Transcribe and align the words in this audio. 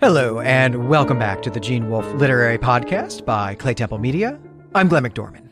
Hello, 0.00 0.38
and 0.38 0.88
welcome 0.88 1.18
back 1.18 1.42
to 1.42 1.50
the 1.50 1.58
Gene 1.58 1.90
Wolfe 1.90 2.06
Literary 2.14 2.56
Podcast 2.56 3.24
by 3.24 3.56
Claytemple 3.56 3.98
Media. 4.00 4.38
I'm 4.72 4.86
Glenn 4.86 5.02
McDorman. 5.02 5.48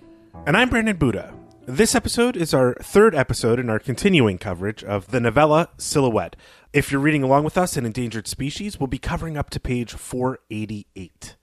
And 0.46 0.56
I'm 0.56 0.68
Brandon 0.68 0.96
Buddha. 0.96 1.34
This 1.66 1.96
episode 1.96 2.36
is 2.36 2.54
our 2.54 2.74
third 2.74 3.16
episode 3.16 3.58
in 3.58 3.68
our 3.68 3.80
continuing 3.80 4.38
coverage 4.38 4.84
of 4.84 5.08
the 5.08 5.18
novella 5.18 5.70
Silhouette. 5.78 6.36
If 6.72 6.92
you're 6.92 7.00
reading 7.00 7.24
along 7.24 7.42
with 7.42 7.58
us 7.58 7.76
in 7.76 7.84
Endangered 7.84 8.28
Species, 8.28 8.78
we'll 8.78 8.86
be 8.86 8.98
covering 8.98 9.36
up 9.36 9.50
to 9.50 9.58
page 9.58 9.94
488. 9.94 11.35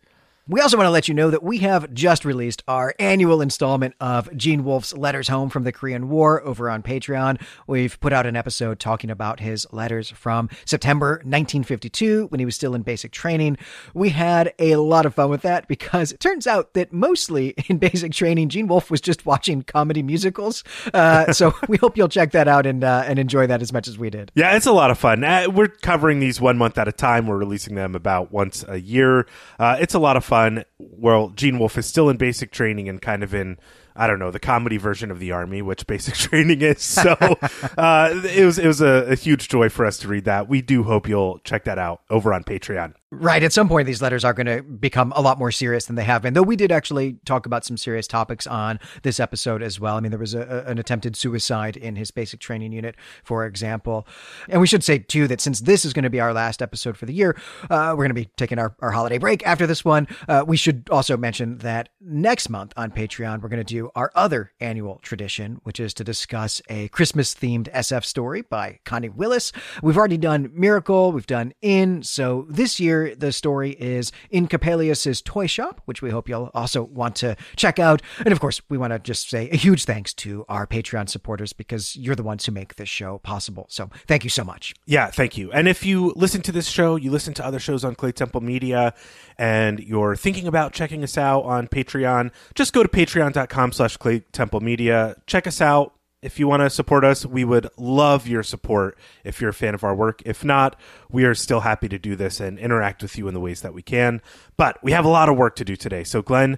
We 0.45 0.59
also 0.59 0.75
want 0.75 0.87
to 0.87 0.91
let 0.91 1.07
you 1.07 1.13
know 1.13 1.29
that 1.29 1.41
we 1.41 1.59
have 1.59 1.93
just 1.93 2.25
released 2.25 2.63
our 2.67 2.93
annual 2.99 3.41
installment 3.41 3.95
of 4.01 4.29
Gene 4.35 4.65
Wolfe's 4.65 4.93
Letters 4.93 5.29
Home 5.29 5.49
from 5.49 5.63
the 5.63 5.71
Korean 5.71 6.09
War 6.09 6.43
over 6.43 6.69
on 6.69 6.83
Patreon. 6.83 7.41
We've 7.65 7.97
put 8.01 8.11
out 8.11 8.25
an 8.25 8.35
episode 8.35 8.77
talking 8.77 9.09
about 9.09 9.39
his 9.39 9.65
letters 9.71 10.09
from 10.09 10.49
September 10.65 11.11
1952 11.23 12.25
when 12.25 12.39
he 12.39 12.45
was 12.45 12.57
still 12.57 12.75
in 12.75 12.81
basic 12.81 13.13
training. 13.13 13.57
We 13.93 14.09
had 14.09 14.53
a 14.59 14.75
lot 14.75 15.05
of 15.05 15.15
fun 15.15 15.29
with 15.29 15.43
that 15.43 15.69
because 15.69 16.11
it 16.11 16.19
turns 16.19 16.45
out 16.45 16.73
that 16.73 16.91
mostly 16.91 17.55
in 17.69 17.77
basic 17.77 18.11
training, 18.11 18.49
Gene 18.49 18.67
Wolfe 18.67 18.91
was 18.91 18.99
just 18.99 19.25
watching 19.25 19.61
comedy 19.61 20.03
musicals. 20.03 20.65
Uh, 20.93 21.31
so 21.31 21.53
we 21.69 21.77
hope 21.77 21.95
you'll 21.95 22.09
check 22.09 22.31
that 22.31 22.49
out 22.49 22.65
and, 22.65 22.83
uh, 22.83 23.05
and 23.07 23.17
enjoy 23.17 23.47
that 23.47 23.61
as 23.61 23.71
much 23.71 23.87
as 23.87 23.97
we 23.97 24.09
did. 24.09 24.29
Yeah, 24.35 24.57
it's 24.57 24.65
a 24.65 24.73
lot 24.73 24.91
of 24.91 24.97
fun. 24.97 25.23
Uh, 25.23 25.47
we're 25.49 25.69
covering 25.69 26.19
these 26.19 26.41
one 26.41 26.57
month 26.57 26.77
at 26.77 26.89
a 26.89 26.91
time. 26.91 27.27
We're 27.27 27.37
releasing 27.37 27.75
them 27.75 27.95
about 27.95 28.33
once 28.33 28.65
a 28.67 28.81
year. 28.81 29.25
Uh, 29.57 29.77
it's 29.79 29.93
a 29.93 29.99
lot 29.99 30.17
of 30.17 30.25
fun 30.25 30.32
fun. 30.33 30.65
Well, 30.79 31.29
Gene 31.29 31.59
Wolfe 31.59 31.77
is 31.77 31.85
still 31.85 32.09
in 32.09 32.17
basic 32.17 32.51
training 32.51 32.89
and 32.89 32.99
kind 32.99 33.21
of 33.21 33.35
in 33.35 33.57
I 33.95 34.07
don't 34.07 34.17
know 34.17 34.31
the 34.31 34.39
comedy 34.39 34.77
version 34.77 35.11
of 35.11 35.19
the 35.19 35.31
army, 35.31 35.61
which 35.61 35.85
basic 35.93 36.15
training 36.15 36.61
is. 36.61 36.81
So 36.81 37.11
uh, 37.77 38.21
it 38.25 38.43
was 38.43 38.57
it 38.57 38.65
was 38.65 38.81
a, 38.81 39.11
a, 39.11 39.15
huge 39.15 39.47
joy 39.47 39.69
for 39.69 39.85
us 39.85 39.97
to 39.99 40.07
read 40.07 40.25
that. 40.25 40.49
We 40.49 40.63
do 40.63 40.83
hope 40.83 41.07
you'll 41.07 41.37
check 41.39 41.65
that 41.65 41.77
out 41.77 42.01
over 42.09 42.33
on 42.33 42.43
Patreon. 42.43 42.95
Right. 43.15 43.43
At 43.43 43.53
some 43.53 43.67
point, 43.67 43.85
these 43.85 44.01
letters 44.01 44.25
are 44.25 44.33
going 44.33 44.47
to 44.47 44.63
become 44.63 45.13
a 45.15 45.21
lot 45.21 45.37
more 45.37 45.51
serious 45.51 45.85
than 45.85 45.95
they 45.95 46.03
have 46.03 46.23
been. 46.23 46.33
Though 46.33 46.41
we 46.41 46.55
did 46.55 46.71
actually 46.71 47.17
talk 47.25 47.45
about 47.45 47.63
some 47.63 47.77
serious 47.77 48.07
topics 48.07 48.47
on 48.47 48.79
this 49.03 49.19
episode 49.19 49.61
as 49.61 49.79
well. 49.79 49.97
I 49.97 49.99
mean, 49.99 50.09
there 50.09 50.19
was 50.19 50.33
a, 50.33 50.63
an 50.65 50.79
attempted 50.79 51.15
suicide 51.15 51.77
in 51.77 51.95
his 51.95 52.09
basic 52.09 52.39
training 52.39 52.71
unit, 52.71 52.95
for 53.23 53.45
example. 53.45 54.07
And 54.49 54.59
we 54.59 54.65
should 54.65 54.83
say 54.83 54.97
too 54.97 55.27
that 55.27 55.41
since 55.41 55.61
this 55.61 55.85
is 55.85 55.93
going 55.93 56.03
to 56.03 56.09
be 56.09 56.19
our 56.19 56.33
last 56.33 56.61
episode 56.63 56.97
for 56.97 57.05
the 57.05 57.13
year, 57.13 57.39
uh, 57.69 57.89
we're 57.91 58.05
going 58.05 58.09
to 58.09 58.15
be 58.15 58.31
taking 58.35 58.57
our, 58.57 58.75
our 58.79 58.91
holiday 58.91 59.19
break 59.19 59.45
after 59.45 59.67
this 59.67 59.85
one. 59.85 60.07
Uh, 60.27 60.43
we 60.47 60.57
should 60.57 60.87
also 60.89 61.15
mention 61.15 61.59
that 61.59 61.89
next 62.01 62.49
month 62.49 62.73
on 62.77 62.89
Patreon, 62.89 63.41
we're 63.41 63.49
going 63.49 63.63
to 63.63 63.63
do 63.63 63.91
our 63.95 64.11
other 64.15 64.53
annual 64.59 64.99
tradition, 65.03 65.59
which 65.63 65.79
is 65.79 65.93
to 65.93 66.03
discuss 66.03 66.63
a 66.67 66.87
Christmas 66.87 67.35
themed 67.35 67.71
SF 67.73 68.05
story 68.05 68.41
by 68.41 68.79
Connie 68.85 69.09
Willis. 69.09 69.51
We've 69.83 69.97
already 69.97 70.17
done 70.17 70.49
Miracle, 70.51 71.11
we've 71.11 71.27
done 71.27 71.53
Inn. 71.61 72.01
So 72.01 72.47
this 72.49 72.79
year, 72.79 73.02
the 73.09 73.31
story 73.31 73.71
is 73.71 74.11
In 74.29 74.47
Coppelius's 74.47 75.21
Toy 75.21 75.47
Shop, 75.47 75.81
which 75.85 76.01
we 76.01 76.09
hope 76.09 76.29
you'll 76.29 76.51
also 76.53 76.83
want 76.83 77.15
to 77.17 77.35
check 77.55 77.79
out. 77.79 78.01
And 78.19 78.31
of 78.31 78.39
course, 78.39 78.61
we 78.69 78.77
want 78.77 78.93
to 78.93 78.99
just 78.99 79.29
say 79.29 79.49
a 79.49 79.55
huge 79.55 79.85
thanks 79.85 80.13
to 80.15 80.45
our 80.49 80.67
Patreon 80.67 81.09
supporters 81.09 81.53
because 81.53 81.95
you're 81.95 82.15
the 82.15 82.23
ones 82.23 82.45
who 82.45 82.51
make 82.51 82.75
this 82.75 82.89
show 82.89 83.19
possible. 83.19 83.65
So 83.69 83.89
thank 84.07 84.23
you 84.23 84.29
so 84.29 84.43
much. 84.43 84.73
Yeah, 84.85 85.07
thank 85.07 85.37
you. 85.37 85.51
And 85.51 85.67
if 85.67 85.85
you 85.85 86.13
listen 86.15 86.41
to 86.43 86.51
this 86.51 86.67
show, 86.67 86.95
you 86.95 87.11
listen 87.11 87.33
to 87.35 87.45
other 87.45 87.59
shows 87.59 87.83
on 87.83 87.95
Claytemple 87.95 88.41
Media, 88.41 88.93
and 89.37 89.79
you're 89.79 90.15
thinking 90.15 90.47
about 90.47 90.73
checking 90.73 91.03
us 91.03 91.17
out 91.17 91.41
on 91.41 91.67
Patreon, 91.67 92.31
just 92.55 92.73
go 92.73 92.83
to 92.83 92.89
patreon.com 92.89 93.71
slash 93.71 93.97
Clay 93.97 94.19
Temple 94.31 94.61
Media. 94.61 95.15
Check 95.27 95.47
us 95.47 95.61
out. 95.61 95.93
If 96.23 96.39
you 96.39 96.47
want 96.47 96.61
to 96.61 96.69
support 96.69 97.03
us, 97.03 97.25
we 97.25 97.43
would 97.43 97.67
love 97.77 98.27
your 98.27 98.43
support 98.43 98.97
if 99.23 99.41
you're 99.41 99.49
a 99.49 99.53
fan 99.53 99.75
of 99.75 99.83
our 99.83 99.93
work. 99.93 100.21
If 100.25 100.43
not, 100.43 100.79
we 101.09 101.25
are 101.25 101.35
still 101.35 101.59
happy 101.59 101.89
to 101.89 101.99
do 101.99 102.15
this 102.15 102.39
and 102.39 102.57
interact 102.57 103.01
with 103.01 103.17
you 103.17 103.27
in 103.27 103.33
the 103.33 103.39
ways 103.39 103.61
that 103.61 103.73
we 103.73 103.81
can. 103.81 104.21
But 104.55 104.81
we 104.83 104.93
have 104.93 105.05
a 105.05 105.09
lot 105.09 105.27
of 105.27 105.35
work 105.35 105.55
to 105.57 105.65
do 105.65 105.75
today. 105.75 106.03
So, 106.03 106.21
Glenn, 106.21 106.57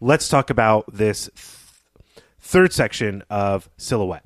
let's 0.00 0.28
talk 0.28 0.50
about 0.50 0.92
this 0.92 1.30
th- 1.34 2.24
third 2.40 2.72
section 2.72 3.22
of 3.30 3.70
Silhouette. 3.76 4.24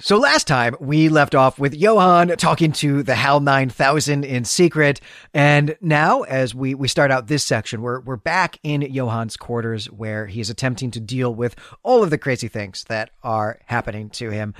So 0.00 0.16
last 0.16 0.46
time 0.46 0.76
we 0.78 1.08
left 1.08 1.34
off 1.34 1.58
with 1.58 1.74
Johan 1.74 2.28
talking 2.36 2.70
to 2.72 3.02
the 3.02 3.16
HAL 3.16 3.40
9000 3.40 4.24
in 4.24 4.44
secret. 4.44 5.00
And 5.34 5.76
now 5.80 6.22
as 6.22 6.54
we, 6.54 6.74
we 6.74 6.86
start 6.86 7.10
out 7.10 7.26
this 7.26 7.42
section, 7.42 7.82
we're, 7.82 8.00
we're 8.00 8.16
back 8.16 8.58
in 8.62 8.92
Johan's 8.92 9.36
quarters 9.36 9.86
where 9.86 10.26
he 10.26 10.40
is 10.40 10.50
attempting 10.50 10.92
to 10.92 11.00
deal 11.00 11.34
with 11.34 11.56
all 11.82 12.04
of 12.04 12.10
the 12.10 12.18
crazy 12.18 12.46
things 12.46 12.84
that 12.84 13.10
are 13.24 13.58
happening 13.66 14.08
to 14.10 14.30
him. 14.30 14.54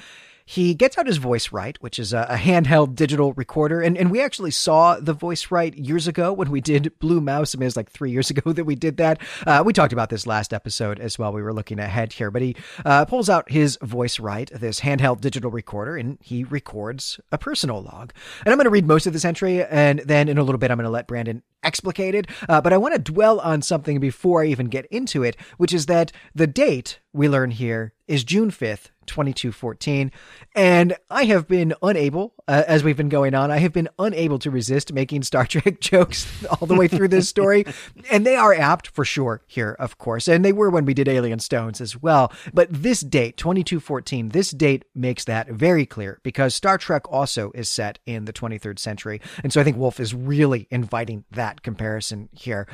He 0.51 0.73
gets 0.73 0.97
out 0.97 1.07
his 1.07 1.19
VoiceWrite, 1.19 1.77
which 1.81 1.99
is 1.99 2.15
a, 2.15 2.27
a, 2.31 2.37
handheld 2.37 2.95
digital 2.95 3.35
recorder. 3.35 3.83
And, 3.83 3.99
and 3.99 4.11
we 4.11 4.23
actually 4.23 4.51
saw 4.51 4.99
the 4.99 5.15
VoiceWrite 5.15 5.75
years 5.77 6.09
ago 6.09 6.33
when 6.33 6.51
we 6.51 6.63
did 6.63 6.99
Blue 7.01 7.21
Mouse. 7.21 7.55
I 7.55 7.59
mean, 7.59 7.65
it 7.65 7.67
was 7.67 7.77
like 7.77 7.91
three 7.91 8.11
years 8.11 8.31
ago 8.31 8.55
that 8.55 8.65
we 8.65 8.75
did 8.75 8.97
that. 8.97 9.21
Uh, 9.47 9.63
we 9.63 9.75
talked 9.75 9.93
about 9.93 10.09
this 10.09 10.27
last 10.27 10.55
episode 10.55 11.01
as 11.01 11.19
well. 11.19 11.35
We 11.35 11.43
were 11.43 11.53
looking 11.53 11.79
ahead 11.79 12.15
here, 12.15 12.31
but 12.31 12.41
he 12.41 12.57
uh, 12.87 13.05
pulls 13.05 13.29
out 13.29 13.51
his 13.51 13.77
VoiceWrite, 13.83 14.59
this 14.59 14.81
handheld 14.81 15.21
digital 15.21 15.51
recorder, 15.51 15.99
and 15.99 16.17
he 16.23 16.45
records 16.45 17.21
a 17.31 17.37
personal 17.37 17.83
log. 17.83 18.15
And 18.47 18.51
I'm 18.51 18.57
going 18.57 18.65
to 18.65 18.71
read 18.71 18.87
most 18.87 19.07
of 19.07 19.13
this 19.13 19.27
entry, 19.27 19.63
and 19.63 19.99
then 19.99 20.31
in 20.31 20.39
a 20.39 20.43
little 20.43 20.59
bit, 20.59 20.71
I'm 20.71 20.79
going 20.79 20.85
to 20.85 20.91
let 20.91 21.07
Brandon 21.07 21.43
explicate 21.63 22.15
it. 22.15 22.27
Uh, 22.49 22.61
but 22.61 22.73
I 22.73 22.77
want 22.77 22.95
to 22.95 23.01
dwell 23.01 23.41
on 23.41 23.63
something 23.63 24.01
before 24.01 24.43
I 24.43 24.47
even 24.47 24.67
get 24.67 24.87
into 24.87 25.23
it, 25.23 25.37
which 25.57 25.73
is 25.73 25.87
that 25.87 26.13
the 26.35 26.47
date 26.47 27.01
we 27.13 27.29
learn 27.29 27.51
here 27.51 27.95
is 28.07 28.25
June 28.25 28.51
5th, 28.51 28.91
2214. 29.07 30.13
And 30.55 30.97
I 31.11 31.25
have 31.25 31.49
been 31.49 31.75
unable, 31.83 32.35
uh, 32.47 32.65
as 32.67 32.85
we've 32.85 32.97
been 32.97 33.09
going 33.09 33.35
on, 33.35 33.51
I 33.51 33.59
have 33.59 33.73
been 33.73 33.89
unable 33.99 34.39
to 34.41 34.51
resist 34.51 34.93
making 34.93 35.23
Star 35.23 35.47
Trek 35.47 35.81
jokes 35.81 36.45
all 36.47 36.67
the 36.67 36.75
way 36.75 36.89
through 36.89 37.09
this 37.09 37.29
story. 37.29 37.65
and 38.11 38.25
they 38.25 38.37
are 38.37 38.55
apt 38.55 38.89
for 38.89 39.05
sure 39.05 39.43
here, 39.47 39.77
of 39.79 39.99
course. 39.99 40.29
And 40.29 40.45
they 40.45 40.53
were 40.53 40.71
when 40.71 40.85
we 40.85 40.95
did 40.95 41.09
Alien 41.09 41.39
Stones 41.39 41.81
as 41.81 42.01
well. 42.01 42.33
But 42.53 42.69
this 42.71 43.01
date, 43.01 43.37
2214, 43.37 44.31
this 44.31 44.51
date 44.51 44.85
makes 44.95 45.25
that 45.25 45.49
very 45.49 45.87
clear 45.87 46.21
because 46.23 46.55
Star 46.55 46.79
Trek 46.79 47.11
also 47.11 47.51
is 47.55 47.69
set 47.69 47.99
in 48.07 48.25
the 48.25 48.33
23rd 48.33 48.79
century. 48.79 49.21
And 49.43 49.53
so 49.53 49.61
I 49.61 49.65
think 49.65 49.77
Wolfe 49.77 50.01
is 50.01 50.15
really 50.15 50.67
inviting 50.71 51.25
that 51.31 51.48
comparison 51.63 52.29
here. 52.33 52.67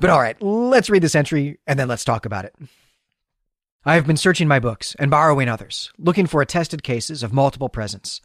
But 0.00 0.10
all 0.10 0.20
right, 0.20 0.40
let's 0.40 0.90
read 0.90 1.02
this 1.02 1.14
entry 1.14 1.58
and 1.66 1.78
then 1.78 1.88
let's 1.88 2.04
talk 2.04 2.24
about 2.24 2.44
it. 2.44 2.54
I 3.84 3.94
have 3.94 4.06
been 4.06 4.16
searching 4.16 4.48
my 4.48 4.58
books 4.58 4.94
and 4.98 5.10
borrowing 5.10 5.48
others, 5.48 5.90
looking 5.98 6.26
for 6.26 6.42
attested 6.42 6.82
cases 6.82 7.22
of 7.22 7.32
multiple 7.32 7.68
presence. 7.68 8.20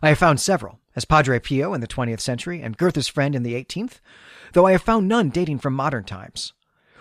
I 0.00 0.08
have 0.08 0.18
found 0.18 0.40
several, 0.40 0.80
as 0.96 1.04
Padre 1.04 1.38
Pio 1.38 1.74
in 1.74 1.80
the 1.80 1.86
20th 1.86 2.20
century 2.20 2.60
and 2.60 2.76
Goethe's 2.76 3.08
friend 3.08 3.34
in 3.34 3.42
the 3.42 3.54
18th, 3.54 4.00
though 4.52 4.66
I 4.66 4.72
have 4.72 4.82
found 4.82 5.08
none 5.08 5.30
dating 5.30 5.58
from 5.58 5.74
modern 5.74 6.04
times. 6.04 6.52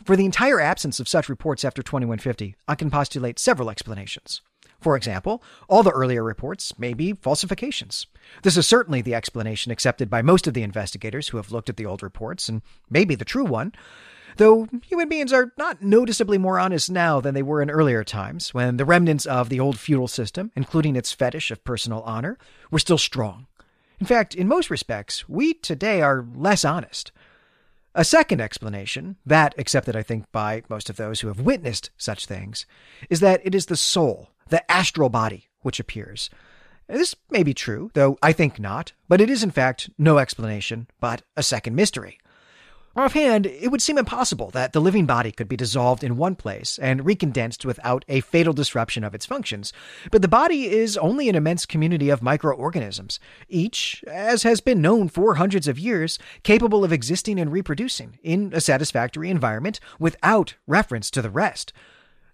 For 0.03 0.15
the 0.15 0.25
entire 0.25 0.59
absence 0.59 0.99
of 0.99 1.07
such 1.07 1.29
reports 1.29 1.63
after 1.63 1.81
2150, 1.81 2.55
I 2.67 2.75
can 2.75 2.91
postulate 2.91 3.39
several 3.39 3.69
explanations. 3.69 4.41
For 4.81 4.95
example, 4.95 5.43
all 5.69 5.83
the 5.83 5.91
earlier 5.91 6.23
reports 6.23 6.77
may 6.77 6.93
be 6.93 7.13
falsifications. 7.13 8.07
This 8.41 8.57
is 8.57 8.67
certainly 8.67 9.01
the 9.01 9.13
explanation 9.13 9.71
accepted 9.71 10.09
by 10.09 10.21
most 10.21 10.47
of 10.47 10.53
the 10.53 10.63
investigators 10.63 11.29
who 11.29 11.37
have 11.37 11.51
looked 11.51 11.69
at 11.69 11.77
the 11.77 11.85
old 11.85 12.03
reports, 12.03 12.49
and 12.49 12.61
may 12.89 13.05
be 13.05 13.15
the 13.15 13.23
true 13.23 13.45
one, 13.45 13.73
Though 14.37 14.67
human 14.83 15.09
beings 15.09 15.33
are 15.33 15.51
not 15.57 15.81
noticeably 15.81 16.37
more 16.37 16.59
honest 16.59 16.89
now 16.89 17.19
than 17.19 17.33
they 17.33 17.43
were 17.43 17.61
in 17.61 17.69
earlier 17.69 18.03
times, 18.03 18.53
when 18.53 18.77
the 18.77 18.85
remnants 18.85 19.25
of 19.25 19.49
the 19.49 19.59
old 19.59 19.79
feudal 19.79 20.07
system, 20.07 20.51
including 20.55 20.95
its 20.95 21.11
fetish 21.11 21.51
of 21.51 21.63
personal 21.63 22.01
honor, 22.01 22.37
were 22.69 22.79
still 22.79 22.97
strong. 22.97 23.47
In 23.99 24.05
fact, 24.07 24.33
in 24.33 24.47
most 24.47 24.69
respects, 24.69 25.27
we 25.29 25.53
today 25.53 26.01
are 26.01 26.25
less 26.33 26.65
honest. 26.65 27.11
A 27.93 28.05
second 28.05 28.39
explanation, 28.39 29.17
that 29.25 29.53
accepted, 29.59 29.95
I 29.95 30.01
think, 30.01 30.31
by 30.31 30.63
most 30.69 30.89
of 30.89 30.95
those 30.95 31.19
who 31.19 31.27
have 31.27 31.41
witnessed 31.41 31.91
such 31.97 32.25
things, 32.25 32.65
is 33.09 33.19
that 33.19 33.41
it 33.43 33.53
is 33.53 33.65
the 33.65 33.75
soul, 33.75 34.29
the 34.51 34.69
astral 34.71 35.09
body, 35.09 35.49
which 35.61 35.79
appears. 35.79 36.29
This 36.87 37.15
may 37.29 37.41
be 37.41 37.53
true, 37.53 37.89
though 37.93 38.17
I 38.21 38.33
think 38.33 38.59
not, 38.59 38.91
but 39.07 39.21
it 39.21 39.29
is 39.29 39.43
in 39.43 39.51
fact 39.51 39.89
no 39.97 40.17
explanation, 40.17 40.87
but 40.99 41.23
a 41.35 41.41
second 41.41 41.75
mystery. 41.75 42.19
Offhand, 42.93 43.45
it 43.45 43.71
would 43.71 43.81
seem 43.81 43.97
impossible 43.97 44.49
that 44.49 44.73
the 44.73 44.81
living 44.81 45.05
body 45.05 45.31
could 45.31 45.47
be 45.47 45.55
dissolved 45.55 46.03
in 46.03 46.17
one 46.17 46.35
place 46.35 46.77
and 46.77 47.05
recondensed 47.05 47.63
without 47.63 48.03
a 48.09 48.19
fatal 48.19 48.51
disruption 48.51 49.05
of 49.05 49.15
its 49.15 49.25
functions. 49.25 49.71
But 50.11 50.21
the 50.21 50.27
body 50.27 50.69
is 50.69 50.97
only 50.97 51.29
an 51.29 51.35
immense 51.35 51.65
community 51.65 52.09
of 52.09 52.21
microorganisms, 52.21 53.17
each, 53.47 54.03
as 54.07 54.43
has 54.43 54.59
been 54.59 54.81
known 54.81 55.07
for 55.07 55.35
hundreds 55.35 55.69
of 55.69 55.79
years, 55.79 56.19
capable 56.43 56.83
of 56.83 56.91
existing 56.91 57.39
and 57.39 57.49
reproducing 57.49 58.19
in 58.21 58.51
a 58.53 58.59
satisfactory 58.59 59.29
environment 59.29 59.79
without 59.97 60.55
reference 60.67 61.09
to 61.11 61.21
the 61.21 61.29
rest. 61.29 61.71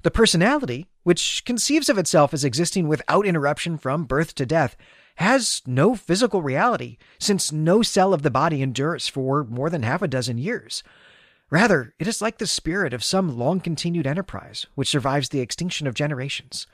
The 0.01 0.09
personality, 0.09 0.87
which 1.07 1.45
conceives 1.45 1.87
of 1.87 1.97
itself 1.97 2.33
as 2.33 2.43
existing 2.43 2.85
without 2.85 3.25
interruption 3.25 3.77
from 3.77 4.03
birth 4.03 4.35
to 4.35 4.45
death, 4.45 4.75
has 5.15 5.61
no 5.65 5.95
physical 5.95 6.41
reality, 6.41 6.97
since 7.17 7.49
no 7.49 7.81
cell 7.81 8.13
of 8.13 8.23
the 8.23 8.29
body 8.29 8.61
endures 8.61 9.07
for 9.07 9.45
more 9.45 9.69
than 9.69 9.83
half 9.83 10.01
a 10.01 10.07
dozen 10.09 10.37
years. 10.37 10.83
Rather, 11.49 11.93
it 11.97 12.09
is 12.09 12.21
like 12.21 12.39
the 12.39 12.45
spirit 12.45 12.93
of 12.93 13.05
some 13.05 13.37
long 13.37 13.61
continued 13.61 14.05
enterprise, 14.05 14.65
which 14.75 14.89
survives 14.89 15.29
the 15.29 15.39
extinction 15.39 15.87
of 15.87 15.93
generations. 15.93 16.67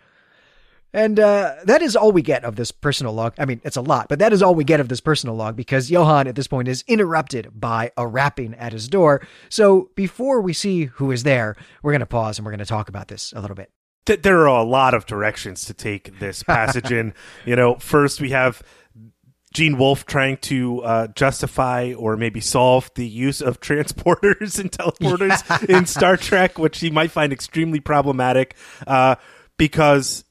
And 0.92 1.20
uh, 1.20 1.58
that 1.66 1.84
is 1.84 1.96
all 1.96 2.12
we 2.12 2.24
get 2.24 2.44
of 2.44 2.56
this 2.56 2.72
personal 2.72 3.14
log. 3.14 3.36
I 3.38 3.46
mean, 3.46 3.62
it's 3.64 3.78
a 3.78 3.82
lot, 3.82 4.10
but 4.10 4.18
that 4.18 4.34
is 4.34 4.42
all 4.42 4.56
we 4.56 4.64
get 4.64 4.80
of 4.80 4.90
this 4.90 5.00
personal 5.00 5.36
log 5.36 5.56
because 5.56 5.92
Johan 5.92 6.26
at 6.26 6.34
this 6.34 6.48
point 6.48 6.68
is 6.68 6.84
interrupted 6.88 7.52
by 7.54 7.92
a 7.96 8.08
rapping 8.08 8.56
at 8.56 8.74
his 8.74 8.88
door. 8.88 9.22
So 9.50 9.92
before 9.94 10.42
we 10.42 10.54
see 10.54 10.86
who 10.86 11.12
is 11.12 11.22
there, 11.22 11.56
we're 11.84 11.92
going 11.92 12.00
to 12.00 12.08
pause 12.08 12.40
and 12.40 12.46
we're 12.48 12.52
going 12.52 12.58
to 12.58 12.66
talk 12.66 12.90
about 12.90 13.10
this 13.10 13.32
a 13.36 13.40
little 13.40 13.56
bit. 13.56 13.70
There 14.06 14.42
are 14.42 14.60
a 14.60 14.64
lot 14.64 14.94
of 14.94 15.06
directions 15.06 15.66
to 15.66 15.74
take 15.74 16.20
this 16.20 16.44
passage 16.44 16.92
in. 16.92 17.14
You 17.46 17.56
know, 17.56 17.76
first 17.76 18.22
we 18.22 18.30
have 18.30 18.64
Gene 19.54 19.78
Wolfe 19.78 20.06
trying 20.06 20.38
to 20.38 20.82
uh, 20.82 21.08
justify 21.08 21.94
or 21.94 22.18
maybe 22.18 22.42
solve 22.42 22.90
the 22.96 23.08
use 23.08 23.42
of 23.42 23.60
transporters 23.60 24.60
and 24.60 24.72
teleporters 24.72 25.68
yeah. 25.70 25.78
in 25.78 25.86
Star 25.86 26.18
Trek, 26.18 26.58
which 26.58 26.80
he 26.80 26.90
might 26.90 27.12
find 27.12 27.32
extremely 27.32 27.80
problematic 27.80 28.56
uh, 28.88 29.16
because 29.58 30.26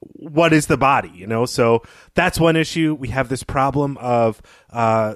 what 0.00 0.52
is 0.52 0.66
the 0.66 0.76
body? 0.76 1.10
You 1.14 1.26
know, 1.26 1.44
so 1.46 1.82
that's 2.14 2.40
one 2.40 2.56
issue. 2.56 2.94
We 2.98 3.08
have 3.08 3.28
this 3.28 3.42
problem 3.42 3.98
of 3.98 4.40
uh, 4.70 5.14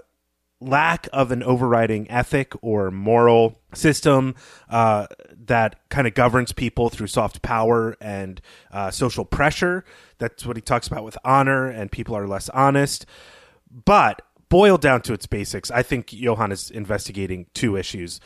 lack 0.60 1.08
of 1.12 1.32
an 1.32 1.42
overriding 1.42 2.10
ethic 2.10 2.52
or 2.62 2.90
moral 2.90 3.60
system 3.74 4.34
uh, 4.68 5.06
that 5.46 5.88
kind 5.88 6.06
of 6.06 6.14
governs 6.14 6.52
people 6.52 6.88
through 6.88 7.06
soft 7.08 7.42
power 7.42 7.96
and 8.00 8.40
uh, 8.70 8.90
social 8.90 9.24
pressure. 9.24 9.84
That's 10.18 10.46
what 10.46 10.56
he 10.56 10.60
talks 10.60 10.86
about 10.86 11.04
with 11.04 11.18
honor, 11.24 11.66
and 11.66 11.90
people 11.90 12.16
are 12.16 12.26
less 12.26 12.48
honest. 12.50 13.06
But 13.84 14.22
boiled 14.48 14.80
down 14.80 15.02
to 15.02 15.12
its 15.12 15.26
basics, 15.26 15.70
I 15.70 15.82
think 15.82 16.12
Johan 16.12 16.52
is 16.52 16.70
investigating 16.70 17.46
two 17.52 17.76
issues. 17.76 18.20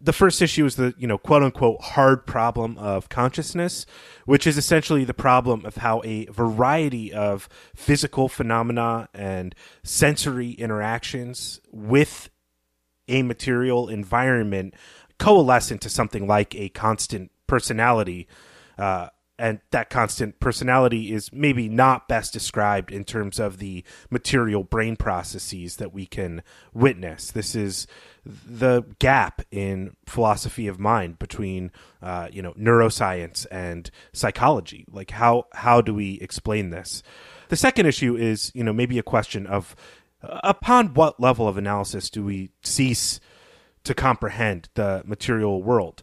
The 0.00 0.12
first 0.12 0.40
issue 0.40 0.64
is 0.64 0.76
the, 0.76 0.94
you 0.98 1.06
know, 1.06 1.18
quote 1.18 1.42
unquote 1.42 1.80
hard 1.82 2.26
problem 2.26 2.78
of 2.78 3.08
consciousness, 3.08 3.86
which 4.24 4.46
is 4.46 4.56
essentially 4.56 5.04
the 5.04 5.14
problem 5.14 5.64
of 5.64 5.76
how 5.76 6.02
a 6.04 6.26
variety 6.26 7.12
of 7.12 7.48
physical 7.74 8.28
phenomena 8.28 9.08
and 9.14 9.54
sensory 9.82 10.52
interactions 10.52 11.60
with 11.70 12.30
a 13.08 13.22
material 13.22 13.88
environment 13.88 14.74
coalesce 15.18 15.70
into 15.70 15.88
something 15.88 16.26
like 16.26 16.54
a 16.54 16.68
constant 16.70 17.30
personality. 17.46 18.28
Uh, 18.78 19.08
and 19.38 19.60
that 19.70 19.90
constant 19.90 20.40
personality 20.40 21.12
is 21.12 21.30
maybe 21.32 21.68
not 21.68 22.08
best 22.08 22.32
described 22.32 22.90
in 22.90 23.04
terms 23.04 23.38
of 23.38 23.58
the 23.58 23.84
material 24.10 24.64
brain 24.64 24.96
processes 24.96 25.76
that 25.76 25.92
we 25.92 26.06
can 26.06 26.42
witness. 26.72 27.30
This 27.30 27.54
is 27.54 27.86
the 28.24 28.82
gap 28.98 29.42
in 29.50 29.94
philosophy 30.06 30.66
of 30.68 30.80
mind 30.80 31.18
between, 31.18 31.70
uh, 32.00 32.28
you 32.32 32.40
know, 32.40 32.52
neuroscience 32.54 33.46
and 33.50 33.90
psychology. 34.12 34.86
Like, 34.90 35.10
how 35.10 35.44
how 35.52 35.82
do 35.82 35.92
we 35.92 36.14
explain 36.20 36.70
this? 36.70 37.02
The 37.48 37.56
second 37.56 37.86
issue 37.86 38.16
is, 38.16 38.50
you 38.54 38.64
know, 38.64 38.72
maybe 38.72 38.98
a 38.98 39.02
question 39.02 39.46
of 39.46 39.76
uh, 40.22 40.40
upon 40.44 40.94
what 40.94 41.20
level 41.20 41.46
of 41.46 41.58
analysis 41.58 42.08
do 42.08 42.24
we 42.24 42.50
cease 42.62 43.20
to 43.86 43.94
comprehend 43.94 44.68
the 44.74 45.02
material 45.04 45.62
world? 45.62 46.02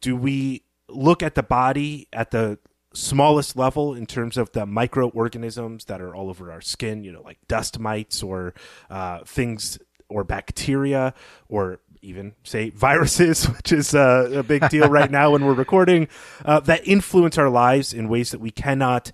Do 0.00 0.16
we 0.16 0.64
look 0.88 1.22
at 1.22 1.34
the 1.34 1.42
body 1.42 2.08
at 2.12 2.30
the 2.30 2.58
smallest 2.92 3.56
level 3.56 3.94
in 3.94 4.06
terms 4.06 4.36
of 4.36 4.50
the 4.52 4.66
microorganisms 4.66 5.84
that 5.86 6.00
are 6.00 6.14
all 6.14 6.28
over 6.28 6.50
our 6.50 6.60
skin, 6.60 7.04
you 7.04 7.12
know, 7.12 7.22
like 7.22 7.38
dust 7.48 7.78
mites 7.78 8.22
or 8.22 8.54
uh, 8.88 9.20
things 9.24 9.78
or 10.08 10.24
bacteria 10.24 11.14
or 11.48 11.78
even 12.02 12.34
say 12.42 12.70
viruses, 12.74 13.44
which 13.48 13.72
is 13.72 13.94
uh, 13.94 14.30
a 14.34 14.42
big 14.42 14.68
deal 14.68 14.88
right 14.90 15.10
now 15.10 15.30
when 15.30 15.44
we're 15.44 15.54
recording, 15.54 16.08
uh, 16.44 16.60
that 16.60 16.86
influence 16.86 17.38
our 17.38 17.50
lives 17.50 17.92
in 17.92 18.08
ways 18.08 18.30
that 18.30 18.40
we 18.40 18.50
cannot 18.50 19.12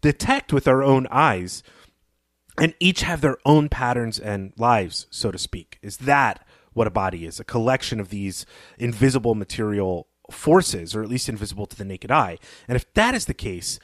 detect 0.00 0.52
with 0.52 0.68
our 0.68 0.82
own 0.82 1.06
eyes. 1.10 1.62
And 2.56 2.74
each 2.78 3.02
have 3.02 3.20
their 3.20 3.38
own 3.44 3.68
patterns 3.68 4.20
and 4.20 4.52
lives, 4.56 5.08
so 5.10 5.32
to 5.32 5.38
speak. 5.38 5.78
Is 5.82 5.96
that 5.98 6.46
what 6.74 6.86
a 6.86 6.90
body 6.90 7.24
is? 7.24 7.40
A 7.40 7.44
collection 7.44 8.00
of 8.00 8.10
these 8.10 8.44
invisible 8.78 9.34
material 9.34 10.08
forces, 10.30 10.94
or 10.94 11.02
at 11.02 11.08
least 11.08 11.28
invisible 11.28 11.66
to 11.66 11.76
the 11.76 11.84
naked 11.84 12.10
eye. 12.10 12.38
And 12.68 12.76
if 12.76 12.92
that 12.94 13.14
is 13.14 13.26
the 13.26 13.34
case, 13.34 13.78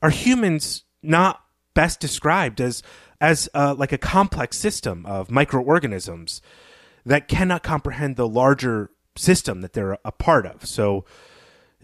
are 0.00 0.10
humans 0.10 0.84
not 1.02 1.44
best 1.74 2.00
described 2.00 2.60
as 2.60 2.82
as 3.20 3.48
uh, 3.54 3.74
like 3.78 3.92
a 3.92 3.98
complex 3.98 4.58
system 4.58 5.06
of 5.06 5.30
microorganisms 5.30 6.42
that 7.06 7.28
cannot 7.28 7.62
comprehend 7.62 8.16
the 8.16 8.28
larger 8.28 8.90
system 9.16 9.60
that 9.60 9.72
they're 9.72 9.98
a 10.04 10.12
part 10.12 10.44
of? 10.46 10.66
So, 10.66 11.04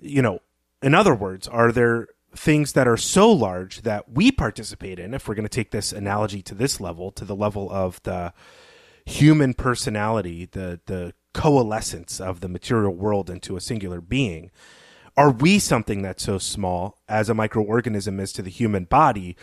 you 0.01 0.21
know, 0.21 0.41
in 0.83 0.95
other 0.95 1.15
words, 1.15 1.47
are 1.47 1.71
there 1.71 2.09
things 2.35 2.73
that 2.73 2.89
are 2.89 2.97
so 2.97 3.31
large 3.31 3.83
that 3.83 4.11
we 4.11 4.31
participate 4.33 4.99
in? 4.99 5.15
If 5.15 5.29
we're 5.29 5.35
going 5.35 5.45
to 5.45 5.49
take 5.49 5.71
this 5.71 5.93
analogy 5.93 6.43
to 6.43 6.55
this 6.55 6.81
level, 6.81 7.11
to 7.13 7.25
the 7.25 7.37
level 7.37 7.71
of 7.71 8.03
the 8.03 8.33
human 9.09 9.55
personality, 9.55 10.49
the 10.53 10.81
the 10.87 11.15
coalescence 11.35 12.21
of 12.21 12.41
the 12.41 12.49
material 12.49 12.95
world 12.95 13.31
into 13.31 13.57
a 13.57 13.61
singular 13.61 14.01
being. 14.01 14.51
Are 15.17 15.31
we 15.31 15.59
something 15.59 16.03
that's 16.03 16.25
so 16.25 16.39
small 16.39 16.99
as 17.09 17.29
a 17.29 17.35
microorganism 17.35 18.21
is 18.21 18.33
to 18.35 18.43
the 18.43 18.51
human 18.51 18.85
body 18.85 19.37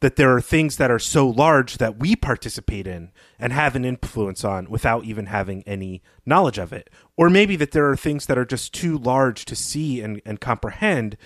that 0.00 0.16
there 0.16 0.32
are 0.32 0.40
things 0.40 0.76
that 0.76 0.92
are 0.92 0.98
so 0.98 1.28
large 1.28 1.78
that 1.78 1.98
we 1.98 2.14
participate 2.14 2.86
in 2.86 3.10
and 3.38 3.52
have 3.52 3.74
an 3.74 3.84
influence 3.84 4.44
on 4.44 4.70
without 4.70 5.04
even 5.04 5.26
having 5.26 5.64
any 5.66 6.02
knowledge 6.24 6.58
of 6.58 6.72
it? 6.72 6.88
Or 7.16 7.28
maybe 7.28 7.56
that 7.56 7.72
there 7.72 7.88
are 7.90 7.96
things 7.96 8.26
that 8.26 8.38
are 8.38 8.44
just 8.44 8.72
too 8.72 8.96
large 8.96 9.44
to 9.46 9.56
see 9.56 10.00
and, 10.00 10.22
and 10.24 10.40
comprehend 10.40 11.16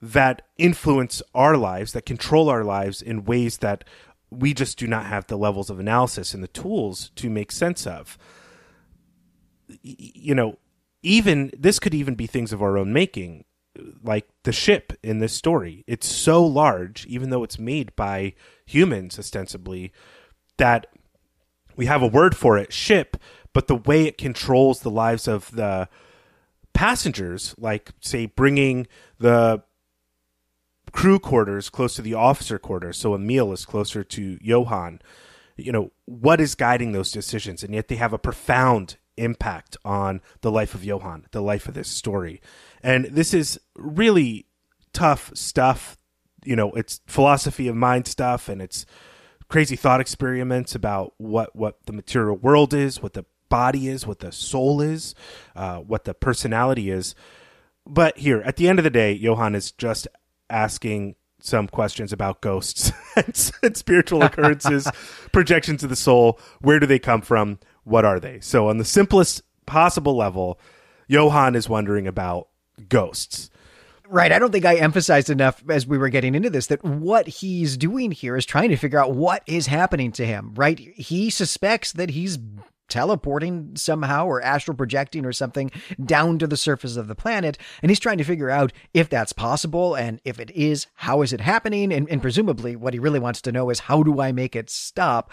that 0.00 0.42
influence 0.56 1.20
our 1.34 1.56
lives, 1.56 1.92
that 1.92 2.06
control 2.06 2.48
our 2.48 2.64
lives 2.64 3.02
in 3.02 3.24
ways 3.24 3.58
that 3.58 3.84
we 4.32 4.54
just 4.54 4.78
do 4.78 4.86
not 4.86 5.06
have 5.06 5.26
the 5.26 5.36
levels 5.36 5.70
of 5.70 5.78
analysis 5.78 6.34
and 6.34 6.42
the 6.42 6.48
tools 6.48 7.10
to 7.16 7.28
make 7.30 7.52
sense 7.52 7.86
of 7.86 8.18
you 9.82 10.34
know, 10.34 10.58
even 11.02 11.50
this 11.58 11.78
could 11.78 11.94
even 11.94 12.14
be 12.14 12.26
things 12.26 12.52
of 12.52 12.62
our 12.62 12.76
own 12.76 12.92
making, 12.92 13.44
like 14.02 14.28
the 14.44 14.52
ship 14.52 14.92
in 15.02 15.18
this 15.18 15.32
story. 15.32 15.84
It's 15.86 16.06
so 16.06 16.44
large, 16.44 17.06
even 17.06 17.30
though 17.30 17.42
it's 17.42 17.58
made 17.58 17.94
by 17.96 18.34
humans 18.66 19.18
ostensibly, 19.18 19.92
that 20.58 20.86
we 21.76 21.86
have 21.86 22.02
a 22.02 22.06
word 22.06 22.36
for 22.36 22.58
it, 22.58 22.72
ship, 22.72 23.16
but 23.52 23.66
the 23.66 23.76
way 23.76 24.06
it 24.06 24.18
controls 24.18 24.80
the 24.80 24.90
lives 24.90 25.26
of 25.26 25.50
the 25.52 25.88
passengers, 26.72 27.54
like 27.58 27.90
say 28.00 28.26
bringing 28.26 28.86
the 29.18 29.62
crew 30.92 31.18
quarters 31.18 31.70
close 31.70 31.94
to 31.96 32.02
the 32.02 32.14
officer 32.14 32.58
quarters, 32.58 32.96
so 32.96 33.14
Emil 33.14 33.52
is 33.52 33.64
closer 33.64 34.04
to 34.04 34.38
Johan. 34.40 35.00
You 35.56 35.72
know, 35.72 35.92
what 36.04 36.40
is 36.40 36.54
guiding 36.54 36.92
those 36.92 37.10
decisions? 37.10 37.62
And 37.62 37.74
yet 37.74 37.88
they 37.88 37.96
have 37.96 38.12
a 38.12 38.18
profound 38.18 38.96
impact 39.16 39.76
on 39.84 40.20
the 40.40 40.50
life 40.50 40.74
of 40.74 40.84
Johan, 40.84 41.26
the 41.32 41.42
life 41.42 41.68
of 41.68 41.74
this 41.74 41.88
story. 41.88 42.40
And 42.82 43.06
this 43.06 43.34
is 43.34 43.58
really 43.76 44.46
tough 44.92 45.30
stuff. 45.34 45.98
You 46.44 46.56
know, 46.56 46.72
it's 46.72 47.00
philosophy 47.06 47.68
of 47.68 47.76
mind 47.76 48.06
stuff 48.06 48.48
and 48.48 48.60
it's 48.60 48.86
crazy 49.48 49.76
thought 49.76 50.00
experiments 50.00 50.74
about 50.74 51.12
what, 51.18 51.54
what 51.54 51.84
the 51.86 51.92
material 51.92 52.36
world 52.36 52.72
is, 52.72 53.02
what 53.02 53.12
the 53.12 53.26
body 53.48 53.88
is, 53.88 54.06
what 54.06 54.20
the 54.20 54.32
soul 54.32 54.80
is, 54.80 55.14
uh, 55.54 55.76
what 55.76 56.04
the 56.04 56.14
personality 56.14 56.90
is. 56.90 57.14
But 57.86 58.18
here, 58.18 58.40
at 58.46 58.56
the 58.56 58.68
end 58.68 58.78
of 58.78 58.84
the 58.84 58.90
day, 58.90 59.12
Johan 59.12 59.54
is 59.54 59.72
just 59.72 60.08
asking 60.52 61.16
some 61.40 61.66
questions 61.66 62.12
about 62.12 62.40
ghosts 62.40 62.92
and, 63.62 63.76
spiritual 63.76 64.22
occurrences, 64.22 64.88
projections 65.32 65.82
of 65.82 65.90
the 65.90 65.96
soul. 65.96 66.38
Where 66.60 66.78
do 66.78 66.86
they 66.86 67.00
come 67.00 67.20
from? 67.20 67.58
what 67.84 68.04
are 68.04 68.20
they? 68.20 68.40
So 68.40 68.68
on 68.68 68.78
the 68.78 68.84
simplest 68.84 69.42
possible 69.66 70.16
level, 70.16 70.58
Johan 71.08 71.54
is 71.54 71.68
wondering 71.68 72.06
about 72.06 72.48
ghosts. 72.88 73.50
Right. 74.08 74.32
I 74.32 74.38
don't 74.38 74.52
think 74.52 74.66
I 74.66 74.76
emphasized 74.76 75.30
enough 75.30 75.62
as 75.70 75.86
we 75.86 75.96
were 75.96 76.10
getting 76.10 76.34
into 76.34 76.50
this 76.50 76.66
that 76.66 76.84
what 76.84 77.26
he's 77.26 77.78
doing 77.78 78.12
here 78.12 78.36
is 78.36 78.44
trying 78.44 78.68
to 78.68 78.76
figure 78.76 78.98
out 78.98 79.14
what 79.14 79.42
is 79.46 79.66
happening 79.66 80.12
to 80.12 80.26
him, 80.26 80.52
right? 80.54 80.78
He 80.78 81.30
suspects 81.30 81.92
that 81.92 82.10
he's 82.10 82.38
teleporting 82.92 83.74
somehow 83.74 84.26
or 84.26 84.42
astral 84.42 84.76
projecting 84.76 85.24
or 85.24 85.32
something 85.32 85.70
down 86.04 86.38
to 86.38 86.46
the 86.46 86.58
surface 86.58 86.96
of 86.96 87.08
the 87.08 87.14
planet. 87.14 87.56
And 87.80 87.90
he's 87.90 87.98
trying 87.98 88.18
to 88.18 88.24
figure 88.24 88.50
out 88.50 88.70
if 88.92 89.08
that's 89.08 89.32
possible. 89.32 89.94
And 89.94 90.20
if 90.26 90.38
it 90.38 90.50
is, 90.50 90.88
how 90.96 91.22
is 91.22 91.32
it 91.32 91.40
happening? 91.40 91.90
And, 91.90 92.06
and 92.10 92.20
presumably, 92.20 92.76
what 92.76 92.92
he 92.92 93.00
really 93.00 93.18
wants 93.18 93.40
to 93.42 93.52
know 93.52 93.70
is 93.70 93.80
how 93.80 94.02
do 94.02 94.20
I 94.20 94.30
make 94.30 94.54
it 94.54 94.68
stop? 94.68 95.32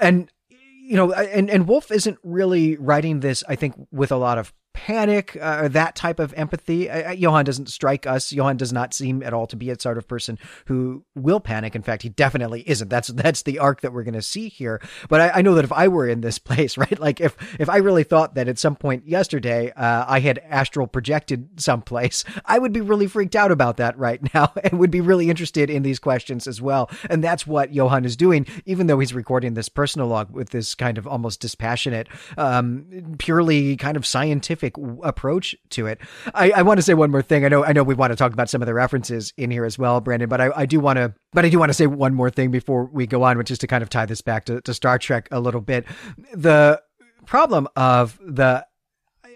And 0.00 0.30
you 0.50 0.96
know, 0.96 1.12
and, 1.12 1.48
and 1.48 1.66
Wolfe 1.66 1.90
isn't 1.90 2.18
really 2.22 2.76
writing 2.76 3.20
this, 3.20 3.42
I 3.48 3.56
think, 3.56 3.74
with 3.90 4.12
a 4.12 4.16
lot 4.16 4.38
of 4.38 4.52
panic 4.76 5.38
uh, 5.40 5.60
or 5.62 5.68
that 5.70 5.96
type 5.96 6.20
of 6.20 6.34
empathy. 6.34 6.90
Uh, 6.90 7.10
Johan 7.12 7.46
doesn't 7.46 7.70
strike 7.70 8.06
us. 8.06 8.30
Johan 8.30 8.58
does 8.58 8.74
not 8.74 8.92
seem 8.92 9.22
at 9.22 9.32
all 9.32 9.46
to 9.46 9.56
be 9.56 9.70
a 9.70 9.80
sort 9.80 9.96
of 9.96 10.06
person 10.06 10.38
who 10.66 11.02
will 11.14 11.40
panic. 11.40 11.74
In 11.74 11.82
fact, 11.82 12.02
he 12.02 12.10
definitely 12.10 12.62
isn't. 12.68 12.88
That's 12.88 13.08
that's 13.08 13.42
the 13.42 13.58
arc 13.58 13.80
that 13.80 13.94
we're 13.94 14.02
going 14.02 14.14
to 14.14 14.22
see 14.22 14.50
here. 14.50 14.82
But 15.08 15.22
I, 15.22 15.30
I, 15.36 15.42
know 15.42 15.54
that 15.54 15.64
if 15.64 15.72
I 15.72 15.88
were 15.88 16.06
in 16.06 16.20
this 16.20 16.38
place, 16.46 16.76
right, 16.76 16.98
like 17.00 17.22
if 17.22 17.36
if 17.58 17.70
I 17.70 17.78
really 17.78 18.04
thought 18.04 18.34
that 18.34 18.48
at 18.48 18.58
some 18.58 18.76
point 18.76 19.08
yesterday 19.08 19.72
uh, 19.72 20.04
I 20.06 20.20
had 20.20 20.38
astral 20.46 20.86
projected 20.86 21.58
someplace, 21.58 22.22
I 22.44 22.58
would 22.58 22.74
be 22.74 22.82
really 22.82 23.06
freaked 23.06 23.34
out 23.34 23.50
about 23.50 23.78
that 23.78 23.98
right 23.98 24.20
now 24.34 24.52
and 24.62 24.78
would 24.78 24.90
be 24.90 25.00
really 25.00 25.30
interested 25.30 25.70
in 25.70 25.84
these 25.84 25.98
questions 25.98 26.46
as 26.46 26.60
well. 26.60 26.90
And 27.08 27.24
that's 27.24 27.46
what 27.46 27.72
Johan 27.72 28.04
is 28.04 28.14
doing, 28.14 28.46
even 28.66 28.88
though 28.88 28.98
he's 28.98 29.14
recording 29.14 29.54
this 29.54 29.70
personal 29.70 30.06
log 30.08 30.32
with 30.32 30.50
this 30.50 30.74
kind 30.74 30.98
of 30.98 31.06
almost 31.06 31.40
dispassionate, 31.40 32.08
um, 32.36 33.16
purely 33.18 33.78
kind 33.78 33.96
of 33.96 34.04
scientific 34.04 34.65
approach 35.02 35.54
to 35.70 35.86
it. 35.86 36.00
I, 36.34 36.50
I 36.50 36.62
want 36.62 36.78
to 36.78 36.82
say 36.82 36.94
one 36.94 37.10
more 37.10 37.22
thing. 37.22 37.44
I 37.44 37.48
know 37.48 37.64
I 37.64 37.72
know 37.72 37.82
we 37.82 37.94
want 37.94 38.12
to 38.12 38.16
talk 38.16 38.32
about 38.32 38.48
some 38.48 38.62
of 38.62 38.66
the 38.66 38.74
references 38.74 39.32
in 39.36 39.50
here 39.50 39.64
as 39.64 39.78
well, 39.78 40.00
Brandon, 40.00 40.28
but 40.28 40.40
I, 40.40 40.50
I 40.54 40.66
do 40.66 40.80
want 40.80 40.98
to 40.98 41.14
but 41.32 41.44
I 41.44 41.48
do 41.48 41.58
want 41.58 41.70
to 41.70 41.74
say 41.74 41.86
one 41.86 42.14
more 42.14 42.30
thing 42.30 42.50
before 42.50 42.84
we 42.92 43.06
go 43.06 43.22
on, 43.22 43.38
which 43.38 43.50
is 43.50 43.58
to 43.58 43.66
kind 43.66 43.82
of 43.82 43.90
tie 43.90 44.06
this 44.06 44.20
back 44.20 44.44
to, 44.46 44.60
to 44.62 44.74
Star 44.74 44.98
Trek 44.98 45.28
a 45.30 45.40
little 45.40 45.60
bit. 45.60 45.86
The 46.32 46.80
problem 47.26 47.68
of 47.76 48.18
the 48.24 48.66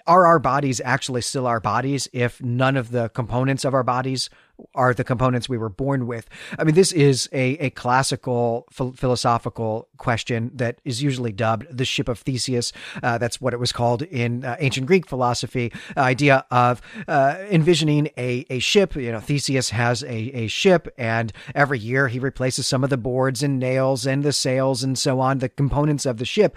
are 0.06 0.26
our 0.26 0.38
bodies 0.38 0.80
actually 0.84 1.20
still 1.20 1.46
our 1.46 1.60
bodies 1.60 2.08
if 2.12 2.42
none 2.42 2.76
of 2.76 2.90
the 2.90 3.08
components 3.10 3.64
of 3.64 3.74
our 3.74 3.82
bodies 3.82 4.30
are 4.74 4.94
the 4.94 5.04
components 5.04 5.48
we 5.48 5.58
were 5.58 5.68
born 5.68 6.06
with. 6.06 6.28
I 6.58 6.64
mean, 6.64 6.74
this 6.74 6.92
is 6.92 7.28
a, 7.32 7.52
a 7.58 7.70
classical 7.70 8.66
ph- 8.76 8.94
philosophical 8.94 9.88
question 9.96 10.50
that 10.54 10.80
is 10.84 11.02
usually 11.02 11.32
dubbed 11.32 11.66
the 11.70 11.84
ship 11.84 12.08
of 12.08 12.18
Theseus. 12.20 12.72
Uh, 13.02 13.18
that's 13.18 13.40
what 13.40 13.52
it 13.52 13.60
was 13.60 13.72
called 13.72 14.02
in 14.02 14.44
uh, 14.44 14.56
ancient 14.58 14.86
Greek 14.86 15.06
philosophy. 15.06 15.72
Uh, 15.96 16.00
idea 16.00 16.44
of 16.50 16.80
uh, 17.08 17.36
envisioning 17.50 18.08
a, 18.16 18.44
a 18.50 18.58
ship. 18.58 18.96
You 18.96 19.12
know, 19.12 19.20
Theseus 19.20 19.70
has 19.70 20.02
a, 20.02 20.08
a 20.12 20.46
ship, 20.48 20.92
and 20.98 21.32
every 21.54 21.78
year 21.78 22.08
he 22.08 22.18
replaces 22.18 22.66
some 22.66 22.84
of 22.84 22.90
the 22.90 22.96
boards 22.96 23.42
and 23.42 23.58
nails 23.58 24.06
and 24.06 24.22
the 24.22 24.32
sails 24.32 24.82
and 24.82 24.98
so 24.98 25.20
on, 25.20 25.38
the 25.38 25.48
components 25.48 26.06
of 26.06 26.18
the 26.18 26.24
ship. 26.24 26.56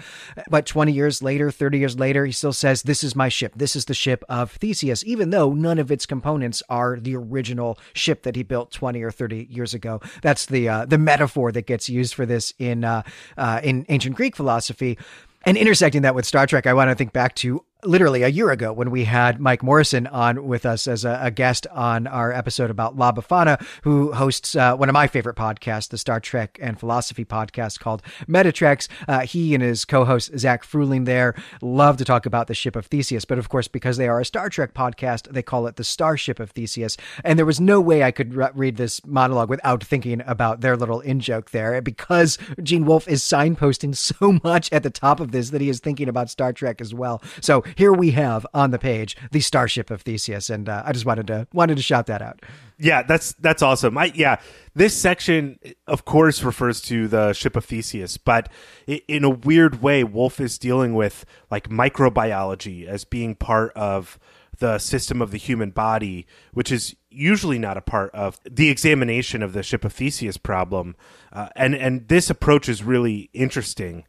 But 0.50 0.66
20 0.66 0.92
years 0.92 1.22
later, 1.22 1.52
30 1.52 1.78
years 1.78 2.00
later, 2.00 2.26
he 2.26 2.32
still 2.32 2.54
says, 2.54 2.84
This 2.84 3.04
is 3.04 3.16
my 3.16 3.30
ship. 3.30 3.54
This 3.56 3.76
is 3.76 3.86
the 3.86 3.94
ship 3.94 4.24
of 4.30 4.52
Theseus, 4.52 5.04
even 5.06 5.30
though 5.30 5.54
none 5.54 5.80
of 5.80 5.92
its 5.92 6.06
components 6.06 6.64
are 6.70 7.00
the 7.00 7.16
original 7.16 7.78
ship 7.94 8.24
that 8.24 8.36
he 8.36 8.44
built 8.44 8.72
20 8.72 9.02
or 9.02 9.12
30 9.12 9.48
years 9.50 9.74
ago. 9.74 10.02
That's 10.22 10.46
the 10.46 10.70
uh, 10.70 10.86
the 10.86 10.98
metaphor 10.98 11.52
that 11.52 11.66
gets 11.66 11.90
used 11.90 12.14
for 12.14 12.26
this 12.26 12.54
in 12.60 12.84
uh, 12.84 13.04
uh, 13.38 13.62
in 13.64 13.86
ancient 13.90 14.16
Greek 14.16 14.36
philosophy. 14.36 14.98
And 15.46 15.58
intersecting 15.58 16.04
that 16.04 16.16
with 16.16 16.26
Star 16.26 16.48
Trek, 16.48 16.68
I 16.68 16.74
want 16.74 16.90
to 16.90 16.96
think 16.96 17.12
back 17.12 17.36
to 17.36 17.66
literally 17.86 18.24
a 18.24 18.28
year 18.28 18.52
ago 18.52 18.72
when 18.72 18.92
we 18.92 19.04
had 19.06 19.40
Mike 19.40 19.64
Morrison 19.64 20.08
on 20.08 20.48
with 20.48 20.66
us 20.66 20.88
as 20.88 21.06
a, 21.06 21.20
a 21.22 21.32
guest 21.32 21.68
on 21.72 22.08
our 22.08 22.32
episode 22.32 22.70
about 22.70 22.98
La 22.98 23.12
Befana, 23.12 23.64
who 23.84 24.12
hosts 24.14 24.56
uh, 24.56 24.76
one 24.76 24.90
of 24.90 24.94
my 24.94 25.08
favorite 25.08 25.36
podcasts, 25.36 25.90
the 25.90 25.98
Star 25.98 26.20
Trek 26.20 26.58
and 26.62 26.80
philosophy 26.80 27.26
podcast 27.26 27.80
called 27.80 28.02
Metatrex. 28.28 28.88
Uh, 29.08 29.22
he 29.22 29.54
and 29.54 29.64
his 29.64 29.86
co-host 29.86 30.38
Zach 30.38 30.64
Fruling 30.64 31.06
there 31.06 31.36
love 31.62 31.98
to 31.98 32.06
talk 32.06 32.26
about 32.26 32.48
the 32.48 32.54
ship 32.54 32.76
of 32.76 32.86
Theseus, 32.86 33.26
but 33.26 33.38
of 33.38 33.50
course, 33.50 33.68
because 33.68 33.98
they 33.98 34.08
are 34.08 34.20
a 34.20 34.26
Star 34.26 34.50
Trek 34.50 34.74
podcast, 34.74 35.32
they 35.32 35.44
call 35.44 35.68
it 35.68 35.76
the 35.76 35.84
Starship 35.84 36.40
of 36.40 36.52
Theseus. 36.52 36.98
And 37.24 37.38
there 37.38 37.46
was 37.46 37.60
no 37.60 37.82
way 37.82 38.04
I 38.04 38.12
could 38.12 38.34
re- 38.34 38.50
read 38.54 38.78
this 38.78 39.06
monologue 39.06 39.50
without 39.50 39.84
thinking 39.84 40.22
about 40.26 40.62
their 40.62 40.78
little 40.78 41.02
in 41.02 41.20
joke 41.20 41.52
there, 41.52 41.82
because 41.82 42.38
Gene 42.62 42.86
Wolfe 42.86 43.08
is 43.08 43.24
signposting 43.24 43.96
so 43.96 44.40
much 44.44 44.72
at 44.72 44.84
the 44.84 44.90
top 44.90 45.20
of 45.20 45.32
this 45.32 45.50
that 45.50 45.62
he 45.62 45.70
is 45.70 45.80
thinking 45.80 46.08
about 46.08 46.30
Star 46.30 46.54
Trek 46.54 46.82
as 46.82 46.94
well. 46.94 47.22
So 47.42 47.64
here 47.76 47.94
we 47.94 48.12
have 48.12 48.46
on 48.54 48.72
the 48.72 48.80
page 48.80 49.16
the 49.32 49.42
Starship 49.42 49.92
of 49.92 50.02
Theseus, 50.02 50.50
and 50.50 50.70
uh, 50.70 50.84
I 50.86 50.92
just 50.92 51.06
wanted 51.06 51.28
to 51.28 51.48
wanted 51.54 51.78
to 51.78 51.84
shout 51.84 52.08
that 52.08 52.22
out. 52.22 52.42
Yeah, 52.80 53.04
that's 53.04 53.34
that's 53.34 53.62
awesome. 53.62 53.98
I 53.98 54.12
yeah, 54.16 54.40
this 54.76 54.96
section 54.96 55.60
of 55.88 56.06
course 56.06 56.44
refers 56.44 56.82
to 56.82 57.08
the 57.08 57.34
ship 57.34 57.56
of 57.56 57.66
Theseus, 57.66 58.18
but 58.18 58.50
in 58.88 59.24
a 59.24 59.30
weird 59.30 59.82
way, 59.82 60.04
Wolfe 60.04 60.40
is 60.40 60.58
dealing 60.58 60.94
with 60.96 61.26
like 61.50 61.70
microbiology 61.70 62.86
as 62.86 63.06
being 63.06 63.36
part 63.36 63.72
of 63.76 64.20
the 64.60 64.78
system 64.78 65.22
of 65.22 65.32
the 65.32 65.38
human 65.38 65.72
body, 65.72 66.26
which 66.54 66.72
is 66.72 66.96
usually 67.10 67.60
not 67.60 67.78
a 67.78 67.82
part 67.82 68.12
of 68.14 68.40
the 68.50 68.70
examination 68.70 69.42
of 69.42 69.54
the 69.54 69.64
ship 69.64 69.84
of 69.84 69.94
Theseus 69.94 70.38
problem. 70.38 70.96
Uh, 71.32 71.50
and 71.56 71.76
and 71.76 72.08
this 72.08 72.30
approach 72.30 72.70
is 72.70 72.84
really 72.84 73.30
interesting. 73.34 74.06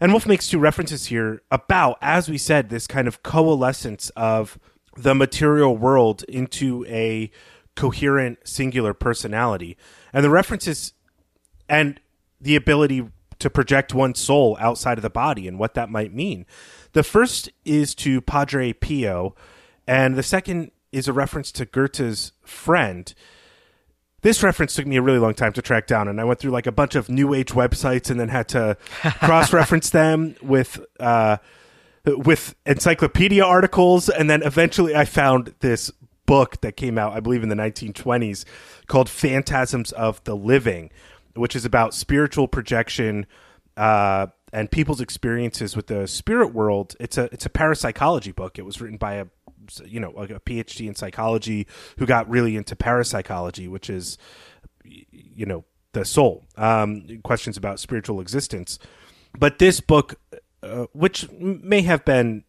And 0.00 0.12
Wolfe 0.12 0.26
makes 0.26 0.48
two 0.48 0.58
references 0.58 1.06
here 1.06 1.42
about, 1.50 1.98
as 2.02 2.28
we 2.28 2.38
said, 2.38 2.68
this 2.68 2.86
kind 2.86 3.06
of 3.06 3.22
coalescence 3.22 4.10
of 4.10 4.58
the 4.96 5.14
material 5.14 5.76
world 5.76 6.24
into 6.24 6.84
a 6.88 7.30
coherent 7.74 8.38
singular 8.44 8.94
personality. 8.94 9.76
And 10.12 10.24
the 10.24 10.30
references 10.30 10.92
and 11.68 12.00
the 12.40 12.56
ability 12.56 13.08
to 13.38 13.50
project 13.50 13.94
one's 13.94 14.20
soul 14.20 14.56
outside 14.60 14.98
of 14.98 15.02
the 15.02 15.10
body 15.10 15.48
and 15.48 15.58
what 15.58 15.74
that 15.74 15.90
might 15.90 16.14
mean. 16.14 16.46
The 16.92 17.02
first 17.02 17.50
is 17.64 17.94
to 17.96 18.20
Padre 18.20 18.72
Pio, 18.72 19.34
and 19.86 20.16
the 20.16 20.22
second 20.22 20.70
is 20.92 21.08
a 21.08 21.12
reference 21.12 21.50
to 21.52 21.64
Goethe's 21.64 22.32
friend 22.42 23.12
this 24.24 24.42
reference 24.42 24.74
took 24.74 24.86
me 24.86 24.96
a 24.96 25.02
really 25.02 25.18
long 25.18 25.34
time 25.34 25.52
to 25.52 25.60
track 25.60 25.86
down, 25.86 26.08
and 26.08 26.18
I 26.18 26.24
went 26.24 26.40
through 26.40 26.50
like 26.50 26.66
a 26.66 26.72
bunch 26.72 26.94
of 26.94 27.10
new 27.10 27.34
age 27.34 27.50
websites 27.50 28.10
and 28.10 28.18
then 28.18 28.30
had 28.30 28.48
to 28.48 28.78
cross 29.20 29.52
reference 29.52 29.90
them 29.90 30.34
with 30.40 30.80
uh, 30.98 31.36
with 32.06 32.54
encyclopedia 32.64 33.44
articles, 33.44 34.08
and 34.08 34.30
then 34.30 34.42
eventually 34.42 34.96
I 34.96 35.04
found 35.04 35.54
this 35.60 35.90
book 36.24 36.58
that 36.62 36.74
came 36.74 36.96
out, 36.96 37.12
I 37.12 37.20
believe, 37.20 37.42
in 37.42 37.50
the 37.50 37.54
1920s 37.54 38.46
called 38.86 39.10
"Phantasms 39.10 39.92
of 39.92 40.24
the 40.24 40.34
Living," 40.34 40.90
which 41.34 41.54
is 41.54 41.66
about 41.66 41.92
spiritual 41.92 42.48
projection. 42.48 43.26
Uh, 43.76 44.28
and 44.54 44.70
people's 44.70 45.00
experiences 45.00 45.74
with 45.74 45.88
the 45.88 46.06
spirit 46.06 46.54
world. 46.54 46.94
It's 47.00 47.18
a 47.18 47.24
it's 47.32 47.44
a 47.44 47.50
parapsychology 47.50 48.30
book. 48.30 48.56
It 48.56 48.62
was 48.62 48.80
written 48.80 48.98
by 48.98 49.14
a 49.14 49.26
you 49.84 50.00
know 50.00 50.10
a 50.10 50.40
PhD 50.40 50.86
in 50.86 50.94
psychology 50.94 51.66
who 51.98 52.06
got 52.06 52.28
really 52.28 52.56
into 52.56 52.76
parapsychology, 52.76 53.68
which 53.68 53.88
is 53.90 54.18
you 54.84 55.46
know 55.46 55.64
the 55.92 56.04
soul, 56.04 56.44
um, 56.56 57.20
questions 57.22 57.56
about 57.56 57.80
spiritual 57.80 58.20
existence. 58.20 58.78
But 59.38 59.58
this 59.58 59.80
book, 59.80 60.16
uh, 60.62 60.86
which 60.92 61.30
may 61.30 61.82
have 61.82 62.04
been 62.04 62.44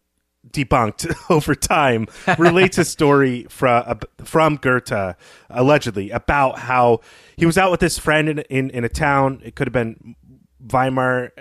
debunked 0.50 1.14
over 1.30 1.54
time, 1.54 2.06
relates 2.38 2.78
a 2.78 2.84
story 2.84 3.46
from 3.48 3.84
uh, 3.86 3.94
from 4.24 4.56
Goethe, 4.56 5.16
allegedly, 5.48 6.10
about 6.10 6.58
how 6.58 7.00
he 7.36 7.46
was 7.46 7.56
out 7.56 7.70
with 7.70 7.80
his 7.80 7.98
friend 7.98 8.28
in, 8.28 8.38
in, 8.40 8.70
in 8.70 8.84
a 8.84 8.88
town. 8.88 9.40
It 9.44 9.54
could 9.54 9.66
have 9.66 9.72
been 9.72 10.14
Weimar, 10.60 11.32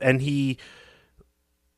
and 0.00 0.22
he 0.22 0.58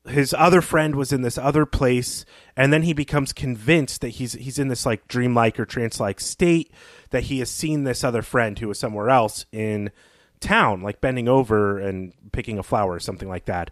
his 0.07 0.33
other 0.37 0.61
friend 0.61 0.95
was 0.95 1.13
in 1.13 1.21
this 1.21 1.37
other 1.37 1.65
place 1.65 2.25
and 2.55 2.73
then 2.73 2.83
he 2.83 2.93
becomes 2.93 3.33
convinced 3.33 4.01
that 4.01 4.09
he's 4.09 4.33
he's 4.33 4.57
in 4.57 4.67
this 4.67 4.85
like 4.85 5.07
dreamlike 5.07 5.59
or 5.59 5.65
trance-like 5.65 6.19
state 6.19 6.71
that 7.11 7.23
he 7.23 7.39
has 7.39 7.51
seen 7.51 7.83
this 7.83 8.03
other 8.03 8.21
friend 8.21 8.57
who 8.59 8.67
was 8.67 8.79
somewhere 8.79 9.09
else 9.09 9.45
in 9.51 9.91
town 10.39 10.81
like 10.81 11.01
bending 11.01 11.27
over 11.27 11.77
and 11.77 12.13
picking 12.31 12.57
a 12.57 12.63
flower 12.63 12.93
or 12.93 12.99
something 12.99 13.29
like 13.29 13.45
that. 13.45 13.69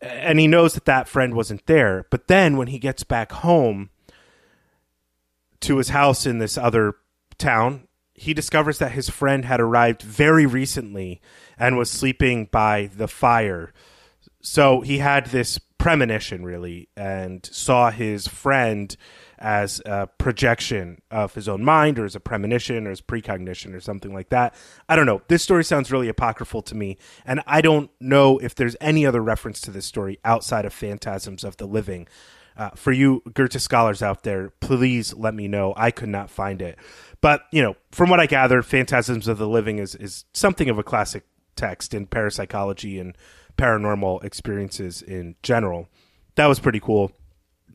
And 0.00 0.40
he 0.40 0.46
knows 0.46 0.72
that 0.72 0.86
that 0.86 1.08
friend 1.08 1.34
wasn't 1.34 1.66
there. 1.66 2.06
But 2.10 2.26
then 2.26 2.56
when 2.56 2.68
he 2.68 2.78
gets 2.78 3.04
back 3.04 3.32
home 3.32 3.90
to 5.60 5.76
his 5.76 5.90
house 5.90 6.24
in 6.24 6.38
this 6.38 6.56
other 6.56 6.94
town 7.36 7.86
he 8.14 8.34
discovers 8.34 8.78
that 8.78 8.92
his 8.92 9.08
friend 9.08 9.46
had 9.46 9.60
arrived 9.60 10.02
very 10.02 10.44
recently 10.44 11.22
and 11.58 11.78
was 11.78 11.90
sleeping 11.90 12.44
by 12.44 12.90
the 12.94 13.08
fire 13.08 13.72
so 14.40 14.80
he 14.80 14.98
had 14.98 15.26
this 15.26 15.58
premonition 15.78 16.44
really 16.44 16.88
and 16.96 17.48
saw 17.50 17.90
his 17.90 18.28
friend 18.28 18.96
as 19.38 19.80
a 19.86 20.06
projection 20.18 21.00
of 21.10 21.34
his 21.34 21.48
own 21.48 21.64
mind 21.64 21.98
or 21.98 22.04
as 22.04 22.14
a 22.14 22.20
premonition 22.20 22.86
or 22.86 22.90
as 22.90 23.00
precognition 23.00 23.74
or 23.74 23.80
something 23.80 24.12
like 24.12 24.28
that. 24.28 24.54
I 24.88 24.96
don't 24.96 25.06
know. 25.06 25.22
This 25.28 25.42
story 25.42 25.64
sounds 25.64 25.90
really 25.90 26.08
apocryphal 26.08 26.60
to 26.62 26.74
me, 26.74 26.98
and 27.24 27.40
I 27.46 27.62
don't 27.62 27.90
know 27.98 28.38
if 28.38 28.54
there's 28.54 28.76
any 28.80 29.06
other 29.06 29.22
reference 29.22 29.60
to 29.62 29.70
this 29.70 29.86
story 29.86 30.18
outside 30.24 30.66
of 30.66 30.74
Phantasms 30.74 31.42
of 31.42 31.56
the 31.56 31.66
Living. 31.66 32.06
Uh, 32.56 32.68
for 32.74 32.92
you 32.92 33.22
Goethe 33.32 33.58
scholars 33.58 34.02
out 34.02 34.22
there, 34.22 34.50
please 34.60 35.14
let 35.14 35.32
me 35.32 35.48
know. 35.48 35.72
I 35.78 35.90
could 35.90 36.10
not 36.10 36.28
find 36.28 36.60
it. 36.60 36.78
But, 37.22 37.42
you 37.52 37.62
know, 37.62 37.76
from 37.90 38.10
what 38.10 38.20
I 38.20 38.26
gather, 38.26 38.60
Phantasms 38.62 39.28
of 39.28 39.38
the 39.38 39.48
Living 39.48 39.78
is, 39.78 39.94
is 39.94 40.26
something 40.34 40.68
of 40.68 40.78
a 40.78 40.82
classic 40.82 41.24
text 41.56 41.94
in 41.94 42.06
parapsychology 42.06 42.98
and 42.98 43.16
paranormal 43.60 44.24
experiences 44.24 45.02
in 45.02 45.34
general. 45.42 45.88
That 46.36 46.46
was 46.46 46.58
pretty 46.58 46.80
cool 46.80 47.12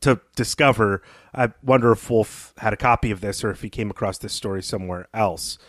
to 0.02 0.20
discover. 0.36 1.04
I 1.34 1.52
wonder 1.64 1.92
if 1.92 2.10
Wolfe 2.10 2.54
had 2.58 2.74
a 2.74 2.78
copy 2.78 3.12
of 3.12 3.22
this 3.22 3.44
or 3.44 3.52
if 3.52 3.62
he 3.62 3.70
came 3.70 3.92
across 3.92 4.18
this 4.18 4.34
story 4.34 4.64
somewhere 4.64 5.08
else. 5.14 5.60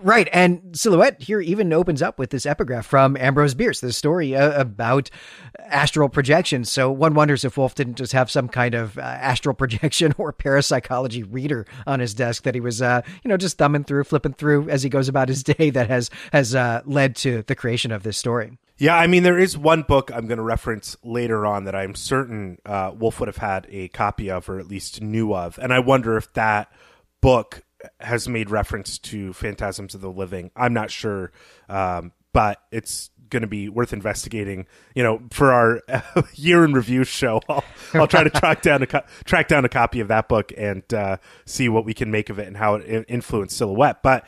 Right. 0.00 0.28
And 0.32 0.78
Silhouette 0.78 1.20
here 1.20 1.40
even 1.40 1.72
opens 1.72 2.02
up 2.02 2.20
with 2.20 2.30
this 2.30 2.46
epigraph 2.46 2.86
from 2.86 3.16
Ambrose 3.16 3.54
Bierce, 3.54 3.80
the 3.80 3.92
story 3.92 4.36
uh, 4.36 4.60
about 4.60 5.10
astral 5.58 6.08
projection. 6.08 6.64
So 6.64 6.92
one 6.92 7.14
wonders 7.14 7.44
if 7.44 7.56
Wolfe 7.56 7.74
didn't 7.74 7.96
just 7.96 8.12
have 8.12 8.30
some 8.30 8.48
kind 8.48 8.74
of 8.74 8.96
uh, 8.96 9.00
astral 9.00 9.54
projection 9.56 10.14
or 10.18 10.32
parapsychology 10.32 11.24
reader 11.24 11.66
on 11.86 11.98
his 11.98 12.14
desk 12.14 12.44
that 12.44 12.54
he 12.54 12.60
was, 12.60 12.80
uh, 12.80 13.00
you 13.24 13.28
know, 13.28 13.36
just 13.36 13.58
thumbing 13.58 13.84
through, 13.84 14.04
flipping 14.04 14.34
through 14.34 14.68
as 14.68 14.84
he 14.84 14.90
goes 14.90 15.08
about 15.08 15.28
his 15.28 15.42
day 15.58 15.70
that 15.70 15.88
has, 15.88 16.10
has 16.32 16.54
uh, 16.54 16.82
led 16.84 17.16
to 17.16 17.42
the 17.44 17.56
creation 17.56 17.90
of 17.90 18.04
this 18.04 18.18
story. 18.18 18.52
Yeah, 18.78 18.96
I 18.96 19.08
mean, 19.08 19.24
there 19.24 19.38
is 19.38 19.58
one 19.58 19.82
book 19.82 20.12
I'm 20.14 20.26
going 20.28 20.38
to 20.38 20.44
reference 20.44 20.96
later 21.02 21.44
on 21.44 21.64
that 21.64 21.74
I'm 21.74 21.96
certain 21.96 22.58
uh, 22.64 22.92
Wolfe 22.96 23.18
would 23.18 23.26
have 23.26 23.38
had 23.38 23.66
a 23.70 23.88
copy 23.88 24.30
of, 24.30 24.48
or 24.48 24.60
at 24.60 24.68
least 24.68 25.02
knew 25.02 25.34
of, 25.34 25.58
and 25.58 25.72
I 25.72 25.80
wonder 25.80 26.16
if 26.16 26.32
that 26.34 26.70
book 27.20 27.62
has 28.00 28.28
made 28.28 28.50
reference 28.50 28.98
to 28.98 29.32
Phantasms 29.32 29.94
of 29.94 30.00
the 30.00 30.10
Living. 30.10 30.52
I'm 30.54 30.72
not 30.72 30.92
sure, 30.92 31.32
um, 31.68 32.12
but 32.32 32.62
it's 32.70 33.10
going 33.30 33.42
to 33.42 33.48
be 33.48 33.68
worth 33.68 33.92
investigating. 33.92 34.66
You 34.94 35.02
know, 35.02 35.22
for 35.32 35.52
our 35.52 35.82
year 36.34 36.64
in 36.64 36.72
review 36.72 37.02
show, 37.02 37.40
I'll, 37.48 37.64
I'll 37.94 38.06
try 38.06 38.22
to 38.22 38.30
track 38.30 38.62
down 38.62 38.82
a 38.82 38.86
co- 38.86 39.04
track 39.24 39.48
down 39.48 39.64
a 39.64 39.68
copy 39.68 39.98
of 40.00 40.08
that 40.08 40.28
book 40.28 40.52
and 40.56 40.82
uh, 40.94 41.16
see 41.46 41.68
what 41.68 41.84
we 41.84 41.94
can 41.94 42.10
make 42.10 42.30
of 42.30 42.38
it 42.38 42.46
and 42.46 42.56
how 42.56 42.76
it 42.76 43.04
influenced 43.08 43.56
Silhouette. 43.56 44.02
But 44.02 44.24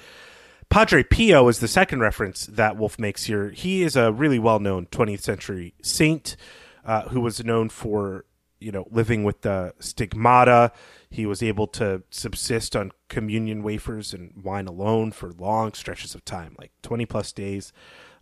Padre 0.71 1.03
Pio 1.03 1.49
is 1.49 1.59
the 1.59 1.69
second 1.69 2.01
reference 2.01 2.47
that 2.47 2.77
Wolfe 2.77 2.99
makes 2.99 3.25
here. 3.25 3.51
He 3.51 3.83
is 3.83 3.97
a 3.97 4.13
really 4.13 4.39
well 4.39 4.61
known 4.61 4.87
20th 4.87 5.21
century 5.21 5.75
saint 5.83 6.37
uh, 6.85 7.03
who 7.09 7.21
was 7.21 7.45
known 7.45 7.69
for 7.69 8.25
you 8.61 8.71
know 8.73 8.87
living 8.91 9.25
with 9.25 9.43
the 9.43 9.75
stigmata 9.81 10.73
he 11.11 11.27
was 11.27 11.43
able 11.43 11.67
to 11.67 12.05
subsist 12.11 12.77
on 12.77 12.93
communion 13.09 13.65
wafers 13.65 14.15
and 14.15 14.33
wine 14.45 14.69
alone 14.69 15.11
for 15.11 15.33
long 15.33 15.73
stretches 15.75 16.15
of 16.15 16.25
time, 16.25 16.55
like 16.57 16.71
20 16.83 17.05
plus 17.05 17.33
days. 17.33 17.73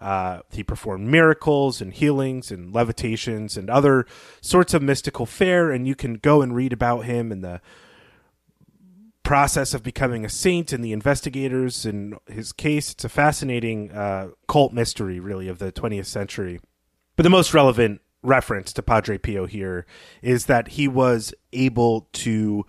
Uh, 0.01 0.41
he 0.51 0.65
performed 0.65 1.07
miracles 1.07 1.83
and 1.83 1.93
healings 1.93 2.51
and 2.51 2.73
levitations 2.73 3.59
and 3.59 3.69
other 3.69 4.07
sorts 4.41 4.73
of 4.73 4.81
mystical 4.81 5.27
fare, 5.27 5.71
and 5.71 5.87
you 5.87 5.95
can 5.95 6.15
go 6.15 6.41
and 6.41 6.55
read 6.55 6.73
about 6.73 7.05
him 7.05 7.31
and 7.31 7.45
the 7.45 7.61
process 9.29 9.75
of 9.75 9.83
becoming 9.83 10.25
a 10.25 10.29
saint 10.31 10.73
and 10.73 10.83
the 10.83 10.91
investigators 10.91 11.85
in 11.85 12.17
his 12.29 12.51
case. 12.51 12.93
It's 12.93 13.05
a 13.05 13.11
fascinating 13.11 13.93
uh, 13.93 14.29
cult 14.49 14.73
mystery, 14.73 15.21
really, 15.21 15.49
of 15.49 15.59
the 15.59 15.71
20th 15.71 16.07
century. 16.07 16.61
But 17.15 17.25
the 17.25 17.29
most 17.29 17.53
relevant 17.53 18.01
reference 18.23 18.73
to 18.73 18.83
Padre 18.83 19.19
Pio 19.19 19.45
here 19.45 19.85
is 20.23 20.47
that 20.47 20.69
he 20.69 20.89
was 20.89 21.35
able 21.53 22.09
to 22.15 22.65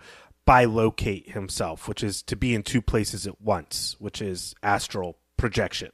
bilocate 0.46 1.30
himself, 1.30 1.88
which 1.88 2.04
is 2.04 2.22
to 2.24 2.36
be 2.36 2.54
in 2.54 2.62
two 2.62 2.82
places 2.82 3.26
at 3.26 3.40
once, 3.40 3.96
which 3.98 4.20
is 4.20 4.54
astral 4.62 5.16
projection. 5.38 5.88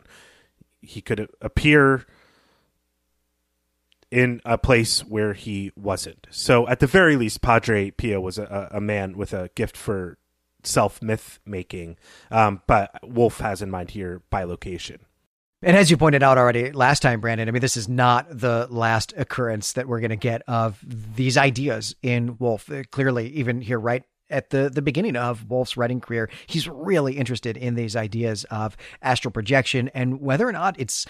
He 0.81 1.01
could 1.01 1.29
appear 1.41 2.07
in 4.11 4.41
a 4.45 4.59
place 4.59 5.05
where 5.05 5.33
he 5.33 5.71
wasn't. 5.77 6.27
So, 6.31 6.67
at 6.67 6.81
the 6.81 6.89
very 6.89 7.15
least, 7.15 7.41
Padre 7.41 7.93
Pio 7.93 8.21
was 8.21 8.37
a, 8.37 8.69
a 8.73 8.81
man 8.81 9.17
with 9.17 9.33
a 9.33 9.51
gift 9.55 9.77
for 9.77 10.19
self 10.67 11.01
myth 11.03 11.39
making. 11.47 11.97
Um, 12.31 12.63
but 12.67 12.99
Wolfe 13.03 13.39
has 13.39 13.63
in 13.63 13.71
mind 13.71 13.91
here 13.91 14.23
bilocation. 14.33 14.99
And 15.63 15.77
as 15.77 15.91
you 15.91 15.97
pointed 15.97 16.23
out 16.23 16.37
already 16.37 16.71
last 16.71 17.01
time, 17.01 17.21
Brandon, 17.21 17.49
I 17.49 17.51
mean, 17.51 17.63
this 17.63 17.77
is 17.77 17.89
not 17.89 18.27
the 18.31 18.67
last 18.71 19.15
occurrence 19.17 19.73
that 19.73 19.89
we're 19.89 20.01
going 20.01 20.11
to 20.11 20.17
get 20.17 20.43
of 20.47 20.79
these 20.87 21.39
ideas 21.39 21.97
in 22.03 22.37
Wolfe. 22.39 22.71
Uh, 22.71 22.83
clearly, 22.91 23.29
even 23.31 23.63
here, 23.63 23.81
right 23.81 24.05
at 24.29 24.51
the, 24.51 24.69
the 24.69 24.83
beginning 24.83 25.17
of 25.17 25.49
Wolfe's 25.49 25.77
writing 25.77 26.01
career, 26.01 26.29
he's 26.47 26.69
really 26.69 27.17
interested 27.17 27.57
in 27.57 27.75
these 27.75 27.97
ideas 27.97 28.45
of 28.45 28.77
astral 29.01 29.33
projection 29.33 29.89
and 29.95 30.21
whether 30.21 30.47
or 30.47 30.53
not 30.53 30.79
it's 30.79 31.07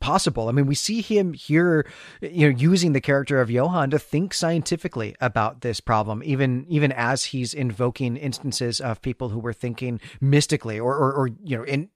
possible. 0.00 0.48
I 0.48 0.52
mean, 0.52 0.66
we 0.66 0.74
see 0.74 1.00
him 1.00 1.32
here, 1.32 1.86
you 2.20 2.50
know, 2.50 2.56
using 2.56 2.92
the 2.92 3.00
character 3.00 3.40
of 3.40 3.50
Johann 3.50 3.90
to 3.90 3.98
think 3.98 4.34
scientifically 4.34 5.16
about 5.20 5.60
this 5.60 5.80
problem, 5.80 6.22
even 6.24 6.66
even 6.68 6.92
as 6.92 7.24
he's 7.24 7.54
invoking 7.54 8.16
instances 8.16 8.80
of 8.80 9.02
people 9.02 9.28
who 9.30 9.38
were 9.38 9.52
thinking 9.52 10.00
mystically 10.20 10.78
or 10.78 10.94
or, 10.94 11.12
or 11.12 11.28
you 11.42 11.56
know 11.56 11.64
in 11.64 11.88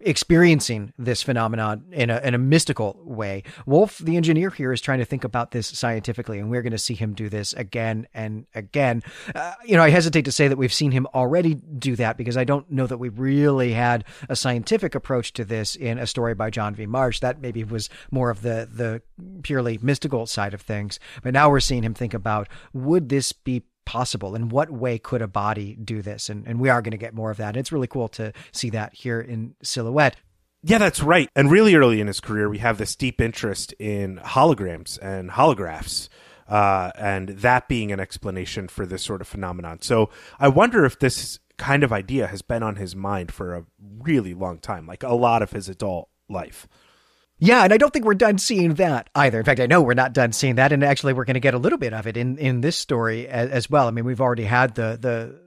experiencing 0.00 0.92
this 0.98 1.22
phenomenon 1.22 1.84
in 1.92 2.10
a 2.10 2.20
in 2.22 2.34
a 2.34 2.38
mystical 2.38 3.00
way. 3.04 3.42
Wolfe, 3.64 3.98
the 3.98 4.16
engineer 4.16 4.50
here, 4.50 4.72
is 4.72 4.80
trying 4.80 4.98
to 4.98 5.04
think 5.04 5.24
about 5.24 5.50
this 5.50 5.66
scientifically, 5.66 6.38
and 6.38 6.50
we're 6.50 6.62
going 6.62 6.72
to 6.72 6.78
see 6.78 6.94
him 6.94 7.14
do 7.14 7.28
this 7.28 7.52
again 7.54 8.06
and 8.14 8.46
again. 8.54 9.02
Uh, 9.34 9.54
you 9.64 9.76
know, 9.76 9.82
I 9.82 9.90
hesitate 9.90 10.24
to 10.26 10.32
say 10.32 10.48
that 10.48 10.56
we've 10.56 10.72
seen 10.72 10.92
him 10.92 11.06
already 11.14 11.54
do 11.54 11.96
that 11.96 12.16
because 12.16 12.36
I 12.36 12.44
don't 12.44 12.70
know 12.70 12.86
that 12.86 12.98
we 12.98 13.08
really 13.08 13.72
had 13.72 14.04
a 14.28 14.36
scientific 14.36 14.94
approach 14.94 15.32
to 15.34 15.44
this 15.44 15.76
in 15.76 15.98
a 15.98 16.06
story 16.06 16.34
by 16.34 16.50
John 16.50 16.74
V. 16.74 16.86
Marsh. 16.86 17.20
That 17.20 17.35
maybe 17.40 17.64
was 17.64 17.88
more 18.10 18.30
of 18.30 18.42
the 18.42 18.68
the 18.70 19.02
purely 19.42 19.78
mystical 19.82 20.26
side 20.26 20.54
of 20.54 20.62
things. 20.62 20.98
But 21.22 21.34
now 21.34 21.50
we're 21.50 21.60
seeing 21.60 21.82
him 21.82 21.94
think 21.94 22.14
about 22.14 22.48
would 22.72 23.08
this 23.08 23.32
be 23.32 23.64
possible? 23.84 24.34
In 24.34 24.48
what 24.48 24.70
way 24.70 24.98
could 24.98 25.22
a 25.22 25.28
body 25.28 25.76
do 25.76 26.02
this? 26.02 26.28
And 26.28 26.46
and 26.46 26.60
we 26.60 26.68
are 26.68 26.82
going 26.82 26.92
to 26.92 26.98
get 26.98 27.14
more 27.14 27.30
of 27.30 27.38
that. 27.38 27.56
It's 27.56 27.72
really 27.72 27.86
cool 27.86 28.08
to 28.08 28.32
see 28.52 28.70
that 28.70 28.94
here 28.94 29.20
in 29.20 29.54
Silhouette. 29.62 30.16
Yeah, 30.62 30.78
that's 30.78 31.02
right. 31.02 31.30
And 31.36 31.50
really 31.50 31.74
early 31.76 32.00
in 32.00 32.08
his 32.08 32.20
career, 32.20 32.48
we 32.48 32.58
have 32.58 32.78
this 32.78 32.96
deep 32.96 33.20
interest 33.20 33.72
in 33.78 34.18
holograms 34.18 34.98
and 35.00 35.30
holographs. 35.30 36.08
Uh, 36.48 36.90
and 36.96 37.28
that 37.28 37.68
being 37.68 37.92
an 37.92 38.00
explanation 38.00 38.68
for 38.68 38.86
this 38.86 39.02
sort 39.02 39.20
of 39.20 39.28
phenomenon. 39.28 39.82
So 39.82 40.10
I 40.38 40.48
wonder 40.48 40.84
if 40.84 40.98
this 40.98 41.38
kind 41.56 41.82
of 41.82 41.92
idea 41.92 42.26
has 42.26 42.42
been 42.42 42.62
on 42.62 42.76
his 42.76 42.94
mind 42.94 43.32
for 43.32 43.54
a 43.54 43.64
really 43.80 44.34
long 44.34 44.58
time, 44.58 44.86
like 44.86 45.02
a 45.02 45.14
lot 45.14 45.42
of 45.42 45.52
his 45.52 45.68
adult 45.68 46.08
life. 46.28 46.66
Yeah, 47.38 47.64
and 47.64 47.72
I 47.72 47.76
don't 47.76 47.92
think 47.92 48.06
we're 48.06 48.14
done 48.14 48.38
seeing 48.38 48.74
that 48.74 49.10
either. 49.14 49.38
In 49.38 49.44
fact, 49.44 49.60
I 49.60 49.66
know 49.66 49.82
we're 49.82 49.94
not 49.94 50.14
done 50.14 50.32
seeing 50.32 50.54
that, 50.54 50.72
and 50.72 50.82
actually, 50.82 51.12
we're 51.12 51.26
going 51.26 51.34
to 51.34 51.40
get 51.40 51.54
a 51.54 51.58
little 51.58 51.78
bit 51.78 51.92
of 51.92 52.06
it 52.06 52.16
in 52.16 52.38
in 52.38 52.62
this 52.62 52.76
story 52.76 53.28
as, 53.28 53.50
as 53.50 53.70
well. 53.70 53.88
I 53.88 53.90
mean, 53.90 54.06
we've 54.06 54.20
already 54.22 54.44
had 54.44 54.74
the 54.74 54.98
the 55.00 55.38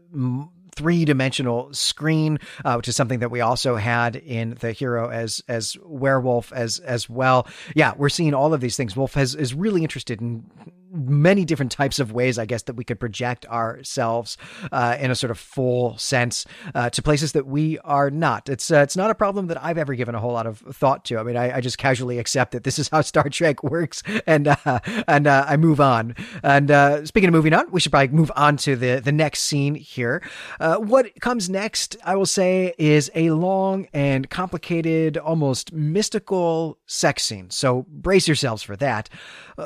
three 0.76 1.04
dimensional 1.04 1.74
screen, 1.74 2.40
uh, 2.64 2.76
which 2.76 2.88
is 2.88 2.96
something 2.96 3.20
that 3.20 3.32
we 3.32 3.42
also 3.42 3.76
had 3.76 4.16
in 4.16 4.56
the 4.60 4.72
hero 4.72 5.10
as 5.10 5.44
as 5.48 5.78
werewolf 5.84 6.54
as 6.54 6.80
as 6.80 7.10
well. 7.10 7.48
Yeah, 7.76 7.94
we're 7.98 8.10
seeing 8.10 8.34
all 8.34 8.54
of 8.54 8.62
these 8.62 8.78
things. 8.78 8.96
Wolfe 8.96 9.16
has 9.16 9.34
is 9.34 9.56
really 9.56 9.82
interested 9.82 10.22
in 10.22 10.44
many 10.92 11.46
different 11.46 11.72
types 11.72 12.00
of 12.00 12.12
ways, 12.12 12.38
I 12.38 12.46
guess, 12.46 12.64
that 12.64 12.74
we 12.76 12.84
could 12.84 13.00
project 13.00 13.46
ourselves 13.48 14.38
uh, 14.72 14.98
in 15.00 15.12
a 15.12 15.16
sort 15.16 15.32
of 15.32 15.40
full 15.40 15.98
sense 15.98 16.46
uh, 16.76 16.90
to 16.92 17.02
places 17.02 17.34
that 17.34 17.46
we 17.46 17.80
are 17.80 18.10
not. 18.10 18.50
It's 18.50 18.72
uh, 18.72 18.80
it's 18.80 18.98
not 18.98 19.10
a 19.10 19.16
problem 19.16 19.48
that 19.48 19.64
I've 19.64 19.78
ever 19.78 19.96
given 19.96 20.16
a 20.16 20.20
whole 20.20 20.34
lot 20.34 20.48
of 20.48 20.60
thought 20.60 21.06
to. 21.06 21.20
I 21.20 21.24
mean, 21.24 21.38
I, 21.38 21.58
I 21.58 21.62
just 21.62 21.78
casually 21.78 22.20
accept 22.20 22.52
that 22.52 22.64
this 22.64 22.80
is 22.80 22.90
how 22.90 23.02
Star 23.10 23.30
Trek 23.30 23.64
works, 23.64 24.04
and 24.26 24.48
uh, 24.48 24.80
and 25.08 25.28
uh, 25.28 25.46
I 25.48 25.58
move 25.58 25.80
on. 25.80 26.16
And 26.44 26.72
uh, 26.72 27.06
speaking 27.06 27.28
of 27.30 27.34
moving 27.34 27.54
on, 27.54 27.70
we 27.72 27.80
should 27.80 27.92
probably 27.92 28.16
move 28.16 28.32
on 28.36 28.58
to 28.58 28.76
the 28.76 29.00
the 29.00 29.12
next 29.12 29.44
scene 29.44 29.76
here. 29.76 30.22
what 30.60 31.20
comes 31.22 31.50
next, 31.50 31.98
I 32.04 32.16
will 32.16 32.26
say, 32.26 32.74
is 32.78 33.12
a 33.16 33.32
long 33.32 33.88
and 33.94 34.30
complicated, 34.30 35.18
almost 35.18 35.74
mystical 35.74 36.78
sex 36.86 37.24
scene. 37.24 37.50
So 37.50 37.86
brace 37.90 38.28
yourselves 38.28 38.64
for 38.64 38.76
that. 38.78 39.10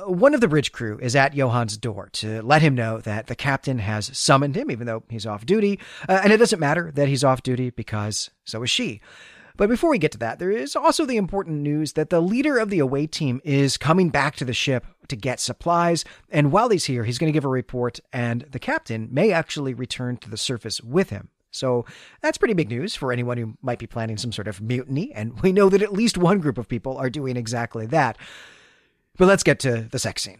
One 0.07 0.33
of 0.33 0.41
the 0.41 0.47
bridge 0.49 0.73
crew 0.73 0.99
is 0.99 1.13
is 1.13 1.15
at 1.15 1.35
Johann's 1.35 1.77
door 1.77 2.09
to 2.13 2.41
let 2.41 2.63
him 2.63 2.73
know 2.73 2.99
that 2.99 3.27
the 3.27 3.35
captain 3.35 3.77
has 3.77 4.17
summoned 4.17 4.55
him, 4.55 4.71
even 4.71 4.87
though 4.87 5.03
he's 5.09 5.27
off 5.27 5.45
duty. 5.45 5.79
Uh, 6.09 6.21
and 6.23 6.33
it 6.33 6.37
doesn't 6.37 6.59
matter 6.59 6.91
that 6.95 7.07
he's 7.07 7.23
off 7.23 7.43
duty 7.43 7.69
because 7.69 8.31
so 8.43 8.63
is 8.63 8.69
she. 8.69 8.99
But 9.55 9.69
before 9.69 9.91
we 9.91 9.99
get 9.99 10.11
to 10.13 10.17
that, 10.17 10.39
there 10.39 10.49
is 10.49 10.75
also 10.75 11.05
the 11.05 11.17
important 11.17 11.61
news 11.61 11.93
that 11.93 12.09
the 12.09 12.21
leader 12.21 12.57
of 12.57 12.71
the 12.71 12.79
away 12.79 13.05
team 13.05 13.39
is 13.43 13.77
coming 13.77 14.09
back 14.09 14.35
to 14.37 14.45
the 14.45 14.53
ship 14.53 14.87
to 15.09 15.15
get 15.15 15.39
supplies. 15.39 16.03
And 16.31 16.51
while 16.51 16.69
he's 16.69 16.85
here, 16.85 17.03
he's 17.03 17.19
going 17.19 17.31
to 17.31 17.37
give 17.37 17.45
a 17.45 17.49
report, 17.49 17.99
and 18.11 18.41
the 18.49 18.57
captain 18.57 19.09
may 19.11 19.31
actually 19.31 19.75
return 19.75 20.17
to 20.17 20.29
the 20.29 20.37
surface 20.37 20.81
with 20.81 21.11
him. 21.11 21.29
So 21.51 21.85
that's 22.21 22.39
pretty 22.39 22.55
big 22.55 22.69
news 22.69 22.95
for 22.95 23.13
anyone 23.13 23.37
who 23.37 23.55
might 23.61 23.77
be 23.77 23.85
planning 23.85 24.17
some 24.17 24.31
sort 24.31 24.47
of 24.47 24.59
mutiny. 24.59 25.13
And 25.13 25.39
we 25.43 25.51
know 25.51 25.69
that 25.69 25.83
at 25.83 25.93
least 25.93 26.17
one 26.17 26.39
group 26.39 26.57
of 26.57 26.67
people 26.67 26.97
are 26.97 27.11
doing 27.11 27.37
exactly 27.37 27.85
that. 27.87 28.17
But 29.17 29.27
let's 29.27 29.43
get 29.43 29.59
to 29.59 29.87
the 29.91 29.99
sex 29.99 30.23
scene. 30.23 30.39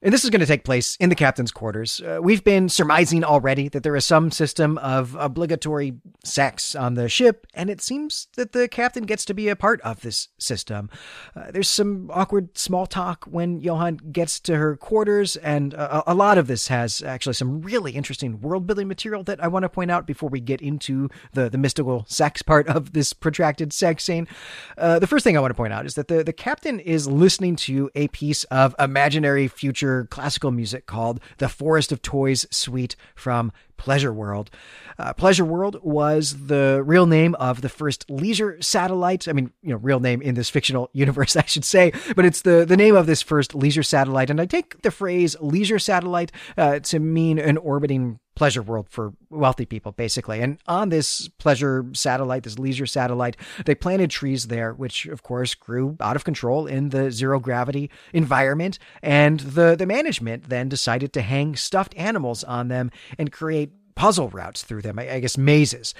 And 0.00 0.14
this 0.14 0.22
is 0.22 0.30
going 0.30 0.38
to 0.38 0.46
take 0.46 0.62
place 0.62 0.94
in 1.00 1.08
the 1.08 1.16
captain's 1.16 1.50
quarters. 1.50 2.00
Uh, 2.00 2.20
we've 2.22 2.44
been 2.44 2.68
surmising 2.68 3.24
already 3.24 3.68
that 3.70 3.82
there 3.82 3.96
is 3.96 4.06
some 4.06 4.30
system 4.30 4.78
of 4.78 5.16
obligatory 5.18 5.94
sex 6.22 6.76
on 6.76 6.94
the 6.94 7.08
ship, 7.08 7.48
and 7.52 7.68
it 7.68 7.80
seems 7.80 8.28
that 8.36 8.52
the 8.52 8.68
captain 8.68 9.02
gets 9.02 9.24
to 9.24 9.34
be 9.34 9.48
a 9.48 9.56
part 9.56 9.80
of 9.80 10.02
this 10.02 10.28
system. 10.38 10.88
Uh, 11.34 11.50
there's 11.50 11.68
some 11.68 12.12
awkward 12.14 12.56
small 12.56 12.86
talk 12.86 13.24
when 13.24 13.58
Johann 13.58 13.96
gets 13.96 14.38
to 14.40 14.56
her 14.56 14.76
quarters, 14.76 15.34
and 15.34 15.74
a, 15.74 16.12
a 16.12 16.14
lot 16.14 16.38
of 16.38 16.46
this 16.46 16.68
has 16.68 17.02
actually 17.02 17.32
some 17.32 17.60
really 17.60 17.90
interesting 17.90 18.40
world 18.40 18.68
building 18.68 18.86
material 18.86 19.24
that 19.24 19.42
I 19.42 19.48
want 19.48 19.64
to 19.64 19.68
point 19.68 19.90
out 19.90 20.06
before 20.06 20.28
we 20.28 20.38
get 20.38 20.60
into 20.60 21.08
the, 21.32 21.50
the 21.50 21.58
mystical 21.58 22.04
sex 22.06 22.40
part 22.40 22.68
of 22.68 22.92
this 22.92 23.12
protracted 23.12 23.72
sex 23.72 24.04
scene. 24.04 24.28
Uh, 24.76 25.00
the 25.00 25.08
first 25.08 25.24
thing 25.24 25.36
I 25.36 25.40
want 25.40 25.50
to 25.50 25.56
point 25.56 25.72
out 25.72 25.86
is 25.86 25.96
that 25.96 26.06
the, 26.06 26.22
the 26.22 26.32
captain 26.32 26.78
is 26.78 27.08
listening 27.08 27.56
to 27.56 27.90
a 27.96 28.06
piece 28.08 28.44
of 28.44 28.76
imaginary 28.78 29.48
future 29.48 29.87
classical 30.10 30.50
music 30.50 30.86
called 30.86 31.20
The 31.38 31.48
Forest 31.48 31.92
of 31.92 32.02
Toys 32.02 32.46
Suite 32.50 32.96
from 33.14 33.52
Pleasure 33.76 34.12
World. 34.12 34.50
Uh, 34.98 35.12
Pleasure 35.14 35.44
World 35.44 35.78
was 35.82 36.46
the 36.46 36.82
real 36.84 37.06
name 37.06 37.34
of 37.36 37.60
the 37.62 37.68
first 37.68 38.04
leisure 38.10 38.60
satellite. 38.60 39.28
I 39.28 39.32
mean, 39.32 39.52
you 39.62 39.70
know, 39.70 39.76
real 39.76 40.00
name 40.00 40.20
in 40.20 40.34
this 40.34 40.50
fictional 40.50 40.90
universe, 40.92 41.36
I 41.36 41.44
should 41.44 41.64
say, 41.64 41.92
but 42.14 42.24
it's 42.24 42.42
the, 42.42 42.64
the 42.66 42.76
name 42.76 42.96
of 42.96 43.06
this 43.06 43.22
first 43.22 43.54
leisure 43.54 43.82
satellite. 43.82 44.30
And 44.30 44.40
I 44.40 44.46
take 44.46 44.82
the 44.82 44.90
phrase 44.90 45.36
leisure 45.40 45.78
satellite 45.78 46.32
uh, 46.56 46.80
to 46.80 46.98
mean 46.98 47.38
an 47.38 47.56
orbiting 47.56 48.18
pleasure 48.38 48.62
world 48.62 48.88
for 48.88 49.12
wealthy 49.30 49.66
people, 49.66 49.90
basically. 49.90 50.40
And 50.40 50.58
on 50.68 50.90
this 50.90 51.26
pleasure 51.38 51.84
satellite, 51.92 52.44
this 52.44 52.56
leisure 52.56 52.86
satellite, 52.86 53.36
they 53.66 53.74
planted 53.74 54.10
trees 54.10 54.46
there, 54.46 54.72
which 54.72 55.06
of 55.06 55.24
course 55.24 55.56
grew 55.56 55.96
out 56.00 56.14
of 56.14 56.22
control 56.22 56.68
in 56.68 56.90
the 56.90 57.10
zero 57.10 57.40
gravity 57.40 57.90
environment. 58.12 58.78
And 59.02 59.40
the, 59.40 59.74
the 59.74 59.86
management 59.86 60.48
then 60.48 60.68
decided 60.68 61.12
to 61.14 61.22
hang 61.22 61.56
stuffed 61.56 61.94
animals 61.96 62.44
on 62.44 62.68
them 62.68 62.92
and 63.18 63.32
create 63.32 63.72
puzzle 63.96 64.28
routes 64.28 64.62
through 64.62 64.82
them, 64.82 65.00
I, 65.00 65.14
I 65.14 65.20
guess 65.20 65.36
mazes. 65.36 65.92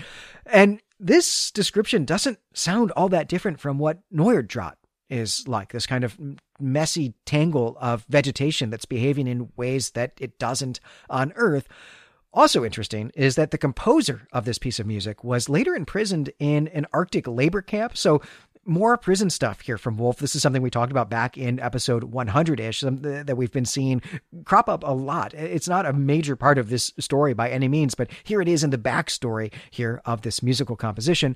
And 0.47 0.81
this 1.01 1.51
description 1.51 2.05
doesn't 2.05 2.39
sound 2.55 2.93
all 2.93 3.09
that 3.09 3.29
different 3.29 3.59
from 3.59 3.79
what 3.79 3.99
Neuerdrot 4.15 4.75
is 5.11 5.49
like 5.49 5.73
this 5.73 5.87
kind 5.87 6.05
of 6.05 6.17
messy 6.61 7.15
tangle 7.25 7.77
of 7.81 8.05
vegetation 8.09 8.71
that's 8.71 8.85
behaving 8.85 9.27
in 9.27 9.51
ways 9.57 9.91
that 9.91 10.13
it 10.21 10.39
doesn't 10.39 10.79
on 11.11 11.33
Earth. 11.35 11.67
Also 12.33 12.65
interesting 12.65 13.11
is 13.15 13.37
that 13.37 13.51
the 13.51 13.59
composer 13.59 14.29
of 14.33 14.45
this 14.45 14.59
piece 14.59 14.79
of 14.79 14.87
music 14.87 15.25
was 15.25 15.49
later 15.49 15.75
imprisoned 15.75 16.31
in 16.39 16.69
an 16.69 16.87
Arctic 16.93 17.27
labor 17.27 17.63
camp. 17.63 17.97
So 17.97 18.21
more 18.69 18.97
prison 18.99 19.31
stuff 19.31 19.63
here 19.63 19.79
from 19.79 19.97
Wolfe. 19.97 20.19
This 20.19 20.37
is 20.37 20.43
something 20.43 20.61
we 20.61 20.71
talked 20.71 20.93
about 20.93 21.09
back 21.09 21.39
in 21.39 21.59
episode 21.59 22.05
100 22.05 22.61
ish 22.61 22.81
that 22.83 23.37
we've 23.37 23.51
been 23.51 23.65
seeing 23.65 24.03
crop 24.45 24.69
up 24.69 24.85
a 24.85 24.93
lot. 24.93 25.33
It's 25.33 25.69
not 25.69 25.87
a 25.87 25.93
major 25.95 26.37
part 26.37 26.59
of 26.59 26.69
this 26.69 26.93
story 27.01 27.33
by 27.33 27.49
any 27.49 27.67
means, 27.67 27.95
but 27.95 28.11
here 28.25 28.43
it 28.43 28.49
is 28.49 28.63
in 28.63 28.71
the 28.71 28.79
backstory 28.79 29.53
here 29.71 30.03
of 30.05 30.21
this 30.21 30.43
musical 30.43 30.77
composition. 30.77 31.35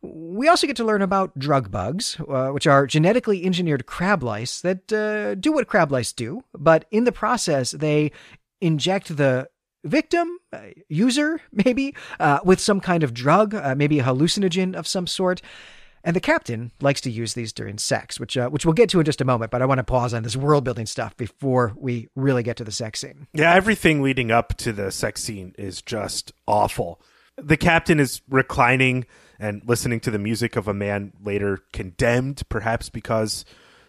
We 0.00 0.48
also 0.48 0.66
get 0.66 0.76
to 0.76 0.84
learn 0.84 1.02
about 1.02 1.38
drug 1.38 1.70
bugs, 1.70 2.16
uh, 2.26 2.48
which 2.48 2.66
are 2.66 2.86
genetically 2.86 3.44
engineered 3.44 3.86
crab 3.86 4.22
lice 4.22 4.60
that 4.62 4.92
uh, 4.92 5.36
do 5.36 5.52
what 5.52 5.68
crab 5.68 5.92
lice 5.92 6.12
do, 6.12 6.42
but 6.54 6.86
in 6.90 7.04
the 7.04 7.12
process, 7.12 7.70
they 7.70 8.10
inject 8.60 9.16
the 9.16 9.48
victim, 9.84 10.38
uh, 10.52 10.60
user, 10.88 11.40
maybe, 11.52 11.94
uh, 12.20 12.40
with 12.44 12.60
some 12.60 12.80
kind 12.80 13.02
of 13.02 13.14
drug, 13.14 13.54
uh, 13.54 13.74
maybe 13.76 13.98
a 13.98 14.04
hallucinogen 14.04 14.74
of 14.74 14.86
some 14.86 15.06
sort. 15.06 15.42
And 16.04 16.16
the 16.16 16.20
captain 16.20 16.72
likes 16.80 17.00
to 17.02 17.10
use 17.10 17.34
these 17.34 17.52
during 17.52 17.78
sex, 17.78 18.18
which 18.18 18.36
uh, 18.36 18.48
which 18.48 18.66
we'll 18.66 18.72
get 18.72 18.88
to 18.90 18.98
in 18.98 19.04
just 19.04 19.20
a 19.20 19.24
moment. 19.24 19.52
But 19.52 19.62
I 19.62 19.66
want 19.66 19.78
to 19.78 19.84
pause 19.84 20.12
on 20.12 20.24
this 20.24 20.34
world 20.34 20.64
building 20.64 20.86
stuff 20.86 21.16
before 21.16 21.74
we 21.76 22.08
really 22.16 22.42
get 22.42 22.56
to 22.56 22.64
the 22.64 22.72
sex 22.72 23.00
scene. 23.00 23.28
Yeah, 23.32 23.54
everything 23.54 24.02
leading 24.02 24.32
up 24.32 24.56
to 24.58 24.72
the 24.72 24.90
sex 24.90 25.22
scene 25.22 25.54
is 25.56 25.80
just 25.80 26.32
awful. 26.48 27.00
The 27.36 27.56
captain 27.56 28.00
is 28.00 28.20
reclining 28.28 29.06
and 29.38 29.62
listening 29.64 30.00
to 30.00 30.10
the 30.10 30.18
music 30.18 30.56
of 30.56 30.66
a 30.66 30.74
man 30.74 31.12
later 31.22 31.60
condemned, 31.72 32.42
perhaps 32.48 32.88
because 32.88 33.44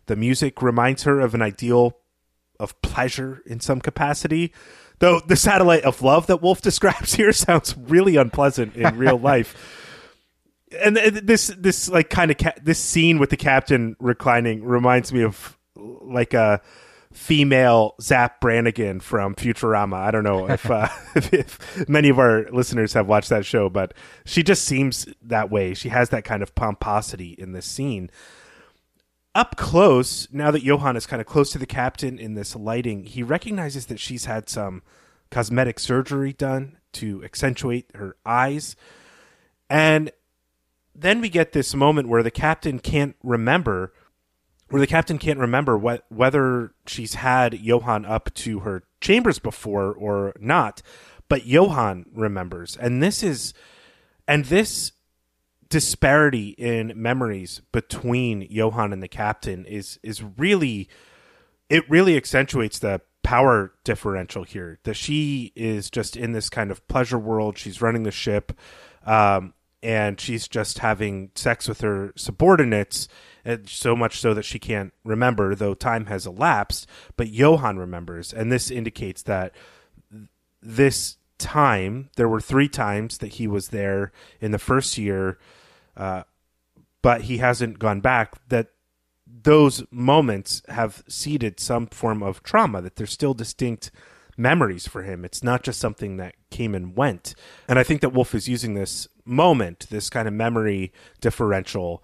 the 0.05 0.15
music 0.15 0.61
reminds 0.61 1.03
her 1.03 1.19
of 1.19 1.33
an 1.33 1.41
ideal 1.41 1.97
of 2.59 2.79
pleasure 2.81 3.41
in 3.45 3.59
some 3.59 3.81
capacity. 3.81 4.53
Though 4.99 5.19
the 5.19 5.35
satellite 5.35 5.83
of 5.83 6.01
love 6.01 6.27
that 6.27 6.41
Wolfe 6.41 6.61
describes 6.69 7.15
here 7.15 7.33
sounds 7.33 7.75
really 7.77 8.15
unpleasant 8.15 8.75
in 8.75 8.97
real 8.97 9.17
life. 9.19 9.79
And 10.83 10.97
this 10.97 11.47
this 11.57 11.87
like 11.89 12.09
kind 12.09 12.31
of 12.31 12.37
ca- 12.37 12.55
this 12.61 12.79
scene 12.79 13.19
with 13.19 13.29
the 13.29 13.37
captain 13.37 13.95
reclining 13.99 14.63
reminds 14.63 15.13
me 15.13 15.23
of 15.23 15.57
like 15.75 16.33
a 16.33 16.61
female 17.13 17.93
Zapp 18.01 18.41
Brannigan 18.41 18.99
from 18.99 19.35
Futurama. 19.35 19.97
I 19.97 20.11
don't 20.11 20.23
know 20.23 20.49
if, 20.49 20.69
uh, 20.69 20.89
if, 21.15 21.33
if, 21.33 21.89
many 21.89 22.09
of 22.09 22.19
our 22.19 22.49
listeners 22.51 22.93
have 22.93 23.07
watched 23.07 23.29
that 23.29 23.45
show, 23.45 23.69
but 23.69 23.93
she 24.25 24.43
just 24.43 24.65
seems 24.65 25.07
that 25.21 25.51
way. 25.51 25.73
She 25.73 25.89
has 25.89 26.09
that 26.09 26.23
kind 26.25 26.43
of 26.43 26.55
pomposity 26.55 27.35
in 27.37 27.53
this 27.53 27.65
scene 27.65 28.09
up 29.35 29.55
close, 29.55 30.27
now 30.31 30.51
that 30.51 30.63
Johan 30.63 30.95
is 30.95 31.05
kind 31.05 31.21
of 31.21 31.27
close 31.27 31.51
to 31.51 31.57
the 31.57 31.65
captain 31.65 32.19
in 32.19 32.35
this 32.35 32.55
lighting, 32.55 33.03
he 33.03 33.23
recognizes 33.23 33.87
that 33.87 33.99
she's 33.99 34.25
had 34.25 34.49
some 34.49 34.83
cosmetic 35.31 35.79
surgery 35.79 36.33
done 36.33 36.77
to 36.93 37.23
accentuate 37.23 37.89
her 37.95 38.15
eyes. 38.25 38.75
And 39.69 40.11
then 40.93 41.21
we 41.21 41.29
get 41.29 41.53
this 41.53 41.73
moment 41.73 42.07
where 42.07 42.21
the 42.21 42.31
captain 42.31 42.79
can't 42.79 43.15
remember 43.23 43.93
where 44.73 44.79
the 44.79 44.87
captain 44.87 45.19
can't 45.19 45.37
remember 45.37 45.77
what 45.77 46.03
whether 46.09 46.73
she's 46.87 47.13
had 47.13 47.53
Johan 47.53 48.05
up 48.05 48.33
to 48.33 48.61
her 48.61 48.83
chambers 49.01 49.37
before 49.37 49.93
or 49.93 50.33
not, 50.39 50.81
but 51.29 51.45
Johan 51.45 52.07
remembers. 52.11 52.75
And 52.77 53.01
this 53.01 53.21
is 53.21 53.53
and 54.27 54.45
this 54.45 54.92
disparity 55.73 56.49
in 56.49 56.93
memories 56.95 57.63
between 57.71 58.45
Johan 58.47 58.93
and 58.93 59.01
the 59.01 59.07
captain 59.07 59.65
is 59.65 59.97
is 60.03 60.21
really 60.37 60.87
it 61.67 61.89
really 61.89 62.15
accentuates 62.15 62.77
the 62.77 63.01
power 63.23 63.73
differential 63.83 64.43
here. 64.43 64.77
That 64.83 64.93
she 64.93 65.51
is 65.55 65.89
just 65.89 66.15
in 66.15 66.31
this 66.31 66.47
kind 66.47 66.69
of 66.69 66.87
pleasure 66.87 67.17
world. 67.17 67.57
She's 67.57 67.81
running 67.81 68.03
the 68.03 68.11
ship, 68.11 68.53
um, 69.03 69.55
and 69.81 70.21
she's 70.21 70.47
just 70.47 70.77
having 70.77 71.31
sex 71.33 71.67
with 71.67 71.81
her 71.81 72.13
subordinates, 72.15 73.07
so 73.65 73.95
much 73.95 74.19
so 74.19 74.35
that 74.35 74.45
she 74.45 74.59
can't 74.59 74.93
remember, 75.03 75.55
though 75.55 75.73
time 75.73 76.05
has 76.05 76.27
elapsed. 76.27 76.85
But 77.17 77.29
Johan 77.29 77.79
remembers, 77.79 78.31
and 78.31 78.51
this 78.51 78.69
indicates 78.69 79.23
that 79.23 79.55
this 80.61 81.17
time 81.39 82.11
there 82.15 82.29
were 82.29 82.39
three 82.39 82.69
times 82.69 83.17
that 83.17 83.33
he 83.33 83.47
was 83.47 83.69
there 83.69 84.11
in 84.39 84.51
the 84.51 84.59
first 84.59 84.99
year 84.99 85.39
uh, 85.95 86.23
but 87.01 87.23
he 87.23 87.37
hasn't 87.37 87.79
gone 87.79 88.01
back. 88.01 88.33
That 88.49 88.67
those 89.25 89.83
moments 89.91 90.61
have 90.69 91.03
seeded 91.07 91.59
some 91.59 91.87
form 91.87 92.23
of 92.23 92.43
trauma. 92.43 92.81
That 92.81 92.95
there's 92.95 93.11
still 93.11 93.33
distinct 93.33 93.91
memories 94.37 94.87
for 94.87 95.03
him. 95.03 95.23
It's 95.25 95.43
not 95.43 95.63
just 95.63 95.79
something 95.79 96.17
that 96.17 96.35
came 96.49 96.75
and 96.75 96.95
went. 96.95 97.35
And 97.67 97.77
I 97.77 97.83
think 97.83 98.01
that 98.01 98.13
Wolfe 98.13 98.35
is 98.35 98.47
using 98.49 98.73
this 98.73 99.07
moment, 99.25 99.87
this 99.89 100.09
kind 100.09 100.27
of 100.27 100.33
memory 100.33 100.91
differential, 101.21 102.03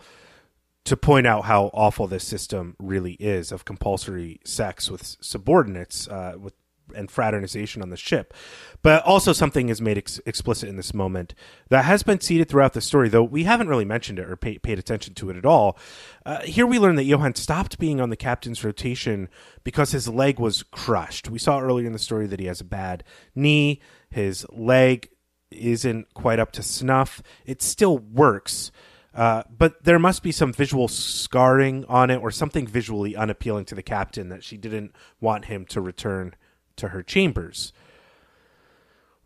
to 0.85 0.97
point 0.97 1.27
out 1.27 1.45
how 1.45 1.65
awful 1.73 2.07
this 2.07 2.23
system 2.23 2.75
really 2.79 3.13
is 3.13 3.51
of 3.51 3.65
compulsory 3.65 4.39
sex 4.45 4.89
with 4.89 5.17
subordinates, 5.21 6.07
uh, 6.07 6.35
with 6.39 6.53
and 6.95 7.09
fraternization 7.09 7.81
on 7.81 7.89
the 7.89 7.97
ship. 7.97 8.33
But 8.81 9.03
also 9.03 9.33
something 9.33 9.69
is 9.69 9.81
made 9.81 9.97
ex- 9.97 10.21
explicit 10.25 10.69
in 10.69 10.77
this 10.77 10.93
moment 10.93 11.33
that 11.69 11.85
has 11.85 12.03
been 12.03 12.19
seeded 12.19 12.49
throughout 12.49 12.73
the 12.73 12.81
story, 12.81 13.09
though 13.09 13.23
we 13.23 13.43
haven't 13.43 13.67
really 13.67 13.85
mentioned 13.85 14.19
it 14.19 14.29
or 14.29 14.35
pay- 14.35 14.57
paid 14.57 14.79
attention 14.79 15.13
to 15.15 15.29
it 15.29 15.37
at 15.37 15.45
all. 15.45 15.77
Uh, 16.25 16.41
here 16.41 16.65
we 16.65 16.79
learn 16.79 16.95
that 16.95 17.03
Johan 17.03 17.35
stopped 17.35 17.79
being 17.79 17.99
on 17.99 18.09
the 18.09 18.15
captain's 18.15 18.63
rotation 18.63 19.29
because 19.63 19.91
his 19.91 20.07
leg 20.07 20.39
was 20.39 20.63
crushed. 20.63 21.29
We 21.29 21.39
saw 21.39 21.59
earlier 21.59 21.87
in 21.87 21.93
the 21.93 21.99
story 21.99 22.27
that 22.27 22.39
he 22.39 22.45
has 22.45 22.61
a 22.61 22.65
bad 22.65 23.03
knee. 23.35 23.81
His 24.09 24.45
leg 24.51 25.09
isn't 25.51 26.13
quite 26.13 26.39
up 26.39 26.51
to 26.53 26.63
snuff. 26.63 27.21
It 27.45 27.61
still 27.61 27.97
works. 27.97 28.71
Uh, 29.13 29.43
but 29.49 29.83
there 29.83 29.99
must 29.99 30.21
be 30.21 30.31
some 30.31 30.53
visual 30.53 30.87
scarring 30.87 31.83
on 31.85 32.09
it 32.09 32.17
or 32.17 32.31
something 32.31 32.67
visually 32.67 33.15
unappealing 33.15 33.65
to 33.65 33.75
the 33.75 33.83
captain 33.83 34.29
that 34.29 34.43
she 34.43 34.55
didn't 34.55 34.95
want 35.19 35.45
him 35.45 35.65
to 35.65 35.81
return 35.81 36.35
to 36.79 36.89
her 36.89 37.03
chambers. 37.03 37.73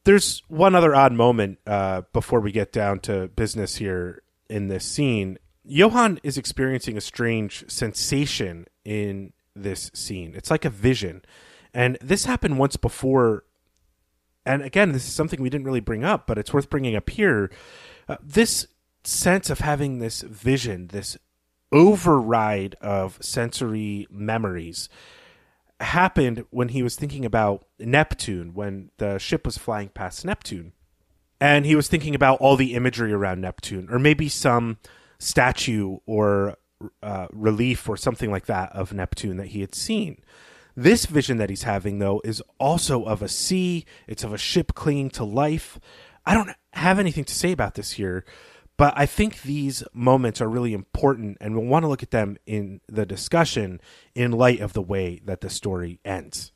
There's 0.03 0.43
one 0.47 0.75
other 0.75 0.93
odd 0.93 1.13
moment 1.13 1.59
uh, 1.65 2.01
before 2.11 2.41
we 2.41 2.51
get 2.51 2.71
down 2.71 2.99
to 3.01 3.29
business 3.29 3.77
here 3.77 4.21
in 4.49 4.67
this 4.67 4.83
scene. 4.85 5.37
Johan 5.63 6.19
is 6.23 6.37
experiencing 6.37 6.97
a 6.97 7.01
strange 7.01 7.63
sensation 7.69 8.65
in 8.83 9.31
this 9.55 9.89
scene. 9.93 10.33
It's 10.35 10.51
like 10.51 10.65
a 10.65 10.69
vision. 10.69 11.23
And 11.73 11.97
this 12.01 12.25
happened 12.25 12.59
once 12.59 12.75
before. 12.75 13.45
And 14.45 14.61
again, 14.61 14.91
this 14.91 15.07
is 15.07 15.13
something 15.13 15.41
we 15.41 15.49
didn't 15.49 15.65
really 15.65 15.79
bring 15.79 16.03
up, 16.03 16.27
but 16.27 16.37
it's 16.37 16.53
worth 16.53 16.69
bringing 16.69 16.95
up 16.95 17.09
here. 17.09 17.49
Uh, 18.09 18.17
this 18.21 18.67
sense 19.05 19.49
of 19.49 19.59
having 19.59 19.99
this 19.99 20.21
vision, 20.21 20.87
this 20.87 21.17
override 21.71 22.75
of 22.81 23.17
sensory 23.21 24.07
memories, 24.09 24.89
happened 25.83 26.45
when 26.49 26.69
he 26.69 26.83
was 26.83 26.95
thinking 26.95 27.25
about 27.25 27.65
Neptune, 27.79 28.53
when 28.53 28.91
the 28.97 29.17
ship 29.17 29.45
was 29.45 29.57
flying 29.57 29.89
past 29.89 30.25
Neptune. 30.25 30.73
And 31.39 31.65
he 31.65 31.75
was 31.75 31.87
thinking 31.87 32.15
about 32.15 32.39
all 32.39 32.55
the 32.55 32.73
imagery 32.73 33.11
around 33.11 33.41
Neptune, 33.41 33.87
or 33.91 33.99
maybe 33.99 34.29
some 34.29 34.77
statue 35.19 35.97
or 36.05 36.57
uh, 37.01 37.27
relief 37.31 37.87
or 37.87 37.97
something 37.97 38.31
like 38.31 38.45
that 38.45 38.71
of 38.73 38.93
Neptune 38.93 39.37
that 39.37 39.47
he 39.47 39.61
had 39.61 39.75
seen. 39.75 40.21
This 40.75 41.05
vision 41.05 41.37
that 41.37 41.49
he's 41.49 41.63
having, 41.63 41.99
though, 41.99 42.21
is 42.23 42.41
also 42.59 43.03
of 43.03 43.21
a 43.21 43.27
sea, 43.27 43.85
it's 44.07 44.23
of 44.23 44.33
a 44.33 44.37
ship 44.37 44.73
clinging 44.73 45.11
to 45.11 45.23
life. 45.23 45.79
I 46.25 46.33
don't 46.33 46.51
have 46.73 46.99
anything 46.99 47.25
to 47.25 47.33
say 47.33 47.51
about 47.51 47.75
this 47.75 47.91
here, 47.91 48.25
but 48.77 48.93
I 48.95 49.05
think 49.05 49.43
these 49.43 49.83
moments 49.93 50.41
are 50.41 50.49
really 50.49 50.73
important, 50.73 51.37
and 51.39 51.55
we'll 51.55 51.65
want 51.65 51.83
to 51.83 51.87
look 51.87 52.03
at 52.03 52.11
them 52.11 52.37
in 52.45 52.81
the 52.87 53.05
discussion 53.05 53.79
in 54.15 54.31
light 54.31 54.59
of 54.59 54.73
the 54.73 54.81
way 54.81 55.21
that 55.25 55.41
the 55.41 55.49
story 55.49 55.99
ends. 56.03 56.51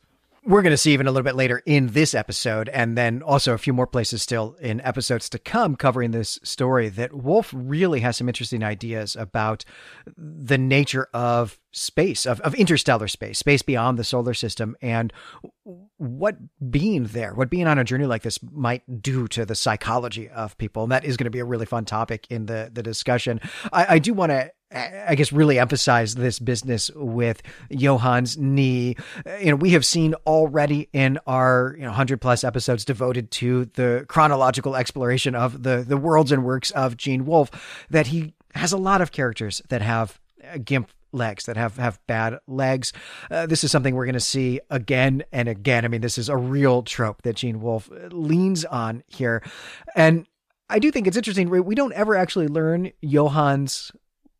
we're 0.48 0.62
going 0.62 0.72
to 0.72 0.78
see 0.78 0.94
even 0.94 1.06
a 1.06 1.12
little 1.12 1.24
bit 1.24 1.36
later 1.36 1.62
in 1.66 1.88
this 1.88 2.14
episode, 2.14 2.70
and 2.70 2.96
then 2.96 3.22
also 3.22 3.52
a 3.52 3.58
few 3.58 3.72
more 3.74 3.86
places 3.86 4.22
still 4.22 4.56
in 4.60 4.80
episodes 4.80 5.28
to 5.28 5.38
come 5.38 5.76
covering 5.76 6.10
this 6.10 6.38
story, 6.42 6.88
that 6.88 7.12
Wolfe 7.12 7.52
really 7.54 8.00
has 8.00 8.16
some 8.16 8.28
interesting 8.28 8.62
ideas 8.64 9.14
about 9.14 9.64
the 10.16 10.56
nature 10.58 11.08
of 11.12 11.58
space, 11.72 12.26
of, 12.26 12.40
of 12.40 12.54
interstellar 12.54 13.08
space, 13.08 13.38
space 13.38 13.62
beyond 13.62 13.98
the 13.98 14.04
solar 14.04 14.34
system, 14.34 14.76
and 14.80 15.12
what 15.96 16.36
being 16.70 17.04
there, 17.04 17.34
what 17.34 17.50
being 17.50 17.66
on 17.66 17.78
a 17.78 17.84
journey 17.84 18.06
like 18.06 18.22
this 18.22 18.38
might 18.52 19.02
do 19.02 19.28
to 19.28 19.44
the 19.44 19.54
psychology 19.54 20.28
of 20.28 20.56
people. 20.58 20.84
And 20.84 20.92
that 20.92 21.04
is 21.04 21.16
going 21.16 21.24
to 21.24 21.30
be 21.30 21.40
a 21.40 21.44
really 21.44 21.66
fun 21.66 21.84
topic 21.84 22.26
in 22.30 22.46
the, 22.46 22.70
the 22.72 22.82
discussion. 22.82 23.40
I, 23.72 23.94
I 23.94 23.98
do 23.98 24.14
want 24.14 24.30
to 24.30 24.50
I 24.70 25.14
guess 25.14 25.32
really 25.32 25.58
emphasize 25.58 26.14
this 26.14 26.38
business 26.38 26.90
with 26.94 27.42
Johann's 27.72 28.36
knee. 28.36 28.96
You 29.40 29.52
know, 29.52 29.56
we 29.56 29.70
have 29.70 29.84
seen 29.84 30.14
already 30.26 30.90
in 30.92 31.18
our 31.26 31.74
you 31.76 31.84
know, 31.84 31.88
100 31.88 32.20
plus 32.20 32.44
episodes 32.44 32.84
devoted 32.84 33.30
to 33.32 33.64
the 33.64 34.04
chronological 34.08 34.76
exploration 34.76 35.34
of 35.34 35.62
the, 35.62 35.84
the 35.88 35.96
worlds 35.96 36.32
and 36.32 36.44
works 36.44 36.70
of 36.72 36.98
Gene 36.98 37.24
Wolfe 37.24 37.86
that 37.88 38.08
he 38.08 38.34
has 38.54 38.72
a 38.72 38.76
lot 38.76 39.00
of 39.00 39.10
characters 39.10 39.62
that 39.70 39.80
have 39.80 40.20
a 40.44 40.58
gimp 40.58 40.90
legs 41.12 41.44
that 41.46 41.56
have 41.56 41.76
have 41.76 41.98
bad 42.06 42.38
legs. 42.46 42.92
Uh, 43.30 43.46
this 43.46 43.64
is 43.64 43.70
something 43.70 43.94
we're 43.94 44.06
going 44.06 44.14
to 44.14 44.20
see 44.20 44.60
again 44.70 45.24
and 45.32 45.48
again. 45.48 45.84
I 45.84 45.88
mean, 45.88 46.00
this 46.00 46.18
is 46.18 46.28
a 46.28 46.36
real 46.36 46.82
trope 46.82 47.22
that 47.22 47.36
Gene 47.36 47.60
Wolfe 47.60 47.90
leans 48.10 48.64
on 48.64 49.02
here, 49.06 49.42
and 49.94 50.26
I 50.68 50.78
do 50.78 50.90
think 50.90 51.06
it's 51.06 51.16
interesting. 51.16 51.48
We 51.48 51.74
don't 51.74 51.92
ever 51.94 52.14
actually 52.14 52.48
learn 52.48 52.92
Johann's 53.04 53.92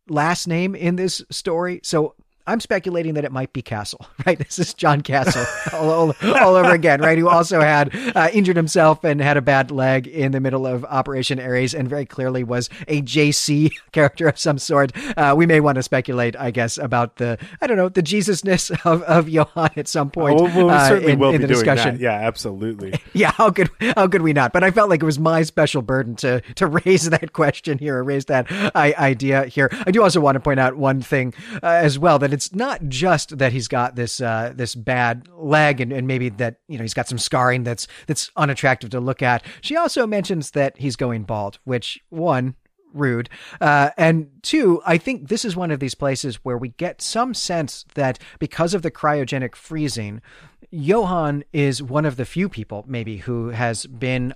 last 0.08 0.46
name 0.46 0.74
in 0.74 0.96
this 0.96 1.22
story, 1.30 1.80
so 1.82 2.14
I'm 2.48 2.60
speculating 2.60 3.12
that 3.14 3.26
it 3.26 3.30
might 3.30 3.52
be 3.52 3.60
Castle, 3.60 4.06
right? 4.26 4.38
This 4.38 4.58
is 4.58 4.72
John 4.72 5.02
Castle 5.02 5.44
all, 5.74 5.90
all, 5.90 6.14
all, 6.22 6.56
over 6.56 6.72
again, 6.72 7.02
right? 7.02 7.18
Who 7.18 7.28
also 7.28 7.60
had 7.60 7.94
uh, 8.16 8.30
injured 8.32 8.56
himself 8.56 9.04
and 9.04 9.20
had 9.20 9.36
a 9.36 9.42
bad 9.42 9.70
leg 9.70 10.06
in 10.06 10.32
the 10.32 10.40
middle 10.40 10.66
of 10.66 10.82
Operation 10.86 11.38
Ares 11.38 11.74
and 11.74 11.88
very 11.88 12.06
clearly 12.06 12.42
was 12.42 12.70
a 12.88 13.02
JC 13.02 13.70
character 13.92 14.28
of 14.28 14.38
some 14.38 14.58
sort. 14.58 14.92
Uh, 15.18 15.34
we 15.36 15.44
may 15.44 15.60
want 15.60 15.76
to 15.76 15.82
speculate, 15.82 16.36
I 16.36 16.50
guess, 16.50 16.78
about 16.78 17.16
the, 17.16 17.38
I 17.60 17.66
don't 17.66 17.76
know, 17.76 17.90
the 17.90 18.02
Jesusness 18.02 18.70
of, 18.86 19.02
of 19.02 19.28
Johann 19.28 19.70
at 19.76 19.86
some 19.86 20.10
point 20.10 20.40
oh, 20.40 20.44
well, 20.44 20.66
we 20.66 20.72
uh, 20.72 20.88
certainly 20.88 21.12
in, 21.12 21.18
will 21.18 21.30
in 21.30 21.42
be 21.42 21.46
the 21.46 21.48
doing 21.48 21.64
discussion. 21.64 21.96
that. 21.96 22.00
Yeah, 22.00 22.12
absolutely. 22.12 22.94
yeah, 23.12 23.32
how 23.32 23.50
could 23.50 23.68
how 23.94 24.08
could 24.08 24.22
we 24.22 24.32
not? 24.32 24.54
But 24.54 24.64
I 24.64 24.70
felt 24.70 24.88
like 24.88 25.02
it 25.02 25.06
was 25.06 25.18
my 25.18 25.42
special 25.42 25.82
burden 25.82 26.16
to 26.16 26.40
to 26.54 26.66
raise 26.66 27.10
that 27.10 27.34
question 27.34 27.76
here, 27.76 27.98
or 27.98 28.04
raise 28.04 28.24
that 28.26 28.46
I, 28.74 28.94
idea 28.96 29.44
here. 29.44 29.68
I 29.86 29.90
do 29.90 30.02
also 30.02 30.20
want 30.20 30.36
to 30.36 30.40
point 30.40 30.60
out 30.60 30.76
one 30.76 31.02
thing 31.02 31.34
uh, 31.62 31.66
as 31.66 31.98
well 31.98 32.18
that 32.20 32.32
it's 32.38 32.54
not 32.54 32.88
just 32.88 33.38
that 33.38 33.50
he's 33.50 33.66
got 33.66 33.96
this 33.96 34.20
uh, 34.20 34.52
this 34.54 34.76
bad 34.76 35.26
leg 35.32 35.80
and, 35.80 35.92
and 35.92 36.06
maybe 36.06 36.28
that 36.28 36.60
you 36.68 36.78
know 36.78 36.84
he's 36.84 36.94
got 36.94 37.08
some 37.08 37.18
scarring 37.18 37.64
that's 37.64 37.88
that's 38.06 38.30
unattractive 38.36 38.90
to 38.90 39.00
look 39.00 39.22
at. 39.22 39.44
She 39.60 39.76
also 39.76 40.06
mentions 40.06 40.52
that 40.52 40.78
he's 40.78 40.94
going 40.94 41.24
bald, 41.24 41.58
which 41.64 41.98
one 42.10 42.54
rude. 42.94 43.28
Uh, 43.60 43.90
and 43.98 44.28
two, 44.42 44.80
I 44.86 44.98
think 44.98 45.26
this 45.26 45.44
is 45.44 45.56
one 45.56 45.72
of 45.72 45.80
these 45.80 45.96
places 45.96 46.36
where 46.44 46.56
we 46.56 46.68
get 46.68 47.02
some 47.02 47.34
sense 47.34 47.84
that 47.96 48.20
because 48.38 48.72
of 48.72 48.82
the 48.82 48.90
cryogenic 48.92 49.56
freezing, 49.56 50.22
Johann 50.70 51.42
is 51.52 51.82
one 51.82 52.04
of 52.04 52.14
the 52.14 52.24
few 52.24 52.48
people 52.48 52.84
maybe 52.86 53.16
who 53.16 53.48
has 53.48 53.84
been 53.86 54.32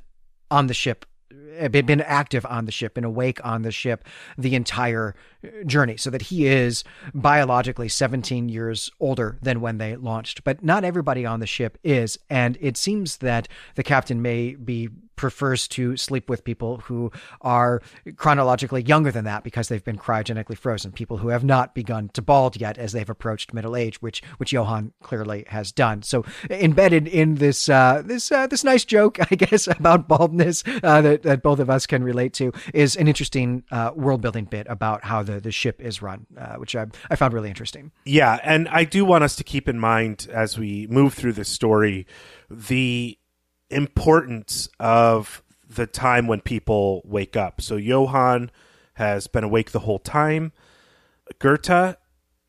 on 0.51 0.67
the 0.67 0.75
ship 0.75 1.07
Eh, 1.59 1.69
been 1.69 2.01
active 2.01 2.47
on 2.47 2.65
the 2.65 2.73
ship, 2.73 2.95
been 2.95 3.05
awake 3.05 3.45
on 3.45 3.63
the 3.63 3.71
ship 3.71 4.05
the 4.39 4.55
entire 4.55 5.15
eh, 5.43 5.49
journey, 5.67 5.97
so 5.97 6.11
that 6.11 6.23
he 6.23 6.47
is 6.47 6.85
biologically 7.15 7.89
17 7.89 8.49
years 8.49 8.91
older 9.01 9.39
than 9.43 9.61
when 9.61 9.79
they 9.79 9.97
launched. 9.97 10.45
But 10.45 10.65
not 10.65 10.85
everybody 10.85 11.27
on 11.27 11.41
the 11.41 11.47
ship 11.47 11.79
is, 11.83 12.19
and 12.31 12.57
it 12.61 12.77
seems 12.77 13.19
that 13.19 13.49
the 13.75 13.83
captain 13.83 14.23
may 14.23 14.55
be 14.55 14.89
prefers 15.17 15.69
to 15.69 15.97
sleep 15.97 16.29
with 16.29 16.45
people 16.45 16.79
who 16.79 17.11
are 17.41 17.81
chronologically 18.17 18.83
younger 18.83 19.11
than 19.11 19.25
that 19.25 19.45
because 19.45 19.69
they've 19.69 19.85
been 19.85 19.99
cryogenically 19.99 20.57
frozen, 20.57 20.93
people 20.93 21.19
who 21.19 21.29
have 21.29 21.45
not 21.45 21.75
begun 21.75 22.09
to 22.11 22.23
bald 22.23 22.57
yet 22.57 22.79
as 22.79 22.93
they've 22.93 23.11
approached 23.11 23.55
middle 23.55 23.77
age, 23.77 24.01
which 24.03 24.23
which 24.39 24.53
Johann 24.53 24.93
clearly 25.03 25.45
has 25.49 25.73
done. 25.73 26.03
So 26.03 26.25
embedded 26.51 27.07
in 27.07 27.37
this 27.37 27.69
uh, 27.69 28.03
this 28.05 28.33
uh, 28.33 28.47
this 28.47 28.65
nice 28.65 28.85
joke, 28.85 29.19
I 29.31 29.35
guess, 29.35 29.67
about 29.67 30.09
baldness 30.09 30.63
uh, 30.83 31.01
that, 31.03 31.23
that 31.23 31.43
both 31.43 31.59
of 31.59 31.71
us 31.71 31.87
can 31.87 32.03
relate 32.03 32.33
to 32.35 32.53
is 32.75 32.97
an 32.97 33.09
interesting 33.09 33.65
uh, 33.71 33.93
world 33.95 34.21
building 34.21 34.45
bit 34.45 34.67
about 34.69 35.05
how 35.05 35.23
the, 35.23 35.41
the 35.41 35.53
ship 35.53 35.81
is 35.81 36.03
run, 36.03 36.27
uh, 36.39 36.57
which 36.57 36.75
I, 36.77 36.87
I 37.11 37.17
found 37.17 37.35
really 37.35 37.49
interesting. 37.49 37.93
Yeah, 38.05 38.39
and 38.43 38.69
I 38.69 38.85
do 38.85 39.05
want 39.05 39.25
us 39.25 39.37
to 39.37 39.45
keep 39.45 39.69
in 39.69 39.79
mind 39.79 40.29
as 40.33 40.59
we 40.59 40.87
move 40.89 41.15
through 41.15 41.33
this 41.33 41.49
story 41.49 42.07
the 42.51 43.19
importance 43.75 44.69
of 44.79 45.43
the 45.69 45.87
time 45.87 46.27
when 46.27 46.41
people 46.41 47.03
wake 47.05 47.37
up. 47.37 47.61
So 47.61 47.77
Johann 47.77 48.51
has 48.95 49.27
been 49.27 49.45
awake 49.45 49.73
the 49.73 49.81
whole 49.81 49.99
time. 49.99 50.53
Gerda 51.39 51.99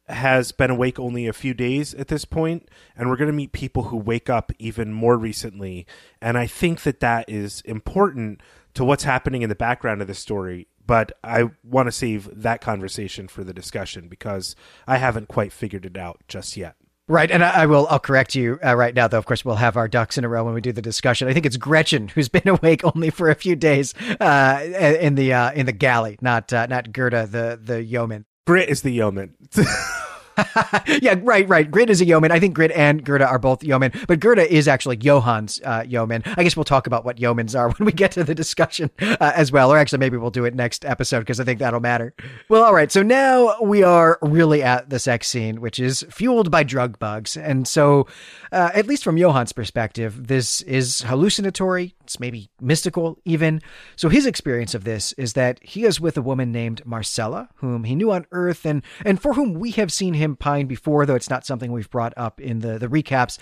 has 0.08 0.52
been 0.52 0.70
awake 0.70 1.00
only 1.00 1.28
a 1.28 1.34
few 1.34 1.54
days 1.54 1.94
at 1.94 2.10
this 2.10 2.26
point, 2.26 2.70
and 2.96 3.10
we're 3.10 3.16
going 3.16 3.30
to 3.30 3.34
meet 3.34 3.54
people 3.54 3.84
who 3.84 3.98
wake 3.98 4.30
up 4.30 4.52
even 4.60 4.92
more 4.92 5.18
recently. 5.18 5.88
And 6.22 6.38
I 6.38 6.46
think 6.48 6.84
that 6.84 7.00
that 7.00 7.30
is 7.30 7.62
important 7.62 8.42
to 8.74 8.84
what's 8.84 9.04
happening 9.04 9.42
in 9.42 9.50
the 9.50 9.56
background 9.56 10.02
of 10.02 10.08
the 10.08 10.14
story. 10.14 10.68
But 10.86 11.14
I 11.24 11.52
want 11.64 11.88
to 11.88 11.94
save 11.94 12.30
that 12.42 12.60
conversation 12.60 13.30
for 13.30 13.46
the 13.46 13.54
discussion 13.54 14.10
because 14.10 14.56
I 14.86 14.98
haven't 14.98 15.30
quite 15.30 15.54
figured 15.54 15.86
it 15.86 15.96
out 15.96 16.22
just 16.28 16.58
yet. 16.58 16.76
Right, 17.10 17.30
and 17.30 17.44
I, 17.44 17.64
I 17.64 17.66
will. 17.66 17.86
I'll 17.90 18.00
correct 18.00 18.34
you 18.34 18.60
uh, 18.66 18.76
right 18.76 18.96
now, 18.96 19.10
though. 19.10 19.18
Of 19.18 19.26
course, 19.26 19.44
we'll 19.44 19.56
have 19.58 19.76
our 19.76 19.90
ducks 19.90 20.18
in 20.18 20.24
a 20.24 20.30
row 20.30 20.46
when 20.46 20.54
we 20.54 20.62
do 20.62 20.72
the 20.72 20.82
discussion. 20.82 21.28
I 21.28 21.34
think 21.34 21.46
it's 21.46 21.58
Gretchen 21.58 22.08
who's 22.08 22.30
been 22.30 22.48
awake 22.48 22.82
only 22.96 23.10
for 23.10 23.30
a 23.30 23.36
few 23.36 23.58
days 23.58 23.94
uh, 24.22 24.62
in 25.02 25.16
the 25.16 25.34
uh, 25.34 25.52
in 25.52 25.66
the 25.66 25.74
galley, 25.74 26.18
not 26.22 26.54
uh, 26.54 26.68
not 26.68 26.94
Gerda, 26.94 27.28
the 27.28 27.60
the 27.62 27.84
yeoman. 27.84 28.26
Grit 28.48 28.70
is 28.70 28.82
the 28.82 28.92
yeoman. 28.92 29.36
yeah, 31.02 31.16
right, 31.22 31.48
right. 31.48 31.70
Grit 31.70 31.90
is 31.90 32.02
a 32.02 32.06
yeoman. 32.06 32.32
I 32.32 32.40
think 32.40 32.54
Grit 32.54 32.72
and 32.72 33.04
Gerda 33.04 33.28
are 33.28 33.40
both 33.40 33.64
yeomen, 33.64 33.92
but 34.08 34.20
Gerda 34.20 34.52
is 34.52 34.68
actually 34.68 34.98
Johann's 34.98 35.62
uh, 35.64 35.84
yeoman. 35.88 36.24
I 36.26 36.44
guess 36.44 36.56
we'll 36.56 36.64
talk 36.64 36.88
about 36.88 37.06
what 37.06 37.18
yeomans 37.18 37.58
are 37.58 37.70
when 37.78 37.86
we 37.86 37.92
get 37.92 38.12
to 38.14 38.24
the 38.24 38.36
discussion 38.36 38.90
uh, 39.00 39.32
as 39.36 39.52
well. 39.52 39.72
Or 39.72 39.78
actually, 39.78 40.00
maybe 40.00 40.18
we'll 40.18 40.32
do 40.32 40.46
it 40.46 40.56
next 40.56 40.86
episode 40.86 41.20
because 41.20 41.40
I 41.40 41.44
think 41.44 41.60
that'll 41.60 41.80
matter. 41.80 42.14
Well, 42.50 42.64
all 42.64 42.74
right. 42.74 42.92
So 42.92 43.04
now 43.04 43.60
we 43.62 43.84
are 43.84 44.18
really 44.22 44.64
at 44.64 44.90
the 44.90 45.00
sex 45.00 45.28
scene, 45.28 45.62
which 45.62 45.80
is 45.80 46.06
fueled 46.10 46.52
by 46.52 46.64
drug 46.64 47.00
bugs. 47.00 47.38
And 47.38 47.68
so, 47.68 48.08
uh, 48.52 48.72
at 48.74 48.88
least 48.88 49.04
from 49.04 49.18
Johann's 49.18 49.54
perspective, 49.54 50.28
this 50.28 50.62
is 50.62 51.02
hallucinatory. 51.02 51.96
It's 52.04 52.20
maybe 52.20 52.50
mystical, 52.60 53.18
even. 53.26 53.62
So 53.96 54.10
his 54.10 54.26
experience 54.26 54.76
of 54.76 54.84
this 54.84 55.14
is 55.14 55.34
that 55.34 55.60
he 55.62 55.86
is 55.86 56.00
with 56.00 56.18
a 56.18 56.22
woman 56.22 56.52
named 56.52 56.86
Marcella, 56.86 57.50
whom 57.56 57.86
he 57.86 57.96
knew 57.96 58.12
on 58.12 58.26
Earth 58.32 58.66
and, 58.66 58.84
and 59.06 59.22
for 59.22 59.34
whom 59.34 59.54
we 59.54 59.72
have 59.72 59.92
seen 59.92 60.14
him 60.14 60.36
pine 60.36 60.68
before, 60.68 61.06
though 61.06 61.16
it's 61.16 61.30
not 61.30 61.46
something 61.46 61.72
we've 61.72 61.90
brought 61.90 62.14
up 62.18 62.42
in 62.42 62.60
the, 62.60 62.78
the 62.78 62.88
recaps. 62.88 63.38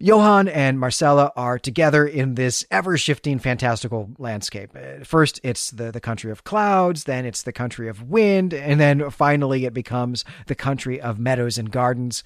Johann 0.00 0.46
and 0.46 0.78
Marcella 0.78 1.32
are 1.34 1.58
together 1.58 2.06
in 2.06 2.36
this 2.36 2.64
ever 2.70 2.96
shifting 2.96 3.40
fantastical 3.40 4.10
landscape. 4.18 4.70
First, 5.02 5.40
it's 5.42 5.72
the, 5.72 5.90
the 5.90 6.00
country 6.00 6.30
of 6.30 6.44
clouds, 6.44 7.04
then 7.04 7.24
it's 7.24 7.42
the 7.42 7.52
country 7.52 7.88
of 7.88 8.04
wind, 8.04 8.54
and 8.54 8.78
then 8.78 9.10
finally 9.10 9.64
it 9.64 9.74
becomes 9.74 10.24
the 10.46 10.54
country 10.54 11.00
of 11.00 11.18
meadows 11.18 11.58
and 11.58 11.72
gardens. 11.72 12.22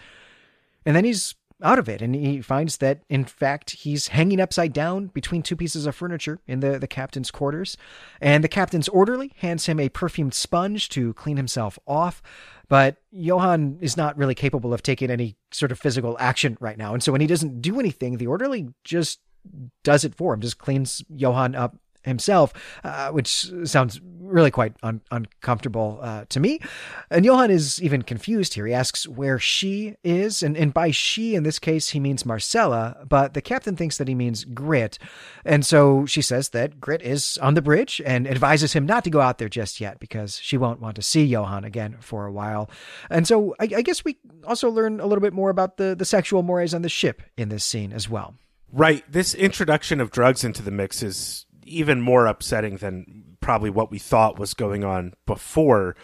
And 0.84 0.94
then 0.94 1.04
he's 1.04 1.34
out 1.62 1.78
of 1.78 1.88
it 1.88 2.02
and 2.02 2.14
he 2.14 2.40
finds 2.40 2.78
that 2.78 3.02
in 3.08 3.24
fact 3.24 3.70
he's 3.70 4.08
hanging 4.08 4.40
upside 4.40 4.72
down 4.72 5.06
between 5.08 5.42
two 5.42 5.56
pieces 5.56 5.86
of 5.86 5.94
furniture 5.94 6.38
in 6.46 6.60
the, 6.60 6.78
the 6.78 6.86
captain's 6.86 7.30
quarters 7.30 7.76
and 8.20 8.42
the 8.42 8.48
captain's 8.48 8.88
orderly 8.88 9.32
hands 9.36 9.66
him 9.66 9.78
a 9.80 9.88
perfumed 9.88 10.34
sponge 10.34 10.88
to 10.88 11.14
clean 11.14 11.36
himself 11.36 11.78
off 11.86 12.22
but 12.68 12.96
johann 13.10 13.78
is 13.80 13.96
not 13.96 14.16
really 14.16 14.34
capable 14.34 14.74
of 14.74 14.82
taking 14.82 15.10
any 15.10 15.36
sort 15.50 15.72
of 15.72 15.78
physical 15.78 16.16
action 16.20 16.56
right 16.60 16.78
now 16.78 16.92
and 16.92 17.02
so 17.02 17.12
when 17.12 17.20
he 17.20 17.26
doesn't 17.26 17.60
do 17.62 17.78
anything 17.78 18.18
the 18.18 18.26
orderly 18.26 18.68
just 18.84 19.20
does 19.82 20.04
it 20.04 20.14
for 20.14 20.34
him 20.34 20.40
just 20.40 20.58
cleans 20.58 21.02
johann 21.08 21.54
up 21.54 21.76
himself, 22.04 22.52
uh, 22.84 23.10
which 23.10 23.50
sounds 23.64 24.00
really 24.32 24.50
quite 24.50 24.74
un- 24.82 25.02
uncomfortable 25.10 25.98
uh, 26.02 26.24
to 26.28 26.40
me. 26.40 26.60
And 27.10 27.24
Johann 27.24 27.50
is 27.50 27.82
even 27.82 28.02
confused 28.02 28.54
here. 28.54 28.66
He 28.66 28.74
asks 28.74 29.06
where 29.06 29.38
she 29.38 29.96
is, 30.02 30.42
and, 30.42 30.56
and 30.56 30.72
by 30.72 30.90
she 30.90 31.34
in 31.34 31.42
this 31.42 31.58
case, 31.58 31.90
he 31.90 32.00
means 32.00 32.26
Marcella, 32.26 33.04
but 33.08 33.34
the 33.34 33.42
captain 33.42 33.76
thinks 33.76 33.98
that 33.98 34.08
he 34.08 34.14
means 34.14 34.44
Grit. 34.44 34.98
And 35.44 35.64
so 35.64 36.06
she 36.06 36.22
says 36.22 36.50
that 36.50 36.80
Grit 36.80 37.02
is 37.02 37.38
on 37.38 37.54
the 37.54 37.62
bridge 37.62 38.00
and 38.04 38.26
advises 38.26 38.72
him 38.72 38.86
not 38.86 39.04
to 39.04 39.10
go 39.10 39.20
out 39.20 39.38
there 39.38 39.48
just 39.48 39.80
yet 39.80 40.00
because 40.00 40.38
she 40.38 40.56
won't 40.56 40.80
want 40.80 40.96
to 40.96 41.02
see 41.02 41.24
Johann 41.24 41.64
again 41.64 41.96
for 42.00 42.26
a 42.26 42.32
while. 42.32 42.70
And 43.10 43.26
so 43.26 43.54
I, 43.60 43.68
I 43.76 43.82
guess 43.82 44.04
we 44.04 44.18
also 44.46 44.70
learn 44.70 45.00
a 45.00 45.06
little 45.06 45.22
bit 45.22 45.32
more 45.32 45.50
about 45.50 45.76
the, 45.76 45.94
the 45.94 46.04
sexual 46.04 46.42
mores 46.42 46.74
on 46.74 46.82
the 46.82 46.88
ship 46.88 47.22
in 47.36 47.48
this 47.48 47.64
scene 47.64 47.92
as 47.92 48.08
well. 48.08 48.34
Right. 48.72 49.04
This 49.10 49.34
introduction 49.34 50.00
of 50.00 50.10
drugs 50.10 50.44
into 50.44 50.62
the 50.62 50.70
mix 50.70 51.02
is 51.02 51.46
even 51.64 52.00
more 52.00 52.26
upsetting 52.26 52.78
than 52.78 53.31
probably 53.42 53.68
what 53.68 53.90
we 53.90 53.98
thought 53.98 54.38
was 54.38 54.54
going 54.54 54.84
on 54.84 55.12
before. 55.26 55.94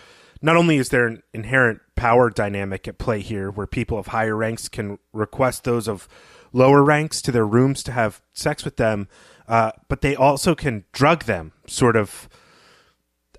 not 0.43 0.57
only 0.57 0.77
is 0.77 0.91
there 0.91 1.07
an 1.07 1.23
inherent 1.33 1.81
power 1.97 2.31
dynamic 2.31 2.87
at 2.87 2.99
play 2.99 3.21
here 3.21 3.51
where 3.51 3.67
people 3.67 3.99
of 3.99 4.09
higher 4.09 4.37
ranks 4.37 4.69
can 4.69 4.99
request 5.13 5.65
those 5.65 5.89
of 5.89 6.07
lower 6.53 6.83
ranks 6.85 7.21
to 7.23 7.33
their 7.33 7.47
rooms 7.47 7.83
to 7.83 7.93
have 7.93 8.23
sex 8.33 8.65
with 8.65 8.77
them, 8.77 9.09
uh, 9.49 9.73
but 9.89 10.01
they 10.01 10.15
also 10.15 10.55
can 10.55 10.85
drug 10.93 11.25
them 11.25 11.53
sort 11.67 11.97
of 11.97 12.29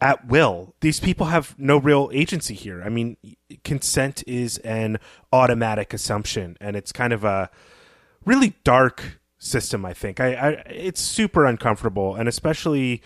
at 0.01 0.27
will. 0.27 0.75
These 0.81 0.99
people 0.99 1.27
have 1.27 1.55
no 1.57 1.77
real 1.77 2.09
agency 2.13 2.53
here. 2.53 2.81
I 2.83 2.89
mean, 2.89 3.17
consent 3.63 4.23
is 4.27 4.57
an 4.59 4.97
automatic 5.31 5.93
assumption, 5.93 6.57
and 6.59 6.75
it's 6.75 6.91
kind 6.91 7.13
of 7.13 7.23
a 7.23 7.49
really 8.25 8.55
dark 8.63 9.19
system. 9.37 9.85
I 9.85 9.93
think 9.93 10.19
I, 10.19 10.33
I 10.33 10.49
it's 10.69 11.01
super 11.01 11.45
uncomfortable, 11.45 12.15
and 12.15 12.27
especially 12.27 13.01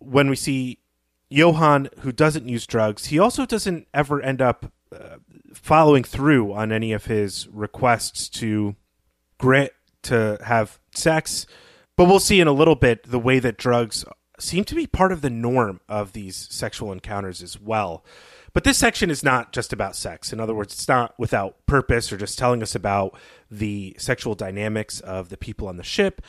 when 0.00 0.28
we 0.28 0.36
see 0.36 0.80
Johan, 1.28 1.88
who 2.00 2.10
doesn't 2.10 2.48
use 2.48 2.66
drugs, 2.66 3.06
he 3.06 3.18
also 3.18 3.46
doesn't 3.46 3.86
ever 3.94 4.20
end 4.20 4.42
up 4.42 4.72
uh, 4.92 5.16
following 5.54 6.02
through 6.02 6.52
on 6.52 6.72
any 6.72 6.92
of 6.92 7.06
his 7.06 7.48
requests 7.48 8.28
to 8.28 8.74
Grit 9.38 9.72
to 10.02 10.38
have 10.44 10.80
sex. 10.92 11.46
But 11.96 12.06
we'll 12.06 12.18
see 12.18 12.40
in 12.40 12.48
a 12.48 12.52
little 12.52 12.74
bit 12.74 13.04
the 13.04 13.18
way 13.18 13.38
that 13.38 13.58
drugs 13.58 14.04
seem 14.38 14.64
to 14.64 14.74
be 14.74 14.86
part 14.86 15.12
of 15.12 15.20
the 15.20 15.30
norm 15.30 15.80
of 15.88 16.12
these 16.12 16.48
sexual 16.50 16.92
encounters 16.92 17.42
as 17.42 17.60
well. 17.60 18.04
But 18.52 18.64
this 18.64 18.78
section 18.78 19.10
is 19.10 19.22
not 19.22 19.52
just 19.52 19.72
about 19.72 19.94
sex. 19.94 20.32
In 20.32 20.40
other 20.40 20.54
words, 20.54 20.74
it's 20.74 20.88
not 20.88 21.14
without 21.18 21.64
purpose 21.66 22.12
or 22.12 22.16
just 22.16 22.38
telling 22.38 22.62
us 22.62 22.74
about 22.74 23.16
the 23.50 23.94
sexual 23.98 24.34
dynamics 24.34 24.98
of 25.00 25.28
the 25.28 25.36
people 25.36 25.68
on 25.68 25.76
the 25.76 25.84
ship. 25.84 26.22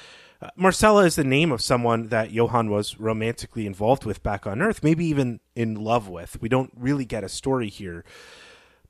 Marcella 0.55 1.05
is 1.05 1.15
the 1.15 1.23
name 1.23 1.51
of 1.51 1.61
someone 1.61 2.07
that 2.07 2.31
Johan 2.31 2.69
was 2.69 2.99
romantically 2.99 3.67
involved 3.67 4.05
with 4.05 4.23
back 4.23 4.47
on 4.47 4.61
Earth, 4.61 4.83
maybe 4.83 5.05
even 5.05 5.39
in 5.55 5.75
love 5.75 6.07
with. 6.07 6.41
We 6.41 6.49
don't 6.49 6.71
really 6.75 7.05
get 7.05 7.23
a 7.23 7.29
story 7.29 7.69
here. 7.69 8.03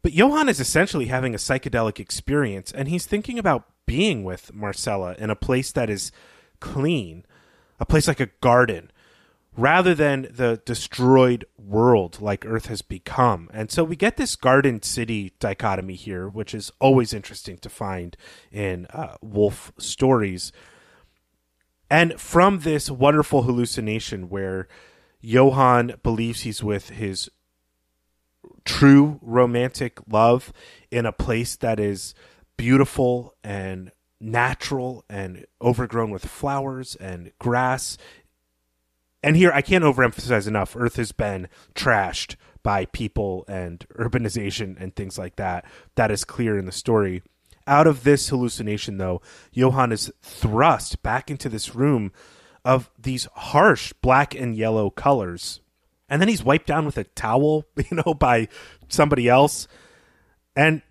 But 0.02 0.14
Johan 0.14 0.50
is 0.50 0.60
essentially 0.60 1.06
having 1.08 1.36
a 1.36 1.38
psychedelic 1.38 2.00
experience, 2.00 2.72
and 2.72 2.88
he's 2.88 3.06
thinking 3.06 3.38
about 3.38 3.68
being 3.86 4.24
with 4.24 4.54
Marcella 4.54 5.16
in 5.18 5.30
a 5.30 5.36
place 5.36 5.72
that 5.74 5.90
is 5.90 6.12
clean, 6.60 7.26
a 7.80 7.86
place 7.86 8.08
like 8.08 8.22
a 8.22 8.30
garden, 8.40 8.90
rather 9.58 9.94
than 9.94 10.30
the 10.32 10.62
destroyed 10.66 11.46
world 11.58 12.22
like 12.22 12.46
Earth 12.46 12.68
has 12.68 12.82
become. 12.82 13.50
And 13.54 13.70
so 13.70 13.84
we 13.84 13.96
get 13.96 14.16
this 14.16 14.36
garden 14.38 14.82
city 14.82 15.34
dichotomy 15.40 15.96
here, 15.96 16.28
which 16.30 16.54
is 16.54 16.72
always 16.80 17.14
interesting 17.14 17.58
to 17.58 17.70
find 17.70 18.16
in 18.52 18.86
uh, 18.88 19.18
Wolfe 19.22 19.74
stories. 19.78 20.54
And 21.92 22.18
from 22.18 22.60
this 22.60 22.90
wonderful 22.90 23.44
hallucination 23.44 24.30
where 24.30 24.70
Johan 25.20 25.96
believes 26.04 26.42
he's 26.42 26.64
with 26.64 26.92
his 26.92 27.30
true 28.64 29.20
romantic 29.22 30.00
love 30.08 30.54
in 30.90 31.06
a 31.06 31.12
place 31.12 31.58
that 31.58 31.82
is 31.82 32.16
beautiful 32.56 33.36
and 33.44 33.92
natural 34.22 35.04
and 35.10 35.46
overgrown 35.62 36.12
with 36.12 36.26
flowers 36.26 36.96
and 36.96 37.34
grass. 37.40 37.98
And 39.22 39.36
here, 39.36 39.52
I 39.54 39.62
can't 39.62 39.84
overemphasize 39.84 40.48
enough 40.48 40.78
Earth 40.78 40.96
has 40.96 41.12
been 41.12 41.50
trashed 41.76 42.38
by 42.64 42.86
people 42.86 43.44
and 43.50 43.86
urbanization 44.00 44.80
and 44.80 44.96
things 44.96 45.18
like 45.18 45.36
that. 45.36 45.66
That 45.96 46.10
is 46.10 46.24
clear 46.24 46.58
in 46.58 46.66
the 46.66 46.72
story. 46.72 47.22
Out 47.68 47.88
of 47.88 48.04
this 48.04 48.30
hallucination, 48.30 48.98
though, 48.98 49.22
Johan 49.52 49.92
is 49.92 50.12
thrust 50.22 51.02
back 51.04 51.30
into 51.30 51.50
this 51.50 51.76
room 51.76 52.12
of 52.64 52.90
these 53.00 53.28
harsh 53.34 53.94
black 54.02 54.36
and 54.36 54.56
yellow 54.56 54.90
colors. 54.90 55.62
And 56.10 56.22
then 56.22 56.28
he's 56.28 56.44
wiped 56.44 56.68
down 56.68 56.86
with 56.86 56.98
a 56.98 57.04
towel, 57.04 57.66
you 57.78 58.02
know, 58.06 58.14
by 58.14 58.48
somebody 58.90 59.30
else. 59.30 59.68
And 60.56 60.82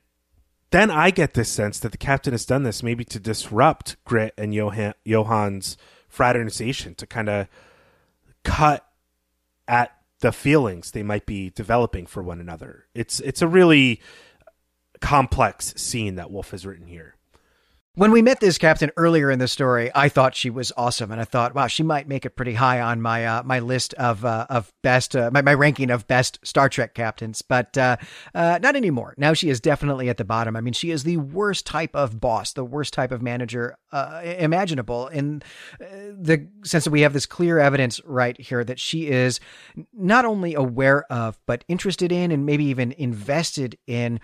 then 0.71 0.91
I 0.91 1.11
get 1.11 1.35
this 1.35 1.49
sense 1.49 1.79
that 1.81 1.93
the 1.93 1.99
captain 1.99 2.33
has 2.33 2.45
done 2.45 2.63
this 2.63 2.83
maybe 2.83 3.05
to 3.07 3.19
disrupt 3.19 3.97
Grit 4.05 4.35
and 4.39 4.55
Johan, 4.55 4.95
Johan's 5.07 5.77
fraternization, 6.09 6.95
to 6.97 7.07
kind 7.07 7.29
of 7.29 7.49
cut 8.45 8.87
at 9.67 9.93
the 10.21 10.33
feelings 10.33 10.91
they 10.91 11.03
might 11.03 11.27
be 11.27 11.51
developing 11.51 12.07
for 12.07 12.23
one 12.23 12.41
another. 12.41 12.87
It's 12.95 13.21
it's 13.21 13.43
a 13.43 13.49
really 13.49 14.01
complex 15.01 15.75
scene 15.77 16.17
that 16.17 16.31
Wolfe 16.31 16.51
has 16.51 16.67
written 16.67 16.87
here. 16.87 17.17
When 17.97 18.13
we 18.13 18.23
met 18.23 18.39
this 18.39 18.57
captain 18.57 18.93
earlier 18.97 19.33
in 19.33 19.41
the 19.41 19.49
story, 19.49 19.91
I 19.97 20.09
thought 20.09 20.37
she 20.37 20.49
was 20.49 20.71
awesome, 20.77 21.11
and 21.11 21.21
I 21.21 21.25
thought, 21.25 21.57
wow, 21.57 21.67
she 21.67 21.83
might 21.83 22.07
make 22.07 22.25
it 22.25 22.37
pretty 22.37 22.55
high 22.55 22.81
on 22.81 23.03
my 23.03 23.27
uh, 23.27 23.43
my 23.43 23.59
list 23.59 23.95
of 23.95 24.25
uh, 24.25 24.47
of 24.49 24.73
best 24.83 25.17
uh, 25.17 25.29
my, 25.33 25.43
my 25.43 25.55
ranking 25.55 25.91
of 25.91 26.07
best 26.07 26.39
Star 26.45 26.69
Trek 26.69 26.95
captains. 26.95 27.43
But 27.43 27.77
uh, 27.77 27.97
uh, 28.33 28.61
not 28.63 28.77
anymore. 28.77 29.15
Now 29.19 29.33
she 29.33 29.51
is 29.51 29.61
definitely 29.61 30.09
at 30.09 30.19
the 30.19 30.25
bottom. 30.25 30.55
I 30.55 30.61
mean, 30.61 30.73
she 30.73 30.93
is 30.93 31.03
the 31.03 31.17
worst 31.17 31.67
type 31.67 31.95
of 31.97 32.21
boss, 32.21 32.53
the 32.53 32.65
worst 32.65 32.95
type 32.95 33.11
of 33.11 33.23
manager 33.23 33.77
uh, 33.91 34.23
imaginable, 34.25 35.09
in 35.09 35.43
the 35.81 36.47
sense 36.65 36.85
that 36.85 36.93
we 36.93 37.01
have 37.01 37.13
this 37.13 37.27
clear 37.27 37.59
evidence 37.59 38.01
right 38.05 38.41
here 38.41 38.63
that 38.63 38.79
she 38.79 39.09
is 39.09 39.41
not 39.93 40.25
only 40.25 40.55
aware 40.55 41.03
of, 41.13 41.41
but 41.45 41.65
interested 41.67 42.13
in, 42.13 42.31
and 42.31 42.47
maybe 42.47 42.67
even 42.67 42.93
invested 42.93 43.77
in 43.89 44.21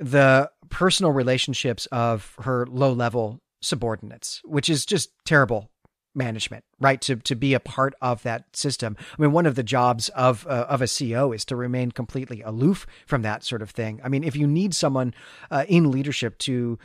the 0.00 0.50
personal 0.70 1.12
relationships 1.12 1.86
of 1.86 2.34
her 2.40 2.66
low 2.66 2.92
level 2.92 3.40
subordinates, 3.60 4.40
which 4.44 4.68
is 4.68 4.86
just 4.86 5.10
terrible 5.24 5.70
management, 6.14 6.64
right? 6.80 7.00
To 7.02 7.16
to 7.16 7.36
be 7.36 7.54
a 7.54 7.60
part 7.60 7.94
of 8.00 8.22
that 8.24 8.56
system. 8.56 8.96
I 8.98 9.22
mean, 9.22 9.32
one 9.32 9.46
of 9.46 9.54
the 9.54 9.62
jobs 9.62 10.08
of 10.10 10.46
uh, 10.46 10.66
of 10.68 10.82
a 10.82 10.86
CEO 10.86 11.34
is 11.34 11.44
to 11.46 11.56
remain 11.56 11.92
completely 11.92 12.42
aloof 12.42 12.86
from 13.06 13.22
that 13.22 13.44
sort 13.44 13.62
of 13.62 13.70
thing. 13.70 14.00
I 14.02 14.08
mean, 14.08 14.24
if 14.24 14.34
you 14.34 14.46
need 14.46 14.74
someone 14.74 15.14
uh, 15.50 15.64
in 15.68 15.90
leadership 15.90 16.38
to 16.38 16.78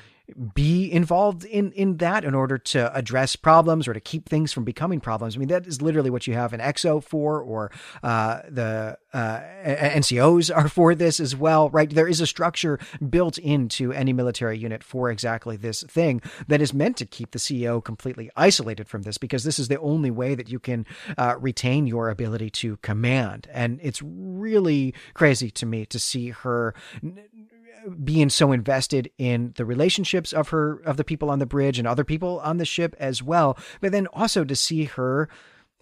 be 0.53 0.91
involved 0.91 1.45
in 1.45 1.71
in 1.73 1.97
that 1.97 2.25
in 2.25 2.33
order 2.33 2.57
to 2.57 2.95
address 2.95 3.35
problems 3.35 3.87
or 3.87 3.93
to 3.93 3.99
keep 3.99 4.27
things 4.27 4.51
from 4.51 4.63
becoming 4.63 4.99
problems. 4.99 5.35
I 5.35 5.39
mean, 5.39 5.49
that 5.49 5.67
is 5.67 5.81
literally 5.81 6.09
what 6.09 6.27
you 6.27 6.33
have 6.33 6.53
an 6.53 6.59
EXO 6.59 7.03
for, 7.03 7.41
or 7.41 7.71
uh, 8.01 8.41
the 8.49 8.97
uh, 9.13 9.39
NCOs 9.63 10.55
are 10.55 10.67
for 10.67 10.95
this 10.95 11.19
as 11.19 11.35
well, 11.35 11.69
right? 11.69 11.89
There 11.89 12.07
is 12.07 12.21
a 12.21 12.27
structure 12.27 12.79
built 13.09 13.37
into 13.37 13.91
any 13.91 14.13
military 14.13 14.57
unit 14.57 14.83
for 14.83 15.09
exactly 15.09 15.57
this 15.57 15.83
thing 15.83 16.21
that 16.47 16.61
is 16.61 16.73
meant 16.73 16.97
to 16.97 17.05
keep 17.05 17.31
the 17.31 17.39
CEO 17.39 17.83
completely 17.83 18.29
isolated 18.35 18.87
from 18.87 19.03
this 19.03 19.17
because 19.17 19.43
this 19.43 19.59
is 19.59 19.67
the 19.67 19.79
only 19.79 20.11
way 20.11 20.35
that 20.35 20.49
you 20.49 20.59
can 20.59 20.85
uh, 21.17 21.35
retain 21.39 21.87
your 21.87 22.09
ability 22.09 22.49
to 22.49 22.77
command. 22.77 23.47
And 23.51 23.79
it's 23.81 24.01
really 24.01 24.93
crazy 25.13 25.51
to 25.51 25.65
me 25.65 25.85
to 25.85 25.99
see 25.99 26.29
her 26.29 26.73
being 28.03 28.29
so 28.29 28.51
invested 28.51 29.11
in 29.17 29.53
the 29.55 29.65
relationships 29.65 30.33
of 30.33 30.49
her 30.49 30.81
of 30.85 30.97
the 30.97 31.03
people 31.03 31.29
on 31.29 31.39
the 31.39 31.45
bridge 31.45 31.79
and 31.79 31.87
other 31.87 32.03
people 32.03 32.39
on 32.39 32.57
the 32.57 32.65
ship 32.65 32.95
as 32.99 33.21
well 33.21 33.57
but 33.81 33.91
then 33.91 34.07
also 34.07 34.43
to 34.43 34.55
see 34.55 34.85
her 34.85 35.29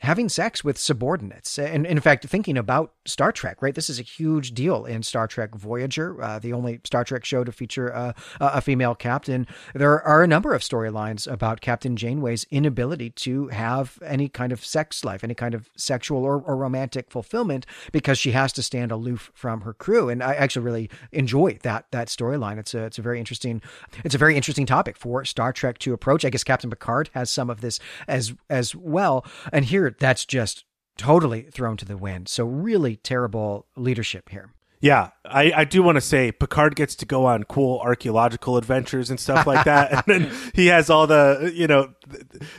having 0.04 0.28
sex 0.28 0.66
with 0.66 0.78
subordinates. 0.78 1.58
And 1.58 1.86
in 1.86 2.02
fact, 2.02 2.26
thinking 2.26 2.58
about 2.58 2.92
Star 3.06 3.32
Trek, 3.32 3.62
right? 3.62 3.74
This 3.74 3.90
is 3.90 4.00
a 4.00 4.04
huge 4.04 4.54
deal 4.54 4.84
in 4.84 5.02
Star 5.02 5.28
Trek 5.28 5.56
Voyager, 5.56 6.22
uh, 6.22 6.40
the 6.40 6.52
only 6.52 6.82
Star 6.84 7.06
Trek 7.06 7.24
show 7.24 7.46
to 7.46 7.54
feature 7.54 7.94
uh, 7.94 8.12
a 8.42 8.60
female 8.60 8.96
captain. 8.96 9.48
There 9.74 10.02
are 10.02 10.22
a 10.22 10.28
number 10.28 10.54
of 10.54 10.62
storylines 10.62 11.32
about 11.32 11.62
Captain 11.62 11.96
Janeway's 11.96 12.46
inability 12.52 13.12
to 13.12 13.48
have 13.48 13.98
any 14.06 14.28
kind 14.28 14.52
of 14.52 14.64
sex 14.64 15.06
life, 15.06 15.24
any 15.24 15.36
kind 15.36 15.56
of 15.56 15.70
sexual 15.78 16.26
or, 16.26 16.42
or 16.42 16.58
romantic 16.58 17.10
fulfillment 17.10 17.66
because 17.94 18.18
she 18.18 18.32
has 18.32 18.52
to 18.54 18.64
stand 18.64 18.92
aloof 18.92 19.32
from 19.34 19.62
her 19.62 19.74
crew. 19.74 20.10
And 20.10 20.22
I 20.22 20.34
actually 20.34 20.66
really 20.66 20.90
enjoy 21.14 21.60
that 21.64 21.86
that 21.92 22.10
storyline. 22.10 22.58
It's 22.58 22.74
a 22.74 22.84
it's 22.84 23.00
a 23.00 23.02
very 23.02 23.20
interesting 23.20 23.62
it's 24.04 24.16
a 24.16 24.18
very 24.18 24.36
interesting 24.36 24.66
topic 24.66 24.98
for 24.98 25.24
Star 25.24 25.54
Trek 25.54 25.78
to 25.80 25.94
approach. 25.94 26.26
I 26.26 26.30
guess 26.30 26.44
Captain 26.44 26.70
Picard 26.70 27.10
has 27.14 27.32
some 27.32 27.50
of 27.50 27.62
this 27.62 27.80
as 28.06 28.34
as 28.50 28.76
well. 28.76 29.26
And 29.54 29.64
here 29.64 29.93
that's 30.00 30.26
just 30.26 30.66
totally 30.98 31.44
thrown 31.44 31.78
to 31.78 31.86
the 31.86 31.98
wind. 31.98 32.30
So 32.30 32.46
really 32.46 32.96
terrible 32.98 33.68
leadership 33.76 34.30
here. 34.30 34.52
Yeah, 34.84 35.12
I, 35.24 35.54
I 35.56 35.64
do 35.64 35.82
want 35.82 35.96
to 35.96 36.02
say 36.02 36.34
Picard 36.34 36.76
gets 36.76 36.94
to 36.96 37.06
go 37.06 37.26
on 37.26 37.46
cool 37.46 37.80
archaeological 37.80 38.58
adventures 38.58 39.10
and 39.10 39.18
stuff 39.18 39.48
like 39.48 39.64
that, 39.64 39.94
and 39.94 40.04
then 40.06 40.32
he 40.54 40.68
has 40.68 40.90
all 40.90 41.08
the 41.08 41.54
you 41.56 41.68
know, 41.68 41.94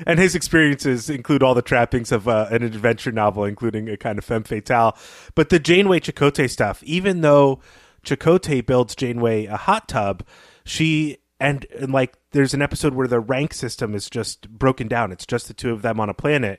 and 0.07 0.18
his 0.18 0.35
experiences 0.35 1.11
include 1.11 1.42
all 1.42 1.53
the 1.53 1.61
trappings 1.61 2.12
of 2.12 2.27
uh, 2.27 2.49
an 2.51 2.62
adventure 2.62 3.12
novel, 3.12 3.44
including 3.44 3.90
a 3.90 3.99
kind 3.99 4.18
of 4.18 4.25
femme 4.25 4.42
fatale. 4.42 4.97
But 5.35 5.51
the 5.51 5.59
Janeway 5.59 6.01
Chakotay 6.01 6.49
stuff, 6.49 6.83
even 6.85 7.20
though 7.20 7.61
Chakotay 8.07 8.64
builds 8.64 8.97
Janeway 8.97 9.44
a 9.44 9.59
hot 9.59 9.87
tub, 9.87 10.25
she 10.64 11.18
and, 11.38 11.66
and 11.79 11.92
like 11.92 12.14
there's 12.31 12.55
an 12.55 12.62
episode 12.62 12.94
where 12.94 13.07
the 13.07 13.20
rank 13.20 13.53
system 13.53 13.94
is 13.94 14.09
just 14.09 14.49
broken 14.49 14.88
down. 14.88 15.12
It's 15.12 15.27
just 15.27 15.47
the 15.47 15.53
two 15.53 15.73
of 15.73 15.83
them 15.83 16.01
on 16.01 16.09
a 16.09 16.14
planet 16.14 16.59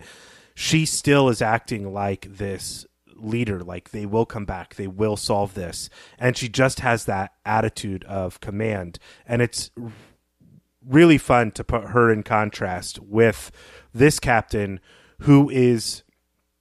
she 0.55 0.85
still 0.85 1.29
is 1.29 1.41
acting 1.41 1.93
like 1.93 2.37
this 2.37 2.85
leader 3.13 3.61
like 3.61 3.91
they 3.91 4.05
will 4.05 4.25
come 4.25 4.45
back 4.45 4.75
they 4.75 4.87
will 4.87 5.17
solve 5.17 5.53
this. 5.53 5.89
And 6.17 6.35
she 6.35 6.49
just 6.49 6.79
has 6.79 7.05
that 7.05 7.33
attitude 7.45 8.03
of 8.05 8.39
command. 8.39 8.99
And 9.25 9.41
it's 9.41 9.69
really 10.85 11.17
fun 11.17 11.51
to 11.51 11.63
put 11.63 11.89
her 11.89 12.11
in 12.11 12.23
contrast 12.23 12.99
with 12.99 13.51
this 13.93 14.19
captain 14.19 14.79
who 15.21 15.49
is 15.49 16.03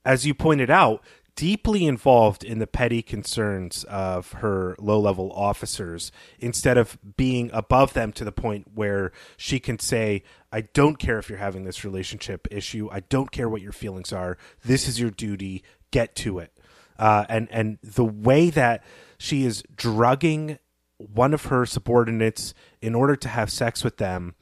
as 0.05 0.27
you 0.27 0.35
pointed 0.35 0.71
out 0.71 1.03
deeply 1.37 1.87
involved 1.87 2.45
in 2.45 2.59
the 2.59 2.67
petty 2.67 3.03
concerns 3.03 3.85
of 3.85 4.33
her 4.33 4.77
low 4.79 5.01
level 5.01 5.33
officers 5.33 6.13
instead 6.39 6.79
of 6.79 6.97
being 7.17 7.51
above 7.53 7.93
them 7.93 8.13
to 8.13 8.25
the 8.25 8.33
point 8.33 8.69
where 8.75 9.11
she 9.37 9.59
can 9.59 9.79
say, 9.79 10.23
I 10.53 10.63
don't 10.63 10.99
care 10.99 11.19
if 11.19 11.29
you're 11.29 11.39
having 11.39 11.65
this 11.65 11.85
relationship 11.85 12.47
issue. 12.51 12.89
I 12.93 13.01
don't 13.01 13.33
care 13.33 13.49
what 13.49 13.63
your 13.63 13.73
feelings 13.73 14.13
are. 14.13 14.39
This 14.65 14.87
is 14.87 15.01
your 15.01 15.11
duty. 15.11 15.65
Get 15.91 16.15
to 16.17 16.39
it. 16.39 16.53
Uh, 16.99 17.25
and, 17.29 17.49
and 17.51 17.79
the 17.83 18.05
way 18.05 18.51
that 18.51 18.85
she 19.19 19.45
is 19.45 19.65
drugging 19.75 20.59
one 20.99 21.35
of 21.35 21.47
her 21.47 21.67
subordinates 21.67 22.55
in 22.81 22.95
order 22.95 23.17
to 23.17 23.29
have 23.29 23.51
sex 23.51 23.83
with 23.83 23.97
them, 23.97 24.35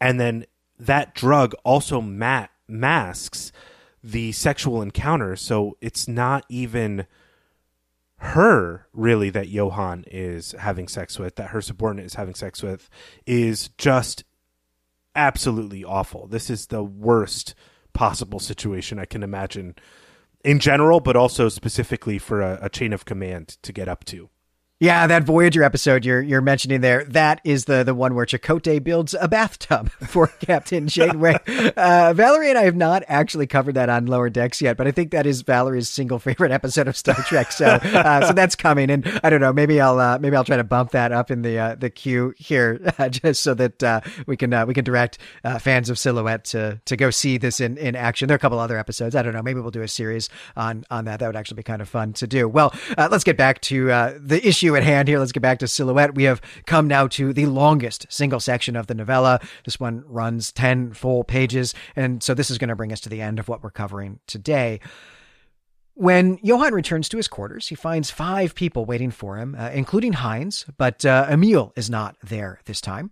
and 0.00 0.20
then 0.20 0.46
that 0.78 1.14
drug 1.14 1.54
also 1.64 2.00
ma- 2.00 2.46
masks 2.68 3.50
the 4.08 4.32
sexual 4.32 4.80
encounter. 4.80 5.36
So 5.36 5.76
it's 5.82 6.08
not 6.08 6.46
even 6.48 7.06
her 8.16 8.86
really 8.94 9.28
that 9.30 9.48
Johan 9.48 10.04
is 10.10 10.52
having 10.52 10.88
sex 10.88 11.18
with, 11.18 11.36
that 11.36 11.50
her 11.50 11.60
subordinate 11.60 12.06
is 12.06 12.14
having 12.14 12.34
sex 12.34 12.62
with, 12.62 12.88
is 13.26 13.68
just 13.76 14.24
absolutely 15.14 15.84
awful. 15.84 16.26
This 16.26 16.48
is 16.48 16.66
the 16.66 16.82
worst 16.82 17.54
possible 17.92 18.40
situation 18.40 18.98
I 18.98 19.04
can 19.04 19.22
imagine 19.22 19.74
in 20.42 20.58
general, 20.58 21.00
but 21.00 21.14
also 21.16 21.50
specifically 21.50 22.18
for 22.18 22.40
a, 22.40 22.58
a 22.62 22.68
chain 22.70 22.94
of 22.94 23.04
command 23.04 23.58
to 23.62 23.72
get 23.72 23.88
up 23.88 24.04
to. 24.06 24.30
Yeah, 24.80 25.08
that 25.08 25.24
Voyager 25.24 25.64
episode 25.64 26.04
you're 26.04 26.22
you're 26.22 26.40
mentioning 26.40 26.82
there, 26.82 27.02
that 27.06 27.40
is 27.42 27.64
the 27.64 27.82
the 27.82 27.96
one 27.96 28.14
where 28.14 28.24
Chakotay 28.24 28.82
builds 28.84 29.12
a 29.20 29.26
bathtub 29.26 29.90
for 30.06 30.28
Captain 30.28 30.86
Janeway. 30.86 31.36
Uh, 31.78 32.12
Valerie 32.12 32.48
and 32.48 32.58
I 32.58 32.62
have 32.62 32.76
not 32.76 33.02
actually 33.08 33.46
covered 33.46 33.74
that 33.74 33.88
on 33.88 34.06
Lower 34.06 34.30
Decks 34.30 34.60
yet, 34.60 34.76
but 34.76 34.86
I 34.86 34.90
think 34.90 35.10
that 35.10 35.26
is 35.26 35.42
Valerie's 35.42 35.88
single 35.88 36.18
favorite 36.18 36.50
episode 36.58 36.88
of 36.88 36.96
Star 36.96 37.14
Trek. 37.14 37.52
So 37.52 37.66
uh, 37.66 38.26
so 38.26 38.32
that's 38.32 38.56
coming, 38.56 38.90
and 38.90 39.20
I 39.22 39.30
don't 39.30 39.40
know, 39.40 39.52
maybe 39.52 39.80
I'll 39.80 39.98
uh, 39.98 40.18
maybe 40.18 40.36
I'll 40.36 40.44
try 40.44 40.56
to 40.56 40.64
bump 40.64 40.92
that 40.92 41.12
up 41.12 41.30
in 41.30 41.42
the 41.42 41.58
uh, 41.58 41.74
the 41.76 41.90
queue 41.90 42.34
here, 42.36 42.78
just 43.10 43.42
so 43.42 43.54
that 43.54 43.82
uh, 43.82 44.00
we 44.26 44.36
can 44.36 44.52
uh, 44.52 44.66
we 44.66 44.74
can 44.74 44.84
direct 44.84 45.18
fans 45.60 45.90
of 45.90 45.98
Silhouette 45.98 46.44
to 46.46 46.80
to 46.84 46.96
go 46.96 47.10
see 47.10 47.38
this 47.38 47.60
in 47.60 47.76
in 47.78 47.94
action. 47.94 48.28
There 48.28 48.34
are 48.34 48.36
a 48.36 48.40
couple 48.40 48.58
other 48.58 48.78
episodes. 48.78 49.14
I 49.14 49.22
don't 49.22 49.34
know, 49.34 49.42
maybe 49.42 49.60
we'll 49.60 49.70
do 49.70 49.82
a 49.82 49.88
series 49.88 50.28
on 50.56 50.84
on 50.90 51.04
that. 51.06 51.20
That 51.20 51.26
would 51.26 51.36
actually 51.36 51.56
be 51.56 51.64
kind 51.64 51.82
of 51.82 51.88
fun 51.88 52.12
to 52.14 52.26
do. 52.26 52.48
Well, 52.48 52.74
let's 52.96 53.24
get 53.24 53.36
back 53.36 53.60
to 53.62 53.86
the 54.20 54.40
issue 54.42 54.67
issue 54.68 54.76
at 54.76 54.82
hand 54.82 55.08
here. 55.08 55.18
Let's 55.18 55.32
get 55.32 55.40
back 55.40 55.60
to 55.60 55.68
Silhouette. 55.68 56.14
We 56.14 56.24
have 56.24 56.42
come 56.66 56.86
now 56.86 57.06
to 57.08 57.32
the 57.32 57.46
longest 57.46 58.06
single 58.10 58.38
section 58.38 58.76
of 58.76 58.86
the 58.86 58.94
novella. 58.94 59.40
This 59.64 59.80
one 59.80 60.04
runs 60.06 60.52
10 60.52 60.92
full 60.92 61.24
pages. 61.24 61.74
And 61.96 62.22
so 62.22 62.34
this 62.34 62.50
is 62.50 62.58
going 62.58 62.68
to 62.68 62.76
bring 62.76 62.92
us 62.92 63.00
to 63.00 63.08
the 63.08 63.22
end 63.22 63.38
of 63.38 63.48
what 63.48 63.62
we're 63.62 63.70
covering 63.70 64.20
today. 64.26 64.80
When 65.94 66.38
Johan 66.42 66.74
returns 66.74 67.08
to 67.08 67.16
his 67.16 67.28
quarters, 67.28 67.68
he 67.68 67.74
finds 67.74 68.10
five 68.10 68.54
people 68.54 68.84
waiting 68.84 69.10
for 69.10 69.38
him, 69.38 69.56
uh, 69.58 69.70
including 69.70 70.12
Heinz, 70.12 70.66
but 70.76 71.04
uh, 71.04 71.26
Emil 71.30 71.72
is 71.74 71.88
not 71.88 72.16
there 72.22 72.60
this 72.66 72.82
time. 72.82 73.10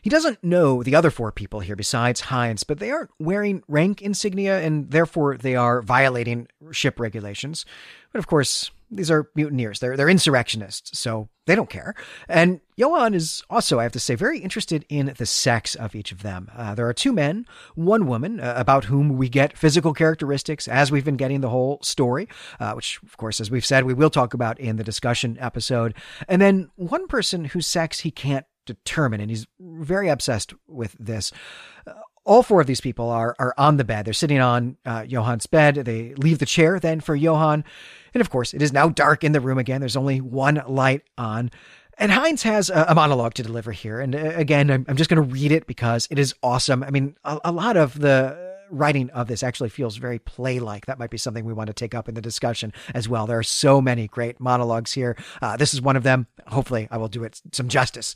He 0.00 0.08
doesn't 0.08 0.44
know 0.44 0.84
the 0.84 0.94
other 0.94 1.10
four 1.10 1.32
people 1.32 1.58
here 1.58 1.74
besides 1.74 2.20
Heinz, 2.20 2.62
but 2.62 2.78
they 2.78 2.92
aren't 2.92 3.10
wearing 3.18 3.64
rank 3.66 4.00
insignia 4.02 4.60
and 4.60 4.88
therefore 4.88 5.36
they 5.36 5.56
are 5.56 5.82
violating 5.82 6.46
ship 6.70 7.00
regulations. 7.00 7.66
But 8.12 8.20
of 8.20 8.28
course, 8.28 8.70
these 8.90 9.10
are 9.10 9.30
mutineers. 9.34 9.80
They're 9.80 9.96
they're 9.96 10.08
insurrectionists, 10.08 10.98
so 10.98 11.28
they 11.46 11.54
don't 11.54 11.70
care. 11.70 11.94
And 12.28 12.60
Johan 12.76 13.14
is 13.14 13.42
also, 13.48 13.78
I 13.78 13.84
have 13.84 13.92
to 13.92 14.00
say, 14.00 14.14
very 14.14 14.38
interested 14.38 14.84
in 14.88 15.14
the 15.16 15.26
sex 15.26 15.74
of 15.74 15.94
each 15.94 16.12
of 16.12 16.22
them. 16.22 16.50
Uh, 16.54 16.74
there 16.74 16.88
are 16.88 16.92
two 16.92 17.12
men, 17.12 17.46
one 17.74 18.06
woman, 18.06 18.40
uh, 18.40 18.54
about 18.56 18.84
whom 18.84 19.16
we 19.16 19.28
get 19.28 19.56
physical 19.56 19.92
characteristics 19.92 20.68
as 20.68 20.90
we've 20.90 21.04
been 21.04 21.16
getting 21.16 21.40
the 21.40 21.48
whole 21.48 21.78
story, 21.82 22.28
uh, 22.60 22.72
which, 22.72 23.00
of 23.02 23.16
course, 23.16 23.40
as 23.40 23.50
we've 23.50 23.66
said, 23.66 23.84
we 23.84 23.94
will 23.94 24.10
talk 24.10 24.34
about 24.34 24.58
in 24.60 24.76
the 24.76 24.84
discussion 24.84 25.36
episode. 25.40 25.94
And 26.28 26.42
then 26.42 26.70
one 26.76 27.06
person 27.06 27.46
whose 27.46 27.66
sex 27.66 28.00
he 28.00 28.10
can't 28.10 28.46
determine, 28.66 29.20
and 29.20 29.30
he's 29.30 29.46
very 29.60 30.08
obsessed 30.08 30.52
with 30.66 30.96
this 30.98 31.32
all 32.26 32.42
four 32.42 32.60
of 32.60 32.66
these 32.66 32.80
people 32.80 33.08
are 33.08 33.34
are 33.38 33.54
on 33.56 33.78
the 33.78 33.84
bed. 33.84 34.04
They're 34.04 34.12
sitting 34.12 34.40
on 34.40 34.76
uh, 34.84 35.06
Johan's 35.06 35.46
bed. 35.46 35.76
They 35.76 36.14
leave 36.14 36.38
the 36.38 36.46
chair 36.46 36.78
then 36.78 37.00
for 37.00 37.16
Johan. 37.16 37.64
And 38.12 38.20
of 38.20 38.30
course, 38.30 38.52
it 38.52 38.60
is 38.62 38.72
now 38.72 38.88
dark 38.88 39.24
in 39.24 39.32
the 39.32 39.40
room 39.40 39.58
again. 39.58 39.80
There's 39.80 39.96
only 39.96 40.20
one 40.20 40.62
light 40.66 41.02
on. 41.16 41.50
And 41.98 42.12
Heinz 42.12 42.42
has 42.42 42.68
a, 42.68 42.94
monologue 42.94 43.34
to 43.34 43.42
deliver 43.42 43.72
here. 43.72 44.00
And 44.00 44.14
uh, 44.14 44.32
again, 44.34 44.70
I'm, 44.70 44.96
just 44.96 45.08
going 45.08 45.22
to 45.22 45.34
read 45.34 45.50
it 45.50 45.66
because 45.66 46.06
it 46.10 46.18
is 46.18 46.34
awesome. 46.42 46.82
I 46.82 46.90
mean, 46.90 47.16
a, 47.24 47.40
a 47.46 47.52
lot 47.52 47.78
of 47.78 47.98
the 47.98 48.36
writing 48.70 49.08
of 49.10 49.28
this 49.28 49.42
actually 49.42 49.70
feels 49.70 49.96
very 49.96 50.18
play 50.18 50.58
like. 50.58 50.86
That 50.86 50.98
might 50.98 51.10
be 51.10 51.16
something 51.16 51.44
we 51.44 51.54
want 51.54 51.68
to 51.68 51.72
take 51.72 51.94
up 51.94 52.08
in 52.08 52.14
the 52.14 52.20
discussion 52.20 52.72
as 52.94 53.08
well. 53.08 53.26
There 53.26 53.38
are 53.38 53.42
so 53.42 53.80
many 53.80 54.08
great 54.08 54.40
monologues 54.40 54.92
here. 54.92 55.16
Uh, 55.40 55.56
this 55.56 55.72
is 55.72 55.80
one 55.80 55.96
of 55.96 56.02
them. 56.02 56.26
Hopefully, 56.48 56.86
I 56.90 56.98
will 56.98 57.08
do 57.08 57.24
it 57.24 57.40
some 57.52 57.68
justice. 57.68 58.14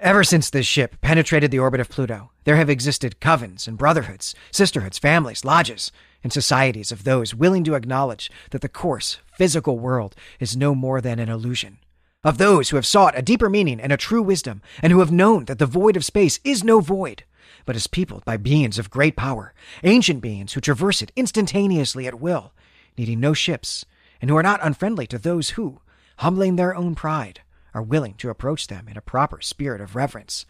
Ever 0.00 0.22
since 0.22 0.48
this 0.48 0.64
ship 0.64 1.00
penetrated 1.00 1.50
the 1.50 1.58
orbit 1.58 1.80
of 1.80 1.88
Pluto, 1.88 2.30
there 2.44 2.54
have 2.54 2.70
existed 2.70 3.16
covens 3.20 3.66
and 3.66 3.76
brotherhoods, 3.76 4.32
sisterhoods, 4.52 4.96
families, 4.96 5.44
lodges, 5.44 5.90
and 6.22 6.32
societies 6.32 6.92
of 6.92 7.02
those 7.02 7.34
willing 7.34 7.64
to 7.64 7.74
acknowledge 7.74 8.30
that 8.52 8.60
the 8.60 8.68
coarse, 8.68 9.18
physical 9.36 9.76
world 9.76 10.14
is 10.38 10.56
no 10.56 10.72
more 10.72 11.00
than 11.00 11.18
an 11.18 11.28
illusion. 11.28 11.78
Of 12.22 12.38
those 12.38 12.70
who 12.70 12.76
have 12.76 12.86
sought 12.86 13.18
a 13.18 13.22
deeper 13.22 13.50
meaning 13.50 13.80
and 13.80 13.92
a 13.92 13.96
true 13.96 14.22
wisdom, 14.22 14.62
and 14.80 14.92
who 14.92 15.00
have 15.00 15.10
known 15.10 15.46
that 15.46 15.58
the 15.58 15.66
void 15.66 15.96
of 15.96 16.04
space 16.04 16.38
is 16.44 16.62
no 16.62 16.78
void, 16.78 17.24
but 17.64 17.74
is 17.74 17.88
peopled 17.88 18.24
by 18.24 18.36
beings 18.36 18.78
of 18.78 18.90
great 18.90 19.16
power, 19.16 19.52
ancient 19.82 20.20
beings 20.20 20.52
who 20.52 20.60
traverse 20.60 21.02
it 21.02 21.10
instantaneously 21.16 22.06
at 22.06 22.20
will, 22.20 22.52
needing 22.96 23.18
no 23.18 23.34
ships, 23.34 23.84
and 24.20 24.30
who 24.30 24.36
are 24.36 24.44
not 24.44 24.60
unfriendly 24.62 25.08
to 25.08 25.18
those 25.18 25.50
who, 25.50 25.80
humbling 26.18 26.54
their 26.54 26.76
own 26.76 26.94
pride, 26.94 27.40
are 27.74 27.82
willing 27.82 28.14
to 28.14 28.30
approach 28.30 28.66
them 28.66 28.88
in 28.88 28.96
a 28.96 29.02
proper 29.02 29.40
spirit 29.40 29.80
of 29.80 29.96
reverence. 29.96 30.46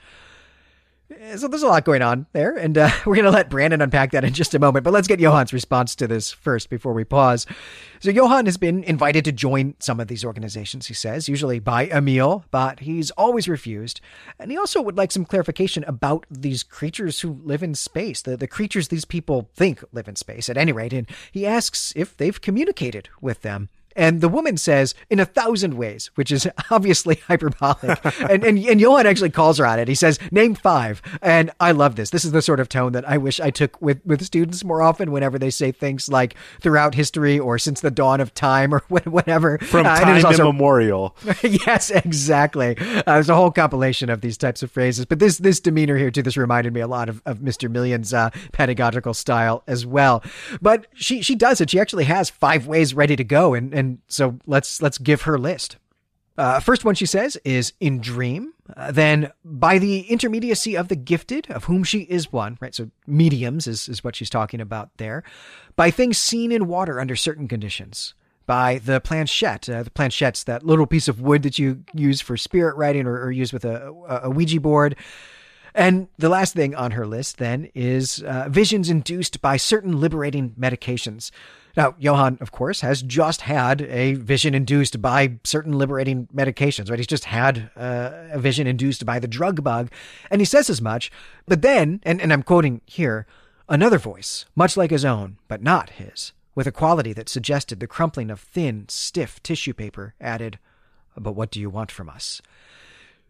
So 1.36 1.48
there's 1.48 1.62
a 1.62 1.68
lot 1.68 1.86
going 1.86 2.02
on 2.02 2.26
there, 2.32 2.54
and 2.54 2.76
uh, 2.76 2.90
we're 3.06 3.14
going 3.14 3.24
to 3.24 3.30
let 3.30 3.48
Brandon 3.48 3.80
unpack 3.80 4.10
that 4.12 4.24
in 4.24 4.34
just 4.34 4.54
a 4.54 4.58
moment. 4.58 4.84
But 4.84 4.92
let's 4.92 5.08
get 5.08 5.18
Johan's 5.18 5.54
response 5.54 5.94
to 5.96 6.06
this 6.06 6.30
first 6.30 6.68
before 6.68 6.92
we 6.92 7.04
pause. 7.04 7.46
So 8.00 8.10
Johan 8.10 8.44
has 8.44 8.58
been 8.58 8.84
invited 8.84 9.24
to 9.24 9.32
join 9.32 9.74
some 9.78 10.00
of 10.00 10.08
these 10.08 10.22
organizations, 10.22 10.86
he 10.86 10.94
says, 10.94 11.26
usually 11.26 11.60
by 11.60 11.86
Emil, 11.86 12.44
but 12.50 12.80
he's 12.80 13.10
always 13.12 13.48
refused. 13.48 14.02
And 14.38 14.50
he 14.50 14.58
also 14.58 14.82
would 14.82 14.98
like 14.98 15.10
some 15.10 15.24
clarification 15.24 15.82
about 15.84 16.26
these 16.30 16.62
creatures 16.62 17.22
who 17.22 17.40
live 17.42 17.62
in 17.62 17.74
space, 17.74 18.20
the, 18.20 18.36
the 18.36 18.46
creatures 18.46 18.88
these 18.88 19.06
people 19.06 19.48
think 19.54 19.82
live 19.92 20.08
in 20.08 20.16
space, 20.16 20.50
at 20.50 20.58
any 20.58 20.72
rate. 20.72 20.92
And 20.92 21.08
he 21.32 21.46
asks 21.46 21.94
if 21.96 22.18
they've 22.18 22.38
communicated 22.38 23.08
with 23.22 23.40
them. 23.40 23.70
And 23.98 24.20
the 24.20 24.28
woman 24.28 24.56
says, 24.56 24.94
in 25.10 25.18
a 25.18 25.24
thousand 25.24 25.74
ways, 25.74 26.12
which 26.14 26.30
is 26.30 26.48
obviously 26.70 27.16
hyperbolic. 27.26 27.98
and, 28.20 28.44
and, 28.44 28.56
and 28.56 28.80
Johan 28.80 29.06
actually 29.06 29.30
calls 29.30 29.58
her 29.58 29.66
on 29.66 29.80
it. 29.80 29.88
He 29.88 29.96
says, 29.96 30.20
name 30.30 30.54
five. 30.54 31.02
And 31.20 31.50
I 31.58 31.72
love 31.72 31.96
this. 31.96 32.10
This 32.10 32.24
is 32.24 32.30
the 32.30 32.40
sort 32.40 32.60
of 32.60 32.68
tone 32.68 32.92
that 32.92 33.06
I 33.08 33.18
wish 33.18 33.40
I 33.40 33.50
took 33.50 33.82
with, 33.82 34.00
with 34.06 34.24
students 34.24 34.62
more 34.62 34.82
often 34.82 35.10
whenever 35.10 35.36
they 35.36 35.50
say 35.50 35.72
things 35.72 36.08
like 36.08 36.36
throughout 36.60 36.94
history 36.94 37.40
or 37.40 37.58
since 37.58 37.80
the 37.80 37.90
dawn 37.90 38.20
of 38.20 38.32
time 38.34 38.72
or 38.72 38.84
whatever. 38.88 39.58
From 39.58 39.84
uh, 39.84 39.98
time 39.98 40.24
also, 40.24 40.44
immemorial. 40.44 41.16
yes, 41.42 41.90
exactly. 41.90 42.76
Uh, 42.78 43.02
there's 43.04 43.28
a 43.28 43.34
whole 43.34 43.50
compilation 43.50 44.10
of 44.10 44.20
these 44.20 44.38
types 44.38 44.62
of 44.62 44.70
phrases. 44.70 45.06
But 45.06 45.18
this, 45.18 45.38
this 45.38 45.58
demeanor 45.58 45.96
here, 45.96 46.12
too, 46.12 46.22
this 46.22 46.36
reminded 46.36 46.72
me 46.72 46.80
a 46.80 46.86
lot 46.86 47.08
of, 47.08 47.20
of 47.26 47.38
Mr. 47.38 47.68
Million's 47.68 48.14
uh, 48.14 48.30
pedagogical 48.52 49.12
style 49.12 49.64
as 49.66 49.84
well. 49.84 50.22
But 50.62 50.86
she, 50.94 51.20
she 51.20 51.34
does 51.34 51.60
it. 51.60 51.70
She 51.70 51.80
actually 51.80 52.04
has 52.04 52.30
five 52.30 52.68
ways 52.68 52.94
ready 52.94 53.16
to 53.16 53.24
go. 53.24 53.54
And, 53.54 53.74
and 53.74 53.87
so 54.08 54.38
let's 54.46 54.82
let's 54.82 54.98
give 54.98 55.22
her 55.22 55.38
list. 55.38 55.76
Uh, 56.38 56.60
first 56.60 56.84
one 56.84 56.94
she 56.94 57.06
says 57.06 57.36
is 57.44 57.72
in 57.80 58.00
dream. 58.00 58.52
Uh, 58.76 58.92
then 58.92 59.32
by 59.44 59.78
the 59.78 60.00
intermediacy 60.02 60.76
of 60.76 60.86
the 60.88 60.94
gifted, 60.94 61.50
of 61.50 61.64
whom 61.64 61.82
she 61.82 62.00
is 62.02 62.32
one, 62.32 62.56
right? 62.60 62.74
So 62.74 62.90
mediums 63.06 63.66
is, 63.66 63.88
is 63.88 64.04
what 64.04 64.14
she's 64.14 64.30
talking 64.30 64.60
about 64.60 64.90
there. 64.98 65.24
By 65.74 65.90
things 65.90 66.16
seen 66.16 66.52
in 66.52 66.68
water 66.68 67.00
under 67.00 67.16
certain 67.16 67.48
conditions. 67.48 68.14
By 68.46 68.78
the 68.78 69.00
planchette, 69.00 69.68
uh, 69.68 69.82
the 69.82 69.90
planchette's 69.90 70.44
that 70.44 70.64
little 70.64 70.86
piece 70.86 71.08
of 71.08 71.20
wood 71.20 71.42
that 71.42 71.58
you 71.58 71.82
use 71.92 72.20
for 72.20 72.36
spirit 72.36 72.76
writing 72.76 73.06
or, 73.06 73.20
or 73.20 73.30
use 73.32 73.52
with 73.52 73.64
a, 73.64 73.88
a 74.22 74.30
Ouija 74.30 74.60
board. 74.60 74.96
And 75.74 76.08
the 76.18 76.28
last 76.28 76.54
thing 76.54 76.74
on 76.74 76.92
her 76.92 77.06
list 77.06 77.38
then 77.38 77.70
is 77.74 78.22
uh, 78.22 78.48
visions 78.48 78.88
induced 78.88 79.42
by 79.42 79.56
certain 79.56 80.00
liberating 80.00 80.54
medications. 80.58 81.30
Now, 81.78 81.94
Johan, 81.96 82.38
of 82.40 82.50
course, 82.50 82.80
has 82.80 83.02
just 83.02 83.42
had 83.42 83.82
a 83.82 84.14
vision 84.14 84.52
induced 84.52 85.00
by 85.00 85.38
certain 85.44 85.78
liberating 85.78 86.26
medications, 86.34 86.90
right? 86.90 86.98
He's 86.98 87.06
just 87.06 87.26
had 87.26 87.70
uh, 87.76 88.10
a 88.32 88.38
vision 88.40 88.66
induced 88.66 89.06
by 89.06 89.20
the 89.20 89.28
drug 89.28 89.62
bug, 89.62 89.88
and 90.28 90.40
he 90.40 90.44
says 90.44 90.68
as 90.68 90.82
much. 90.82 91.12
But 91.46 91.62
then, 91.62 92.00
and, 92.02 92.20
and 92.20 92.32
I'm 92.32 92.42
quoting 92.42 92.80
here, 92.84 93.28
another 93.68 93.96
voice, 93.96 94.44
much 94.56 94.76
like 94.76 94.90
his 94.90 95.04
own, 95.04 95.38
but 95.46 95.62
not 95.62 95.90
his, 95.90 96.32
with 96.56 96.66
a 96.66 96.72
quality 96.72 97.12
that 97.12 97.28
suggested 97.28 97.78
the 97.78 97.86
crumpling 97.86 98.28
of 98.28 98.40
thin, 98.40 98.86
stiff 98.88 99.40
tissue 99.44 99.72
paper, 99.72 100.16
added, 100.20 100.58
But 101.16 101.36
what 101.36 101.52
do 101.52 101.60
you 101.60 101.70
want 101.70 101.92
from 101.92 102.08
us? 102.08 102.42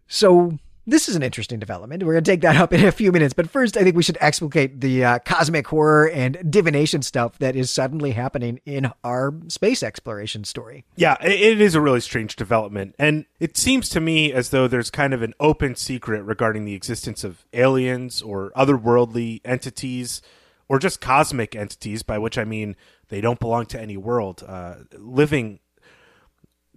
So 0.06 0.58
This 0.88 1.06
is 1.06 1.16
an 1.16 1.22
interesting 1.22 1.58
development. 1.58 2.02
We're 2.02 2.14
going 2.14 2.24
to 2.24 2.30
take 2.30 2.40
that 2.40 2.56
up 2.56 2.72
in 2.72 2.82
a 2.82 2.90
few 2.90 3.12
minutes. 3.12 3.34
But 3.34 3.50
first, 3.50 3.76
I 3.76 3.82
think 3.82 3.94
we 3.94 4.02
should 4.02 4.16
explicate 4.22 4.80
the 4.80 5.04
uh, 5.04 5.18
cosmic 5.18 5.66
horror 5.66 6.08
and 6.08 6.50
divination 6.50 7.02
stuff 7.02 7.38
that 7.40 7.54
is 7.54 7.70
suddenly 7.70 8.12
happening 8.12 8.58
in 8.64 8.90
our 9.04 9.34
space 9.48 9.82
exploration 9.82 10.44
story. 10.44 10.86
Yeah, 10.96 11.18
it 11.22 11.60
is 11.60 11.74
a 11.74 11.82
really 11.82 12.00
strange 12.00 12.36
development. 12.36 12.94
And 12.98 13.26
it 13.38 13.58
seems 13.58 13.90
to 13.90 14.00
me 14.00 14.32
as 14.32 14.48
though 14.48 14.66
there's 14.66 14.90
kind 14.90 15.12
of 15.12 15.20
an 15.20 15.34
open 15.38 15.76
secret 15.76 16.22
regarding 16.22 16.64
the 16.64 16.74
existence 16.74 17.22
of 17.22 17.44
aliens 17.52 18.22
or 18.22 18.50
otherworldly 18.56 19.42
entities 19.44 20.22
or 20.70 20.78
just 20.78 21.02
cosmic 21.02 21.54
entities, 21.54 22.02
by 22.02 22.16
which 22.16 22.38
I 22.38 22.44
mean 22.44 22.76
they 23.08 23.20
don't 23.20 23.40
belong 23.40 23.66
to 23.66 23.80
any 23.80 23.98
world, 23.98 24.42
uh, 24.48 24.76
living 24.96 25.60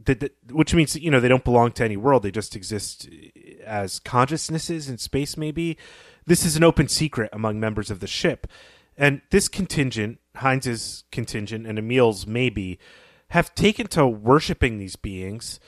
that, 0.06 0.32
which 0.52 0.74
means 0.74 0.96
you 0.96 1.12
know 1.12 1.20
they 1.20 1.28
don't 1.28 1.44
belong 1.44 1.72
to 1.74 1.84
any 1.84 1.98
world. 1.98 2.24
They 2.24 2.32
just 2.32 2.56
exist 2.56 3.10
as 3.66 4.00
consciousnesses 4.00 4.90
in 4.90 4.98
space 4.98 5.38
maybe. 5.38 5.78
This 6.26 6.46
is 6.46 6.56
an 6.56 6.64
open 6.64 6.88
secret 6.88 7.30
among 7.34 7.60
members 7.60 7.90
of 7.90 8.00
the 8.00 8.08
ship. 8.08 8.48
And 8.98 9.22
this 9.32 9.48
contingent 9.48 10.20
heinz's 10.36 11.04
contingent 11.12 11.66
and 11.68 11.78
emil's 11.80 12.26
maybe 12.28 12.80
have 13.30 13.56
taken 13.56 13.88
to 13.88 14.08
worshiping 14.08 14.78
these 14.78 14.96
beings. 14.96 15.60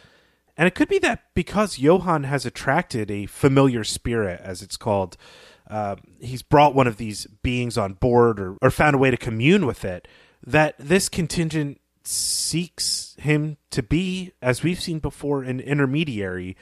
And 0.56 0.68
it 0.68 0.76
could 0.76 0.90
be 0.90 1.00
that 1.00 1.24
because 1.34 1.80
johann 1.80 2.24
has 2.24 2.46
attracted 2.46 3.10
a 3.10 3.26
familiar 3.26 3.84
spirit 3.84 4.40
as 4.44 4.62
it's 4.62 4.78
called 4.78 5.18
uh, 5.70 5.96
he's 6.20 6.42
brought 6.44 6.76
one 6.76 6.88
of 6.88 6.98
these 6.98 7.26
beings 7.42 7.78
on 7.78 7.94
board 7.94 8.40
or, 8.40 8.58
or 8.62 8.70
found 8.70 8.96
a 8.96 9.00
way 9.00 9.10
to 9.10 9.18
commune 9.18 9.66
with 9.66 9.84
it 9.84 10.08
that 10.46 10.76
this 10.78 11.10
contingent 11.10 11.80
seeks 12.04 13.16
him 13.20 13.58
to 13.72 13.82
be, 13.82 14.34
as 14.42 14.64
we've 14.64 14.82
seen 14.82 15.00
before, 15.00 15.44
an 15.44 15.60
intermediary. 15.60 16.58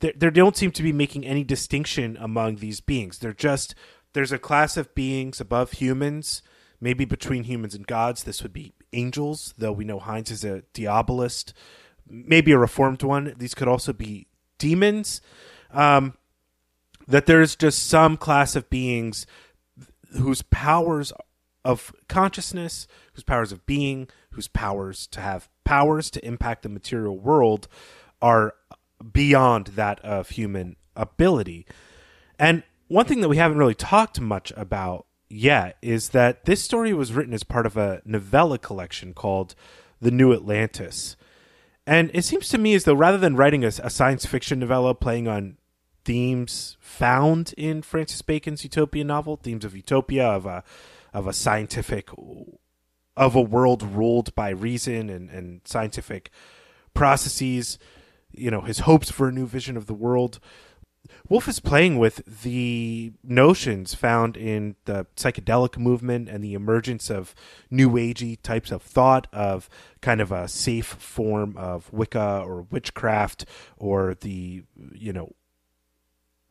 There, 0.00 0.12
there 0.14 0.30
don't 0.30 0.56
seem 0.56 0.72
to 0.72 0.82
be 0.82 0.92
making 0.92 1.24
any 1.24 1.44
distinction 1.44 2.16
among 2.20 2.56
these 2.56 2.80
beings. 2.80 3.18
They're 3.18 3.32
just 3.32 3.74
there's 4.12 4.32
a 4.32 4.38
class 4.38 4.76
of 4.76 4.94
beings 4.94 5.40
above 5.40 5.72
humans, 5.72 6.42
maybe 6.80 7.04
between 7.04 7.44
humans 7.44 7.74
and 7.74 7.86
gods. 7.86 8.24
This 8.24 8.42
would 8.42 8.52
be 8.52 8.74
angels, 8.92 9.54
though 9.56 9.72
we 9.72 9.84
know 9.84 9.98
Heinz 9.98 10.30
is 10.30 10.44
a 10.44 10.62
diabolist, 10.74 11.54
maybe 12.06 12.52
a 12.52 12.58
reformed 12.58 13.02
one. 13.02 13.34
These 13.38 13.54
could 13.54 13.68
also 13.68 13.92
be 13.92 14.26
demons. 14.58 15.20
Um, 15.70 16.14
that 17.08 17.26
there's 17.26 17.56
just 17.56 17.88
some 17.88 18.16
class 18.16 18.54
of 18.54 18.68
beings 18.70 19.26
whose 20.18 20.42
powers 20.42 21.12
of 21.64 21.92
consciousness, 22.08 22.86
whose 23.12 23.24
powers 23.24 23.52
of 23.52 23.66
being, 23.66 24.08
whose 24.30 24.48
powers 24.48 25.06
to 25.08 25.20
have 25.20 25.48
powers 25.64 26.10
to 26.10 26.24
impact 26.26 26.62
the 26.62 26.68
material 26.68 27.18
world 27.18 27.68
are 28.20 28.54
beyond 29.12 29.68
that 29.68 30.00
of 30.00 30.30
human 30.30 30.76
ability. 30.96 31.66
And 32.38 32.62
one 32.88 33.06
thing 33.06 33.20
that 33.20 33.28
we 33.28 33.36
haven't 33.36 33.58
really 33.58 33.74
talked 33.74 34.20
much 34.20 34.52
about 34.56 35.06
yet 35.28 35.76
is 35.82 36.10
that 36.10 36.44
this 36.44 36.62
story 36.62 36.92
was 36.92 37.12
written 37.12 37.34
as 37.34 37.42
part 37.42 37.66
of 37.66 37.76
a 37.76 38.02
novella 38.04 38.58
collection 38.58 39.14
called 39.14 39.54
The 40.00 40.10
New 40.10 40.32
Atlantis. 40.32 41.16
And 41.86 42.10
it 42.14 42.24
seems 42.24 42.48
to 42.50 42.58
me 42.58 42.74
as 42.74 42.84
though 42.84 42.94
rather 42.94 43.18
than 43.18 43.36
writing 43.36 43.64
a, 43.64 43.68
a 43.68 43.90
science 43.90 44.26
fiction 44.26 44.60
novella 44.60 44.94
playing 44.94 45.26
on 45.26 45.56
themes 46.04 46.76
found 46.80 47.54
in 47.56 47.82
Francis 47.82 48.22
Bacon's 48.22 48.64
utopian 48.64 49.06
novel, 49.06 49.36
themes 49.36 49.64
of 49.64 49.74
utopia, 49.74 50.26
of 50.26 50.46
a 50.46 50.62
of 51.12 51.26
a 51.26 51.32
scientific 51.32 52.08
of 53.16 53.34
a 53.34 53.40
world 53.40 53.82
ruled 53.82 54.34
by 54.34 54.50
reason 54.50 55.10
and, 55.10 55.30
and 55.30 55.60
scientific 55.64 56.30
processes, 56.94 57.78
you 58.32 58.50
know, 58.50 58.62
his 58.62 58.80
hopes 58.80 59.10
for 59.10 59.28
a 59.28 59.32
new 59.32 59.46
vision 59.46 59.76
of 59.76 59.86
the 59.86 59.94
world. 59.94 60.40
Wolfe 61.28 61.48
is 61.48 61.60
playing 61.60 61.98
with 61.98 62.42
the 62.42 63.12
notions 63.24 63.94
found 63.94 64.36
in 64.36 64.76
the 64.84 65.06
psychedelic 65.16 65.76
movement 65.76 66.28
and 66.28 66.42
the 66.42 66.54
emergence 66.54 67.10
of 67.10 67.34
new 67.70 67.90
agey 67.90 68.40
types 68.40 68.70
of 68.70 68.82
thought 68.82 69.26
of 69.32 69.68
kind 70.00 70.20
of 70.20 70.30
a 70.30 70.46
safe 70.46 70.86
form 70.86 71.56
of 71.56 71.92
Wicca 71.92 72.42
or 72.46 72.62
witchcraft 72.70 73.44
or 73.76 74.14
the 74.20 74.62
you 74.92 75.12
know 75.12 75.32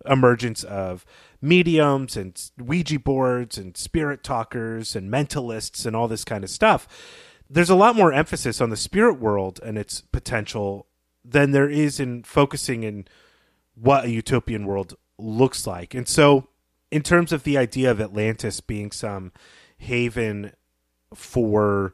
emergence 0.06 0.64
of 0.64 1.06
mediums 1.42 2.16
and 2.16 2.52
Ouija 2.58 3.00
boards 3.00 3.58
and 3.58 3.76
spirit 3.76 4.24
talkers 4.24 4.96
and 4.96 5.12
mentalists 5.12 5.86
and 5.86 5.96
all 5.96 6.08
this 6.08 6.24
kind 6.24 6.44
of 6.44 6.50
stuff. 6.50 6.88
There's 7.50 7.70
a 7.70 7.76
lot 7.76 7.96
more 7.96 8.14
emphasis 8.14 8.62
on 8.62 8.70
the 8.70 8.78
spirit 8.78 9.20
world 9.20 9.60
and 9.64 9.78
its 9.78 10.02
potential 10.02 10.88
than 11.24 11.52
there 11.52 11.70
is 11.70 12.00
in 12.00 12.24
focusing 12.24 12.84
in 12.84 13.08
what 13.76 14.06
a 14.06 14.10
utopian 14.10 14.66
world 14.66 14.96
looks 15.18 15.68
like. 15.68 15.94
And 15.94 16.08
so, 16.08 16.48
in 16.92 17.04
terms 17.04 17.32
of 17.32 17.44
the 17.44 17.58
idea 17.58 17.90
of 17.92 18.02
Atlantis 18.02 18.60
being 18.60 18.92
some 18.92 19.32
haven 19.78 20.54
for 21.14 21.94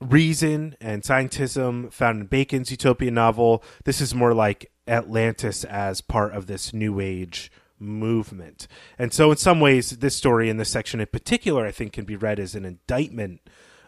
reason 0.00 0.76
and 0.80 1.02
scientism 1.02 1.92
found 1.92 2.20
in 2.20 2.26
Bacon's 2.26 2.70
utopian 2.70 3.14
novel, 3.14 3.64
this 3.84 4.00
is 4.00 4.14
more 4.14 4.34
like 4.34 4.70
Atlantis 4.86 5.64
as 5.64 6.00
part 6.00 6.32
of 6.32 6.46
this 6.46 6.72
new 6.72 7.00
age 7.00 7.50
movement. 7.78 8.66
And 8.98 9.12
so, 9.12 9.30
in 9.30 9.36
some 9.36 9.60
ways, 9.60 9.90
this 9.90 10.16
story 10.16 10.48
in 10.48 10.56
this 10.56 10.70
section 10.70 11.00
in 11.00 11.06
particular, 11.06 11.66
I 11.66 11.72
think, 11.72 11.92
can 11.92 12.04
be 12.04 12.16
read 12.16 12.38
as 12.38 12.54
an 12.54 12.64
indictment 12.64 13.40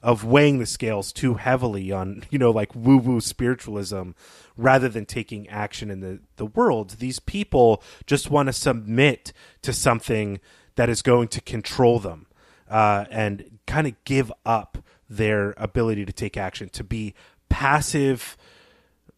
of 0.03 0.24
weighing 0.24 0.59
the 0.59 0.66
scales 0.66 1.12
too 1.12 1.34
heavily 1.34 1.90
on, 1.90 2.24
you 2.30 2.38
know, 2.38 2.51
like 2.51 2.74
woo 2.74 2.99
woo 2.99 3.20
spiritualism 3.20 4.11
rather 4.57 4.88
than 4.88 5.07
taking 5.07 5.49
action 5.49 5.90
in 5.90 6.01
the, 6.01 6.20
the 6.36 6.46
world. 6.46 6.90
These 6.99 7.20
people 7.20 7.82
just 8.07 8.30
want 8.30 8.49
to 8.49 8.53
submit 8.53 9.32
to 9.62 9.72
something 9.72 10.40
that 10.76 10.88
is 10.88 11.03
going 11.03 11.28
to 11.28 11.40
control 11.40 11.99
them 11.99 12.26
uh, 12.68 13.05
and 13.11 13.59
kind 13.66 13.86
of 13.86 13.94
give 14.05 14.32
up 14.44 14.78
their 15.09 15.55
ability 15.57 16.05
to 16.05 16.12
take 16.12 16.36
action, 16.36 16.68
to 16.68 16.84
be 16.84 17.14
passive 17.49 18.36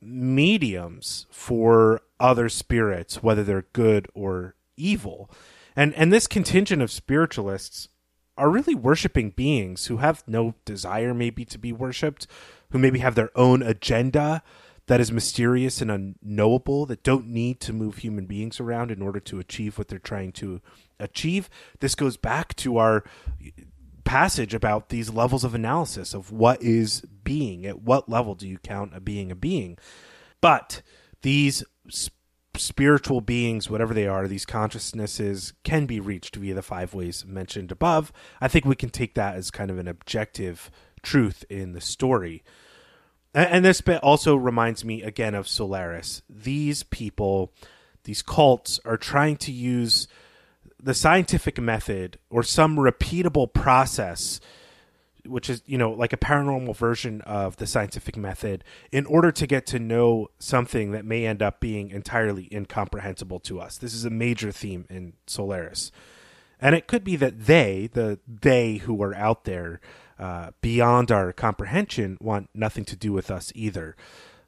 mediums 0.00 1.26
for 1.30 2.02
other 2.18 2.48
spirits, 2.48 3.22
whether 3.22 3.44
they're 3.44 3.66
good 3.72 4.08
or 4.14 4.54
evil. 4.76 5.30
And 5.76 5.94
and 5.94 6.12
this 6.12 6.26
contingent 6.26 6.82
of 6.82 6.90
spiritualists 6.90 7.88
are 8.36 8.50
really 8.50 8.74
worshiping 8.74 9.30
beings 9.30 9.86
who 9.86 9.98
have 9.98 10.24
no 10.26 10.54
desire 10.64 11.12
maybe 11.12 11.44
to 11.44 11.58
be 11.58 11.72
worshipped, 11.72 12.26
who 12.70 12.78
maybe 12.78 13.00
have 13.00 13.14
their 13.14 13.30
own 13.36 13.62
agenda 13.62 14.42
that 14.86 15.00
is 15.00 15.12
mysterious 15.12 15.80
and 15.80 15.90
unknowable 15.90 16.84
that 16.86 17.04
don't 17.04 17.28
need 17.28 17.60
to 17.60 17.72
move 17.72 17.98
human 17.98 18.26
beings 18.26 18.58
around 18.58 18.90
in 18.90 19.00
order 19.00 19.20
to 19.20 19.38
achieve 19.38 19.78
what 19.78 19.86
they're 19.86 20.00
trying 20.00 20.32
to 20.32 20.60
achieve. 20.98 21.48
This 21.78 21.94
goes 21.94 22.16
back 22.16 22.56
to 22.56 22.76
our 22.76 23.04
passage 24.10 24.54
about 24.54 24.88
these 24.88 25.08
levels 25.08 25.44
of 25.44 25.54
analysis 25.54 26.14
of 26.14 26.32
what 26.32 26.60
is 26.60 27.02
being. 27.22 27.64
At 27.64 27.82
what 27.82 28.08
level 28.08 28.34
do 28.34 28.48
you 28.48 28.58
count 28.58 28.90
a 28.92 28.98
being 28.98 29.30
a 29.30 29.36
being? 29.36 29.78
But 30.40 30.82
these 31.22 31.62
sp- 31.86 32.18
spiritual 32.56 33.20
beings, 33.20 33.70
whatever 33.70 33.94
they 33.94 34.08
are, 34.08 34.26
these 34.26 34.44
consciousnesses 34.44 35.52
can 35.62 35.86
be 35.86 36.00
reached 36.00 36.34
via 36.34 36.54
the 36.54 36.60
five 36.60 36.92
ways 36.92 37.24
mentioned 37.24 37.70
above. 37.70 38.12
I 38.40 38.48
think 38.48 38.64
we 38.64 38.74
can 38.74 38.90
take 38.90 39.14
that 39.14 39.36
as 39.36 39.52
kind 39.52 39.70
of 39.70 39.78
an 39.78 39.86
objective 39.86 40.72
truth 41.04 41.44
in 41.48 41.70
the 41.70 41.80
story. 41.80 42.42
And, 43.32 43.48
and 43.48 43.64
this 43.64 43.80
bit 43.80 44.02
also 44.02 44.34
reminds 44.34 44.84
me 44.84 45.04
again 45.04 45.36
of 45.36 45.46
Solaris. 45.46 46.22
These 46.28 46.82
people, 46.82 47.52
these 48.02 48.22
cults, 48.22 48.80
are 48.84 48.96
trying 48.96 49.36
to 49.36 49.52
use 49.52 50.08
the 50.82 50.94
scientific 50.94 51.60
method 51.60 52.18
or 52.30 52.42
some 52.42 52.76
repeatable 52.76 53.52
process 53.52 54.40
which 55.26 55.50
is 55.50 55.62
you 55.66 55.78
know 55.78 55.90
like 55.90 56.12
a 56.12 56.16
paranormal 56.16 56.74
version 56.74 57.20
of 57.22 57.56
the 57.56 57.66
scientific 57.66 58.16
method 58.16 58.64
in 58.90 59.06
order 59.06 59.30
to 59.30 59.46
get 59.46 59.66
to 59.66 59.78
know 59.78 60.28
something 60.38 60.92
that 60.92 61.04
may 61.04 61.26
end 61.26 61.42
up 61.42 61.60
being 61.60 61.90
entirely 61.90 62.48
incomprehensible 62.52 63.40
to 63.40 63.60
us. 63.60 63.76
This 63.78 63.94
is 63.94 64.04
a 64.04 64.10
major 64.10 64.52
theme 64.52 64.86
in 64.88 65.14
solaris. 65.26 65.92
And 66.60 66.74
it 66.74 66.86
could 66.86 67.04
be 67.04 67.16
that 67.16 67.46
they 67.46 67.88
the 67.92 68.18
they 68.26 68.76
who 68.76 69.02
are 69.02 69.14
out 69.14 69.44
there 69.44 69.80
uh, 70.18 70.50
beyond 70.60 71.10
our 71.10 71.32
comprehension 71.32 72.18
want 72.20 72.50
nothing 72.54 72.84
to 72.84 72.96
do 72.96 73.12
with 73.12 73.30
us 73.30 73.52
either 73.54 73.96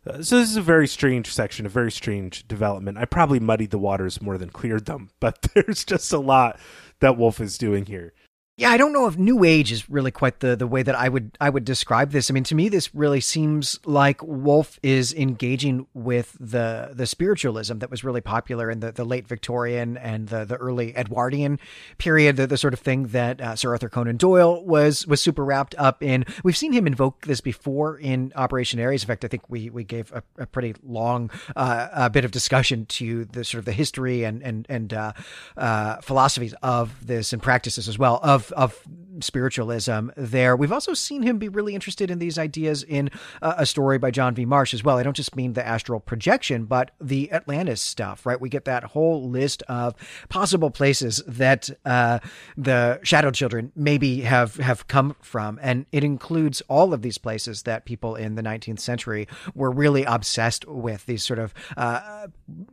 uh, 0.07 0.23
so 0.23 0.39
this 0.39 0.51
is 0.51 0.57
a 0.57 0.63
very 0.63 0.89
strange 0.89 1.33
section, 1.33 1.67
a 1.67 1.71
very 1.71 1.93
strange 1.93 2.47
development. 2.49 2.99
I 2.99 3.05
probably 3.05 3.41
muddied 3.41 3.71
the 3.71 3.79
waters 3.79 4.21
more 4.21 4.39
than 4.39 4.51
cleared 4.51 4.87
them, 4.87 5.11
but 5.21 5.43
there's 5.55 5.85
just 5.85 6.13
a 6.13 6.19
lot 6.19 6.59
that 7.01 7.17
Wolfe 7.17 7.41
is 7.41 7.59
doing 7.59 7.87
here. 7.87 8.13
Yeah, 8.59 8.69
I 8.69 8.77
don't 8.77 8.93
know 8.93 9.07
if 9.07 9.17
new 9.17 9.45
age 9.45 9.73
is 9.73 9.89
really 9.89 10.11
quite 10.11 10.41
the 10.41 10.55
the 10.55 10.67
way 10.67 10.83
that 10.83 10.95
I 10.95 11.09
would 11.09 11.39
I 11.41 11.49
would 11.49 11.65
describe 11.65 12.11
this. 12.11 12.31
I 12.31 12.35
mean, 12.35 12.45
to 12.45 12.55
me 12.55 12.69
this 12.69 12.95
really 12.95 13.21
seems 13.21 13.79
like 13.87 14.23
Wolfe 14.23 14.79
is 14.83 15.15
engaging 15.15 15.87
with 15.95 16.37
the 16.39 16.91
the 16.93 17.07
spiritualism 17.07 17.79
that 17.79 17.91
was 17.91 18.05
really 18.05 18.21
popular 18.21 18.71
in 18.71 18.81
the, 18.81 18.93
the 18.93 19.05
late 19.05 19.27
Victorian 19.27 19.97
and 19.97 20.29
the, 20.29 20.45
the 20.45 20.57
early 20.57 20.95
Edwardian 20.95 21.61
period, 21.97 22.37
the, 22.37 22.47
the 22.47 22.59
sort 22.59 22.75
of 22.75 22.81
thing 22.81 23.07
that 23.09 23.41
uh, 23.41 23.57
Sir 23.57 23.71
Arthur 23.71 23.89
Conan 23.89 24.19
Doyle 24.19 24.63
was 24.67 25.07
was 25.07 25.23
super 25.23 25.47
wrapped 25.47 25.75
up 25.79 26.03
in. 26.03 26.27
We've 26.45 26.57
seen 26.57 26.75
him 26.75 26.87
invoke 26.87 27.25
this 27.25 27.41
before 27.41 27.97
in 27.97 28.35
Operation 28.37 28.79
Ares. 28.81 29.03
In 29.03 29.07
fact, 29.07 29.25
I 29.25 29.29
think 29.29 29.49
we 29.49 29.71
we 29.71 29.83
gave 29.83 30.13
a, 30.13 30.23
a 30.37 30.45
pretty 30.45 30.75
long 30.83 31.31
uh, 31.57 31.89
a 31.91 32.11
bit 32.11 32.27
of 32.27 32.33
discussion 32.33 32.85
to 32.85 33.25
the 33.25 33.45
sort 33.45 33.61
of 33.61 33.65
the 33.65 33.73
history 33.73 34.25
and 34.25 34.43
and 34.43 34.67
and 34.69 34.93
uh, 34.93 35.15
uh 35.57 36.03
philosophies 36.03 36.55
of 36.63 37.07
this 37.07 37.33
and 37.33 37.43
practices 37.43 37.89
as 37.89 37.99
well 37.99 38.21
of 38.23 38.42
of 38.43 38.53
of 38.53 38.83
spiritualism 39.21 40.09
there. 40.17 40.57
We've 40.57 40.73
also 40.73 40.95
seen 40.95 41.23
him 41.23 41.39
be 41.39 41.49
really 41.49 41.75
interested 41.75 42.11
in 42.11 42.19
these 42.19 42.39
ideas 42.39 42.83
in 42.83 43.11
uh, 43.41 43.55
a 43.59 43.67
story 43.67 43.99
by 43.99 44.11
John 44.11 44.35
V. 44.35 44.45
Marsh 44.45 44.75
as 44.75 44.83
well. 44.83 44.99
I 44.99 45.03
don't 45.03 45.17
just 45.17 45.37
mean 45.37 45.53
the 45.53 45.67
astral 45.67 46.01
projection, 46.01 46.65
but 46.65 46.93
the 47.01 47.31
Atlantis 47.33 47.81
stuff, 47.81 48.27
right? 48.27 48.41
We 48.41 48.49
get 48.49 48.65
that 48.65 48.85
whole 48.85 49.29
list 49.29 49.63
of 49.69 49.95
possible 50.29 50.71
places 50.71 51.23
that 51.27 51.71
uh, 51.85 52.19
the 52.57 53.01
Shadow 53.03 53.31
Children 53.31 53.73
maybe 53.77 54.23
have 54.23 54.57
have 54.57 54.89
come 54.89 55.17
from, 55.21 55.59
and 55.63 55.87
it 55.93 56.05
includes 56.05 56.63
all 56.69 56.93
of 56.95 57.03
these 57.03 57.19
places 57.19 57.63
that 57.63 57.85
people 57.85 58.17
in 58.17 58.35
the 58.35 58.43
19th 58.43 58.81
century 58.81 59.29
were 59.55 59.71
really 59.71 60.05
obsessed 60.05 60.67
with. 60.67 61.07
These 61.07 61.23
sort 61.23 61.39
of 61.39 61.55
uh, 61.77 62.29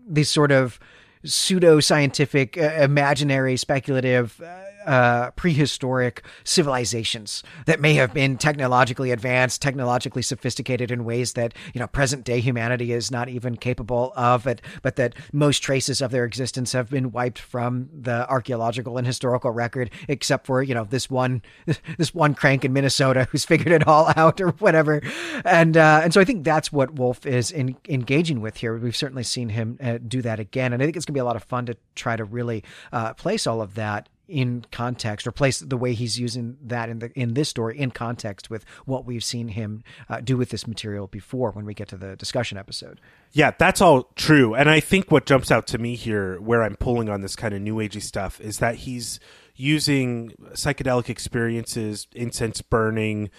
these 0.07 0.30
sort 0.30 0.51
of 0.51 0.80
pseudo 1.24 1.80
scientific, 1.80 2.57
uh, 2.57 2.72
imaginary, 2.80 3.57
speculative. 3.57 4.41
Uh, 4.86 5.30
prehistoric 5.32 6.24
civilizations 6.46 7.44
that 7.66 7.82
may 7.82 7.96
have 7.96 8.14
been 8.14 8.38
technologically 8.38 9.12
advanced, 9.12 9.62
technologically 9.62 10.22
sophisticated 10.22 10.90
in 10.90 11.04
ways 11.04 11.34
that 11.34 11.54
you 11.74 11.80
know 11.80 11.88
present 11.88 12.24
day 12.24 12.40
humanity 12.40 12.94
is 12.94 13.12
not 13.12 13.28
even 13.28 13.58
capable 13.58 14.14
of, 14.16 14.46
but, 14.46 14.62
but 14.82 14.96
that 14.96 15.14
most 15.34 15.60
traces 15.60 16.02
of 16.02 16.12
their 16.12 16.24
existence 16.24 16.72
have 16.72 16.90
been 16.90 17.12
wiped 17.12 17.40
from 17.40 17.90
the 17.94 18.26
archaeological 18.30 18.98
and 18.98 19.06
historical 19.06 19.52
record, 19.52 19.92
except 20.08 20.46
for 20.46 20.64
you 20.64 20.74
know 20.74 20.86
this 20.86 21.10
one 21.10 21.42
this 21.98 22.16
one 22.16 22.34
crank 22.34 22.64
in 22.64 22.72
Minnesota 22.72 23.28
who's 23.32 23.44
figured 23.44 23.74
it 23.74 23.86
all 23.86 24.14
out 24.16 24.40
or 24.40 24.52
whatever, 24.60 25.02
and 25.44 25.76
uh, 25.76 26.00
and 26.04 26.14
so 26.14 26.22
I 26.22 26.24
think 26.24 26.46
that's 26.46 26.72
what 26.72 26.94
Wolfe 26.94 27.26
is 27.26 27.52
in, 27.52 27.76
engaging 27.90 28.40
with 28.40 28.56
here. 28.56 28.78
We've 28.78 28.96
certainly 28.96 29.24
seen 29.24 29.50
him 29.50 29.78
uh, 29.84 29.98
do 29.98 30.22
that 30.22 30.40
again, 30.40 30.72
and 30.72 30.82
I 30.82 30.86
think 30.86 30.96
it's 30.96 31.06
gonna 31.06 31.16
be 31.16 31.20
a 31.20 31.26
lot 31.26 31.36
of 31.36 31.44
fun 31.44 31.66
to 31.66 31.76
try 31.96 32.16
to 32.16 32.24
really 32.24 32.64
uh, 32.94 33.14
place 33.14 33.46
all 33.46 33.62
of 33.62 33.76
that 33.76 34.08
in 34.30 34.66
context 34.72 35.28
or 35.28 35.32
place 35.32 35.60
the 35.60 35.78
way 35.78 35.94
he's 35.94 36.20
using 36.20 36.58
that 36.62 36.90
in 36.90 37.00
the 37.00 37.12
in 37.20 37.34
this 37.34 37.50
story 37.50 37.78
in 37.78 37.92
context 37.92 38.50
with 38.50 38.64
what 38.86 39.06
we've 39.06 39.24
seen 39.24 39.50
him 39.50 39.84
uh, 40.08 40.22
do 40.22 40.38
with 40.38 40.50
this 40.50 40.68
material 40.68 41.08
before 41.08 41.52
when 41.52 41.66
we 41.66 41.74
get 41.74 41.88
to 41.90 41.98
the 41.98 42.16
discussion 42.16 42.58
episode. 42.58 43.02
Yeah, 43.32 43.52
that's 43.58 43.82
all 43.82 44.04
true. 44.16 44.54
And 44.54 44.70
I 44.70 44.80
think 44.80 45.12
what 45.12 45.26
jumps 45.26 45.52
out 45.52 45.68
to 45.68 45.78
me 45.78 45.96
here 45.96 46.40
where 46.40 46.64
I'm 46.64 46.76
pulling 46.76 47.10
on 47.10 47.22
this 47.22 47.36
kind 47.36 47.54
of 47.54 47.62
new 47.62 47.76
agey 47.76 48.02
stuff 48.02 48.40
is 48.40 48.60
that 48.60 48.76
he's 48.76 49.20
using 49.56 50.32
psychedelic 50.54 51.10
experiences, 51.10 52.08
incense 52.14 52.62
burning, 52.62 53.30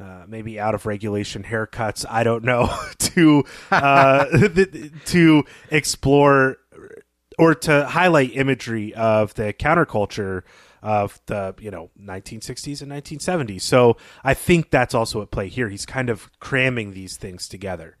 uh, 0.00 0.24
maybe 0.28 0.60
out 0.60 0.74
of 0.74 0.86
regulation 0.86 1.42
haircuts, 1.42 2.06
I 2.08 2.22
don't 2.22 2.44
know, 2.44 2.72
to 2.98 3.44
uh, 3.70 4.24
to 5.06 5.44
explore 5.70 6.56
or 7.38 7.54
to 7.54 7.86
highlight 7.86 8.34
imagery 8.34 8.94
of 8.94 9.34
the 9.34 9.52
counterculture 9.52 10.42
of 10.82 11.20
the 11.26 11.54
you 11.58 11.70
know 11.70 11.90
1960s 12.00 12.82
and 12.82 12.92
1970s. 12.92 13.62
So 13.62 13.96
I 14.22 14.34
think 14.34 14.70
that's 14.70 14.94
also 14.94 15.22
at 15.22 15.30
play 15.30 15.48
here. 15.48 15.68
He's 15.68 15.86
kind 15.86 16.10
of 16.10 16.30
cramming 16.40 16.92
these 16.92 17.16
things 17.16 17.48
together. 17.48 17.96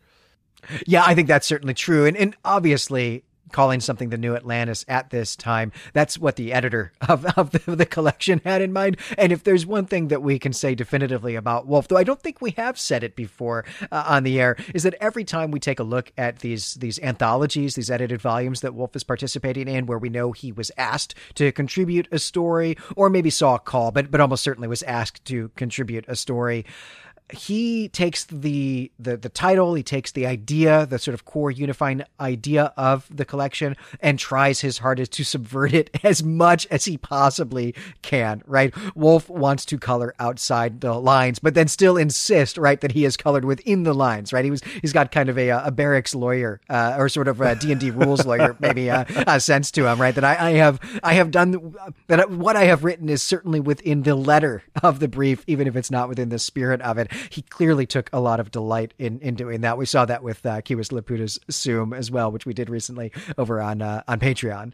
Yeah, 0.86 1.04
I 1.06 1.14
think 1.14 1.28
that's 1.28 1.46
certainly 1.46 1.74
true, 1.74 2.04
and 2.04 2.16
and 2.16 2.36
obviously 2.44 3.24
calling 3.52 3.80
something 3.80 4.10
the 4.10 4.18
new 4.18 4.34
Atlantis 4.34 4.84
at 4.88 5.10
this 5.10 5.36
time. 5.36 5.72
That's 5.92 6.18
what 6.18 6.36
the 6.36 6.52
editor 6.52 6.92
of, 7.08 7.24
of 7.36 7.50
the, 7.50 7.76
the, 7.76 7.86
collection 7.86 8.40
had 8.44 8.62
in 8.62 8.72
mind. 8.72 8.98
And 9.16 9.32
if 9.32 9.44
there's 9.44 9.66
one 9.66 9.86
thing 9.86 10.08
that 10.08 10.22
we 10.22 10.38
can 10.38 10.52
say 10.52 10.74
definitively 10.74 11.34
about 11.34 11.66
Wolfe, 11.66 11.88
though 11.88 11.96
I 11.96 12.04
don't 12.04 12.20
think 12.20 12.40
we 12.40 12.50
have 12.52 12.78
said 12.78 13.02
it 13.02 13.16
before 13.16 13.64
uh, 13.90 14.04
on 14.06 14.22
the 14.22 14.40
air, 14.40 14.56
is 14.74 14.82
that 14.82 14.94
every 15.00 15.24
time 15.24 15.50
we 15.50 15.60
take 15.60 15.80
a 15.80 15.84
look 15.84 16.12
at 16.16 16.40
these 16.40 16.74
these 16.74 16.98
anthologies, 17.00 17.74
these 17.74 17.90
edited 17.90 18.20
volumes 18.20 18.60
that 18.60 18.74
Wolfe 18.74 18.96
is 18.96 19.04
participating 19.04 19.68
in, 19.68 19.86
where 19.86 19.98
we 19.98 20.08
know 20.08 20.32
he 20.32 20.52
was 20.52 20.70
asked 20.76 21.14
to 21.34 21.50
contribute 21.52 22.08
a 22.12 22.18
story, 22.18 22.76
or 22.96 23.10
maybe 23.10 23.30
saw 23.30 23.54
a 23.56 23.58
call, 23.58 23.90
but 23.90 24.10
but 24.10 24.20
almost 24.20 24.42
certainly 24.42 24.68
was 24.68 24.82
asked 24.84 25.24
to 25.26 25.50
contribute 25.56 26.04
a 26.08 26.16
story 26.16 26.64
he 27.32 27.88
takes 27.90 28.24
the, 28.24 28.90
the 28.98 29.16
the 29.16 29.28
title, 29.28 29.74
he 29.74 29.82
takes 29.82 30.12
the 30.12 30.26
idea, 30.26 30.86
the 30.86 30.98
sort 30.98 31.14
of 31.14 31.24
core 31.24 31.50
unifying 31.50 32.02
idea 32.18 32.72
of 32.76 33.06
the 33.14 33.24
collection, 33.24 33.76
and 34.00 34.18
tries 34.18 34.60
his 34.60 34.78
hardest 34.78 35.12
to 35.12 35.24
subvert 35.24 35.74
it 35.74 35.90
as 36.04 36.22
much 36.22 36.66
as 36.70 36.86
he 36.86 36.96
possibly 36.96 37.74
can. 38.00 38.42
Right? 38.46 38.74
Wolfe 38.94 39.28
wants 39.28 39.66
to 39.66 39.78
color 39.78 40.14
outside 40.18 40.80
the 40.80 40.94
lines, 40.94 41.38
but 41.38 41.54
then 41.54 41.68
still 41.68 41.96
insist, 41.96 42.56
right, 42.56 42.80
that 42.80 42.92
he 42.92 43.04
is 43.04 43.16
colored 43.16 43.44
within 43.44 43.82
the 43.82 43.94
lines. 43.94 44.32
Right? 44.32 44.44
He 44.44 44.50
was 44.50 44.62
he's 44.80 44.92
got 44.92 45.12
kind 45.12 45.28
of 45.28 45.36
a 45.36 45.48
a 45.48 45.70
barracks 45.70 46.14
lawyer 46.14 46.60
uh, 46.70 46.96
or 46.98 47.08
sort 47.10 47.28
of 47.28 47.40
a 47.42 47.54
D 47.54 47.72
and 47.72 47.80
D 47.80 47.90
rules 47.90 48.24
lawyer, 48.24 48.56
maybe 48.60 48.90
uh, 48.90 49.04
a 49.26 49.38
sense 49.38 49.70
to 49.72 49.86
him. 49.86 50.00
Right? 50.00 50.14
That 50.14 50.24
I, 50.24 50.48
I 50.48 50.50
have 50.52 50.80
I 51.02 51.12
have 51.14 51.30
done 51.30 51.74
that. 52.06 52.30
What 52.30 52.56
I 52.56 52.64
have 52.64 52.84
written 52.84 53.10
is 53.10 53.22
certainly 53.22 53.60
within 53.60 54.02
the 54.02 54.14
letter 54.14 54.62
of 54.82 54.98
the 55.00 55.08
brief, 55.08 55.44
even 55.46 55.66
if 55.66 55.76
it's 55.76 55.90
not 55.90 56.08
within 56.08 56.30
the 56.30 56.38
spirit 56.38 56.80
of 56.80 56.96
it 56.96 57.10
he 57.30 57.42
clearly 57.42 57.86
took 57.86 58.10
a 58.12 58.20
lot 58.20 58.40
of 58.40 58.50
delight 58.50 58.94
in 58.98 59.20
in 59.20 59.34
doing 59.34 59.60
that. 59.62 59.78
We 59.78 59.86
saw 59.86 60.04
that 60.04 60.22
with 60.22 60.44
uh, 60.44 60.60
Kiwas 60.62 60.92
Laputa's 60.92 61.38
Zoom 61.50 61.92
as 61.92 62.10
well, 62.10 62.30
which 62.30 62.46
we 62.46 62.54
did 62.54 62.70
recently 62.70 63.12
over 63.36 63.60
on 63.60 63.82
uh, 63.82 64.02
on 64.08 64.20
Patreon. 64.20 64.72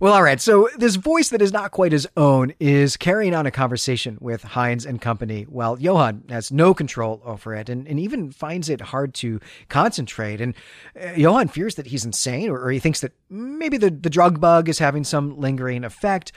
Well, 0.00 0.14
all 0.14 0.22
right. 0.22 0.40
So 0.40 0.68
this 0.76 0.94
voice 0.94 1.30
that 1.30 1.42
is 1.42 1.52
not 1.52 1.72
quite 1.72 1.90
his 1.90 2.06
own 2.16 2.54
is 2.60 2.96
carrying 2.96 3.34
on 3.34 3.46
a 3.46 3.50
conversation 3.50 4.16
with 4.20 4.44
Heinz 4.44 4.86
and 4.86 5.00
company 5.00 5.42
while 5.42 5.76
Johan 5.76 6.22
has 6.28 6.52
no 6.52 6.72
control 6.72 7.20
over 7.24 7.52
it 7.52 7.68
and, 7.68 7.84
and 7.88 7.98
even 7.98 8.30
finds 8.30 8.68
it 8.68 8.80
hard 8.80 9.12
to 9.14 9.40
concentrate. 9.68 10.40
And 10.40 10.54
uh, 10.94 11.14
Johan 11.16 11.48
fears 11.48 11.74
that 11.74 11.88
he's 11.88 12.04
insane 12.04 12.48
or, 12.48 12.60
or 12.60 12.70
he 12.70 12.78
thinks 12.78 13.00
that 13.00 13.10
maybe 13.28 13.76
the, 13.76 13.90
the 13.90 14.08
drug 14.08 14.40
bug 14.40 14.68
is 14.68 14.78
having 14.78 15.02
some 15.02 15.36
lingering 15.36 15.82
effect. 15.82 16.30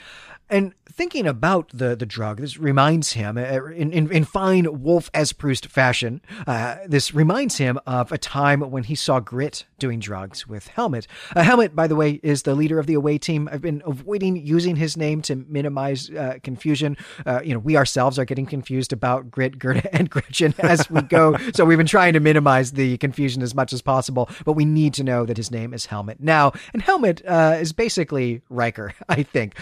And 0.50 0.74
thinking 0.92 1.26
about 1.26 1.70
the, 1.72 1.96
the 1.96 2.06
drug, 2.06 2.40
this 2.40 2.58
reminds 2.58 3.12
him, 3.12 3.36
uh, 3.36 3.64
in, 3.66 3.92
in, 3.92 4.10
in 4.10 4.24
fine 4.24 4.82
Wolfe 4.82 5.10
as 5.14 5.32
Proust 5.32 5.66
fashion, 5.66 6.20
uh, 6.46 6.76
this 6.86 7.14
reminds 7.14 7.58
him 7.58 7.78
of 7.86 8.12
a 8.12 8.18
time 8.18 8.60
when 8.70 8.84
he 8.84 8.94
saw 8.94 9.20
Grit 9.20 9.64
doing 9.78 10.00
drugs 10.00 10.46
with 10.46 10.68
Helmut. 10.68 11.06
Uh, 11.34 11.42
Helmut, 11.42 11.74
by 11.74 11.86
the 11.86 11.96
way, 11.96 12.20
is 12.22 12.42
the 12.42 12.54
leader 12.54 12.78
of 12.78 12.86
the 12.86 12.94
away 12.94 13.18
team. 13.18 13.48
I've 13.50 13.62
been 13.62 13.82
avoiding 13.86 14.36
using 14.36 14.76
his 14.76 14.96
name 14.96 15.22
to 15.22 15.36
minimize 15.36 16.10
uh, 16.10 16.38
confusion. 16.42 16.96
Uh, 17.24 17.40
you 17.44 17.52
know, 17.52 17.58
we 17.58 17.76
ourselves 17.76 18.18
are 18.18 18.24
getting 18.24 18.46
confused 18.46 18.92
about 18.92 19.30
Grit, 19.30 19.58
Gerda, 19.58 19.94
and 19.94 20.10
Gretchen 20.10 20.54
as 20.58 20.90
we 20.90 21.02
go. 21.02 21.36
so 21.54 21.64
we've 21.64 21.78
been 21.78 21.86
trying 21.86 22.12
to 22.12 22.20
minimize 22.20 22.72
the 22.72 22.98
confusion 22.98 23.42
as 23.42 23.54
much 23.54 23.72
as 23.72 23.82
possible, 23.82 24.28
but 24.44 24.52
we 24.52 24.64
need 24.64 24.94
to 24.94 25.04
know 25.04 25.24
that 25.24 25.36
his 25.36 25.50
name 25.50 25.72
is 25.72 25.86
Helmut 25.86 26.20
now. 26.20 26.52
And 26.72 26.82
Helmut 26.82 27.22
uh, 27.26 27.56
is 27.60 27.72
basically 27.72 28.42
Riker, 28.48 28.94
I 29.08 29.22
think. 29.22 29.56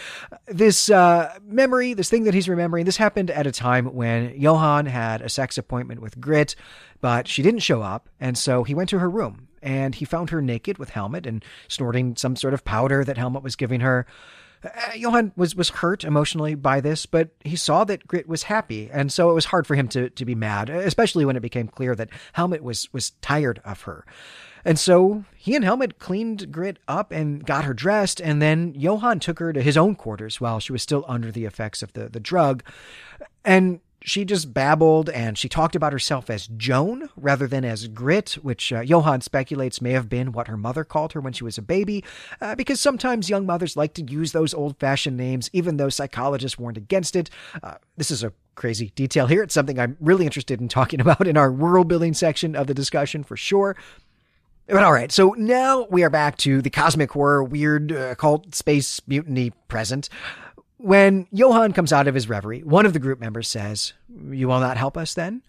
This 0.46 0.70
this 0.70 0.90
uh, 1.20 1.38
memory, 1.44 1.94
this 1.94 2.08
thing 2.08 2.24
that 2.24 2.34
he's 2.34 2.48
remembering, 2.48 2.84
this 2.84 2.96
happened 2.96 3.30
at 3.30 3.46
a 3.46 3.52
time 3.52 3.94
when 3.94 4.38
Johan 4.40 4.86
had 4.86 5.20
a 5.20 5.28
sex 5.28 5.58
appointment 5.58 6.00
with 6.00 6.20
Grit, 6.20 6.54
but 7.00 7.28
she 7.28 7.42
didn't 7.42 7.60
show 7.60 7.82
up, 7.82 8.08
and 8.18 8.38
so 8.38 8.64
he 8.64 8.74
went 8.74 8.88
to 8.90 8.98
her 8.98 9.10
room 9.10 9.48
and 9.62 9.94
he 9.94 10.06
found 10.06 10.30
her 10.30 10.40
naked 10.40 10.78
with 10.78 10.90
Helmut 10.90 11.26
and 11.26 11.44
snorting 11.68 12.16
some 12.16 12.36
sort 12.36 12.54
of 12.54 12.64
powder 12.64 13.04
that 13.04 13.18
Helmut 13.18 13.42
was 13.42 13.56
giving 13.56 13.80
her. 13.80 14.06
Uh, 14.64 14.92
Johan 14.94 15.32
was 15.36 15.54
was 15.54 15.68
hurt 15.68 16.04
emotionally 16.04 16.54
by 16.54 16.80
this, 16.80 17.06
but 17.06 17.30
he 17.44 17.56
saw 17.56 17.84
that 17.84 18.06
Grit 18.06 18.28
was 18.28 18.44
happy, 18.44 18.90
and 18.92 19.12
so 19.12 19.30
it 19.30 19.34
was 19.34 19.46
hard 19.46 19.66
for 19.66 19.74
him 19.74 19.88
to 19.88 20.10
to 20.10 20.24
be 20.24 20.34
mad, 20.34 20.70
especially 20.70 21.24
when 21.24 21.36
it 21.36 21.40
became 21.40 21.68
clear 21.68 21.94
that 21.94 22.10
Helmut 22.32 22.62
was 22.62 22.92
was 22.92 23.10
tired 23.22 23.60
of 23.64 23.82
her. 23.82 24.04
And 24.64 24.78
so 24.78 25.24
he 25.36 25.54
and 25.54 25.64
Helmut 25.64 25.98
cleaned 25.98 26.52
Grit 26.52 26.78
up 26.86 27.12
and 27.12 27.44
got 27.44 27.64
her 27.64 27.74
dressed, 27.74 28.20
and 28.20 28.40
then 28.40 28.74
Johan 28.76 29.20
took 29.20 29.38
her 29.38 29.52
to 29.52 29.62
his 29.62 29.76
own 29.76 29.94
quarters 29.94 30.40
while 30.40 30.60
she 30.60 30.72
was 30.72 30.82
still 30.82 31.04
under 31.08 31.30
the 31.30 31.44
effects 31.44 31.82
of 31.82 31.92
the, 31.94 32.08
the 32.08 32.20
drug. 32.20 32.62
And 33.44 33.80
she 34.02 34.24
just 34.24 34.54
babbled 34.54 35.10
and 35.10 35.36
she 35.36 35.48
talked 35.48 35.76
about 35.76 35.92
herself 35.92 36.30
as 36.30 36.48
Joan 36.48 37.10
rather 37.16 37.46
than 37.46 37.64
as 37.64 37.88
Grit, 37.88 38.38
which 38.42 38.72
uh, 38.72 38.80
Johan 38.80 39.20
speculates 39.20 39.80
may 39.80 39.92
have 39.92 40.08
been 40.08 40.32
what 40.32 40.48
her 40.48 40.56
mother 40.56 40.84
called 40.84 41.12
her 41.12 41.20
when 41.20 41.32
she 41.32 41.44
was 41.44 41.58
a 41.58 41.62
baby, 41.62 42.04
uh, 42.40 42.54
because 42.54 42.80
sometimes 42.80 43.28
young 43.28 43.46
mothers 43.46 43.76
like 43.76 43.94
to 43.94 44.02
use 44.02 44.32
those 44.32 44.54
old 44.54 44.78
fashioned 44.78 45.16
names, 45.16 45.50
even 45.52 45.76
though 45.76 45.88
psychologists 45.88 46.58
warned 46.58 46.78
against 46.78 47.14
it. 47.14 47.30
Uh, 47.62 47.74
this 47.96 48.10
is 48.10 48.24
a 48.24 48.32
crazy 48.54 48.90
detail 48.94 49.26
here. 49.26 49.42
It's 49.42 49.54
something 49.54 49.78
I'm 49.78 49.96
really 50.00 50.24
interested 50.24 50.60
in 50.60 50.68
talking 50.68 51.00
about 51.02 51.26
in 51.26 51.36
our 51.36 51.52
world 51.52 51.88
building 51.88 52.14
section 52.14 52.56
of 52.56 52.66
the 52.66 52.74
discussion 52.74 53.22
for 53.22 53.36
sure. 53.36 53.76
But 54.70 54.84
all 54.84 54.92
right, 54.92 55.10
so 55.10 55.34
now 55.36 55.86
we 55.90 56.04
are 56.04 56.10
back 56.10 56.36
to 56.38 56.62
the 56.62 56.70
cosmic 56.70 57.10
horror, 57.10 57.42
weird 57.42 57.90
uh, 57.90 58.14
cult 58.14 58.54
space 58.54 59.00
mutiny 59.08 59.50
present. 59.66 60.08
When 60.76 61.26
Johann 61.32 61.72
comes 61.72 61.92
out 61.92 62.06
of 62.06 62.14
his 62.14 62.28
reverie, 62.28 62.62
one 62.62 62.86
of 62.86 62.92
the 62.92 63.00
group 63.00 63.18
members 63.18 63.48
says, 63.48 63.94
You 64.30 64.46
will 64.46 64.60
not 64.60 64.76
help 64.76 64.96
us 64.96 65.14
then? 65.14 65.42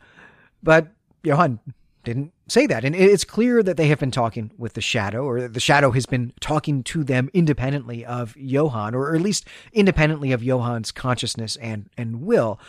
But 0.63 0.87
Johann 1.23 1.59
didn't 2.03 2.33
say 2.47 2.65
that. 2.65 2.83
And 2.83 2.95
it's 2.95 3.23
clear 3.23 3.61
that 3.61 3.77
they 3.77 3.87
have 3.87 3.99
been 3.99 4.11
talking 4.11 4.51
with 4.57 4.73
the 4.73 4.81
shadow, 4.81 5.23
or 5.25 5.47
the 5.47 5.59
shadow 5.59 5.91
has 5.91 6.07
been 6.07 6.33
talking 6.39 6.83
to 6.83 7.03
them 7.03 7.29
independently 7.33 8.03
of 8.03 8.35
Johann, 8.35 8.95
or 8.95 9.13
at 9.13 9.21
least 9.21 9.47
independently 9.71 10.31
of 10.31 10.41
Johann's 10.41 10.91
consciousness 10.91 11.57
and, 11.57 11.89
and 11.95 12.23
will. 12.23 12.59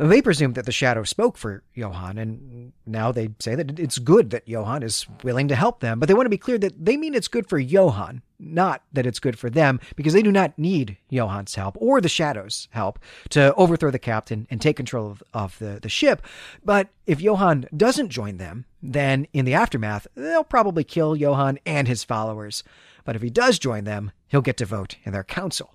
They 0.00 0.22
presume 0.22 0.54
that 0.54 0.64
the 0.64 0.72
shadow 0.72 1.04
spoke 1.04 1.36
for 1.36 1.62
Johann, 1.74 2.16
and 2.16 2.72
now 2.86 3.12
they 3.12 3.28
say 3.38 3.54
that 3.54 3.78
it's 3.78 3.98
good 3.98 4.30
that 4.30 4.48
Johann 4.48 4.82
is 4.82 5.06
willing 5.22 5.46
to 5.48 5.54
help 5.54 5.80
them. 5.80 6.00
But 6.00 6.08
they 6.08 6.14
want 6.14 6.24
to 6.24 6.30
be 6.30 6.38
clear 6.38 6.56
that 6.56 6.82
they 6.82 6.96
mean 6.96 7.12
it's 7.12 7.28
good 7.28 7.46
for 7.46 7.58
Johann, 7.58 8.22
not 8.38 8.82
that 8.94 9.04
it's 9.04 9.18
good 9.18 9.38
for 9.38 9.50
them, 9.50 9.78
because 9.96 10.14
they 10.14 10.22
do 10.22 10.32
not 10.32 10.58
need 10.58 10.96
Johann's 11.12 11.54
help 11.54 11.76
or 11.78 12.00
the 12.00 12.08
shadow's 12.08 12.66
help 12.70 12.98
to 13.28 13.52
overthrow 13.56 13.90
the 13.90 13.98
captain 13.98 14.46
and 14.48 14.58
take 14.58 14.78
control 14.78 15.10
of, 15.10 15.22
of 15.34 15.58
the, 15.58 15.80
the 15.82 15.90
ship. 15.90 16.22
But 16.64 16.88
if 17.06 17.20
Johann 17.20 17.66
doesn't 17.76 18.08
join 18.08 18.38
them, 18.38 18.64
then 18.82 19.26
in 19.34 19.44
the 19.44 19.52
aftermath, 19.52 20.06
they'll 20.14 20.44
probably 20.44 20.82
kill 20.82 21.14
Johann 21.14 21.58
and 21.66 21.86
his 21.86 22.04
followers. 22.04 22.64
But 23.04 23.16
if 23.16 23.22
he 23.22 23.28
does 23.28 23.58
join 23.58 23.84
them, 23.84 24.12
he'll 24.28 24.40
get 24.40 24.56
to 24.56 24.64
vote 24.64 24.96
in 25.04 25.12
their 25.12 25.24
council. 25.24 25.74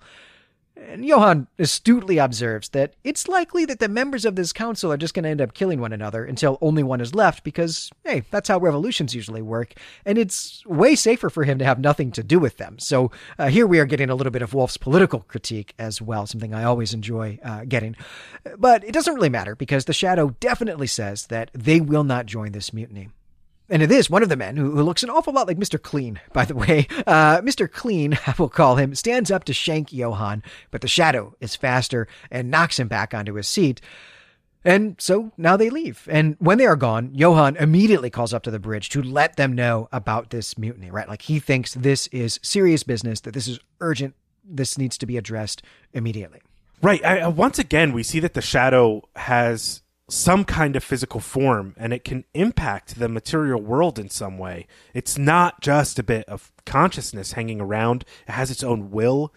And 0.77 1.05
Johann 1.05 1.47
astutely 1.57 2.17
observes 2.17 2.69
that 2.69 2.95
it's 3.03 3.27
likely 3.27 3.65
that 3.65 3.79
the 3.79 3.87
members 3.87 4.25
of 4.25 4.35
this 4.35 4.51
council 4.51 4.91
are 4.91 4.97
just 4.97 5.13
going 5.13 5.23
to 5.23 5.29
end 5.29 5.41
up 5.41 5.53
killing 5.53 5.79
one 5.79 5.93
another 5.93 6.25
until 6.25 6.57
only 6.61 6.83
one 6.83 6.99
is 6.99 7.15
left 7.15 7.43
because, 7.43 7.89
hey, 8.03 8.23
that's 8.29 8.49
how 8.49 8.59
revolutions 8.59 9.15
usually 9.15 9.41
work. 9.41 9.73
And 10.05 10.17
it's 10.17 10.65
way 10.65 10.95
safer 10.95 11.29
for 11.29 11.43
him 11.45 11.59
to 11.59 11.65
have 11.65 11.79
nothing 11.79 12.11
to 12.11 12.23
do 12.23 12.39
with 12.39 12.57
them. 12.57 12.77
So 12.79 13.11
uh, 13.39 13.47
here 13.47 13.65
we 13.65 13.79
are 13.79 13.85
getting 13.85 14.09
a 14.09 14.15
little 14.15 14.31
bit 14.31 14.41
of 14.41 14.53
Wolfe's 14.53 14.77
political 14.77 15.21
critique 15.21 15.73
as 15.79 16.01
well, 16.01 16.27
something 16.27 16.53
I 16.53 16.63
always 16.63 16.93
enjoy 16.93 17.39
uh, 17.43 17.63
getting. 17.65 17.95
But 18.57 18.83
it 18.83 18.91
doesn't 18.91 19.15
really 19.15 19.29
matter 19.29 19.55
because 19.55 19.85
the 19.85 19.93
Shadow 19.93 20.35
definitely 20.39 20.87
says 20.87 21.27
that 21.27 21.51
they 21.53 21.79
will 21.79 22.03
not 22.03 22.25
join 22.25 22.51
this 22.51 22.73
mutiny. 22.73 23.09
And 23.69 23.81
it 23.81 23.91
is 23.91 24.09
one 24.09 24.21
of 24.21 24.29
the 24.29 24.35
men 24.35 24.57
who, 24.57 24.71
who, 24.71 24.83
looks 24.83 25.01
an 25.01 25.09
awful 25.09 25.33
lot 25.33 25.47
like 25.47 25.57
Mr. 25.57 25.81
Clean, 25.81 26.19
by 26.33 26.45
the 26.45 26.55
way. 26.55 26.87
Uh, 27.07 27.41
Mr. 27.41 27.71
Clean, 27.71 28.17
I 28.27 28.35
will 28.37 28.49
call 28.49 28.75
him, 28.75 28.93
stands 28.93 29.31
up 29.31 29.43
to 29.45 29.53
shank 29.53 29.91
Johann, 29.91 30.43
but 30.71 30.81
the 30.81 30.87
shadow 30.87 31.35
is 31.39 31.55
faster 31.55 32.07
and 32.29 32.51
knocks 32.51 32.79
him 32.79 32.87
back 32.87 33.13
onto 33.13 33.33
his 33.33 33.47
seat. 33.47 33.81
And 34.63 34.95
so 34.99 35.31
now 35.37 35.57
they 35.57 35.69
leave. 35.69 36.07
And 36.11 36.35
when 36.39 36.57
they 36.57 36.65
are 36.65 36.75
gone, 36.75 37.11
Johann 37.13 37.55
immediately 37.55 38.09
calls 38.09 38.33
up 38.33 38.43
to 38.43 38.51
the 38.51 38.59
bridge 38.59 38.89
to 38.89 39.01
let 39.01 39.35
them 39.35 39.53
know 39.53 39.87
about 39.91 40.31
this 40.31 40.57
mutiny, 40.57 40.89
right? 40.89 41.07
Like 41.07 41.23
he 41.23 41.39
thinks 41.39 41.75
this 41.75 42.07
is 42.07 42.39
serious 42.41 42.81
business, 42.81 43.21
that 43.21 43.35
this 43.35 43.47
is 43.47 43.59
urgent, 43.79 44.15
this 44.43 44.77
needs 44.77 44.97
to 44.97 45.05
be 45.05 45.17
addressed 45.17 45.61
immediately. 45.93 46.41
Right. 46.81 47.03
I, 47.05 47.27
once 47.27 47.59
again, 47.59 47.93
we 47.93 48.03
see 48.03 48.19
that 48.19 48.33
the 48.33 48.41
shadow 48.41 49.07
has 49.15 49.81
some 50.07 50.45
kind 50.45 50.75
of 50.75 50.83
physical 50.83 51.19
form 51.19 51.73
and 51.77 51.91
it 51.91 52.03
can 52.03 52.25
impact 52.33 52.99
the 52.99 53.09
material 53.09 53.61
world 53.61 53.97
in 53.97 54.09
some 54.09 54.37
way. 54.37 54.67
It's 54.93 55.17
not 55.17 55.61
just 55.61 55.97
a 55.97 56.03
bit 56.03 56.25
of 56.29 56.51
consciousness 56.65 57.31
hanging 57.31 57.59
around, 57.59 58.05
it 58.27 58.31
has 58.33 58.51
its 58.51 58.63
own 58.63 58.91
will. 58.91 59.33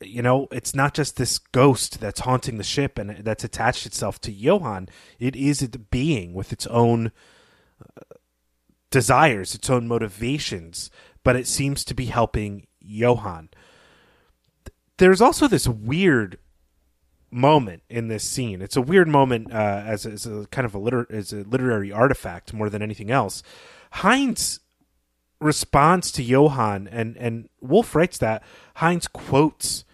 You 0.00 0.22
know, 0.22 0.46
it's 0.52 0.74
not 0.74 0.94
just 0.94 1.16
this 1.16 1.38
ghost 1.38 2.00
that's 2.00 2.20
haunting 2.20 2.56
the 2.56 2.64
ship 2.64 2.98
and 2.98 3.24
that's 3.24 3.44
attached 3.44 3.84
itself 3.84 4.20
to 4.22 4.32
Johann. 4.32 4.88
It 5.18 5.36
is 5.36 5.60
a 5.60 5.68
being 5.68 6.34
with 6.34 6.52
its 6.52 6.66
own 6.68 7.12
uh, 7.82 8.14
desires, 8.90 9.54
its 9.54 9.68
own 9.68 9.88
motivations, 9.88 10.90
but 11.24 11.36
it 11.36 11.46
seems 11.46 11.84
to 11.84 11.94
be 11.94 12.06
helping 12.06 12.68
Johann. 12.80 13.50
There's 14.98 15.20
also 15.20 15.46
this 15.46 15.68
weird 15.68 16.38
moment 17.30 17.82
in 17.88 18.08
this 18.08 18.24
scene. 18.24 18.62
It's 18.62 18.76
a 18.76 18.82
weird 18.82 19.08
moment 19.08 19.52
uh, 19.52 19.82
as, 19.84 20.06
as 20.06 20.26
a 20.26 20.46
kind 20.50 20.64
of 20.64 20.74
a 20.74 20.78
liter- 20.78 21.06
as 21.10 21.32
a 21.32 21.42
literary 21.42 21.92
artifact 21.92 22.52
more 22.52 22.70
than 22.70 22.82
anything 22.82 23.10
else. 23.10 23.42
Heinz 23.92 24.60
responds 25.40 26.10
to 26.12 26.22
Johann, 26.22 26.88
and 26.88 27.16
and 27.16 27.48
Wolfe 27.60 27.94
writes 27.94 28.18
that 28.18 28.42
Heinz 28.76 29.06
quotes 29.06 29.84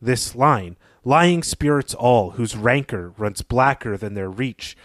this 0.00 0.34
line: 0.34 0.76
"Lying 1.04 1.42
spirits 1.42 1.94
all, 1.94 2.30
whose 2.32 2.56
rancor 2.56 3.12
runs 3.16 3.42
blacker 3.42 3.96
than 3.96 4.14
their 4.14 4.30
reach." 4.30 4.76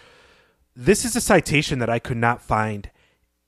This 0.75 1.05
is 1.05 1.15
a 1.15 1.21
citation 1.21 1.79
that 1.79 1.89
I 1.89 1.99
could 1.99 2.17
not 2.17 2.41
find 2.41 2.89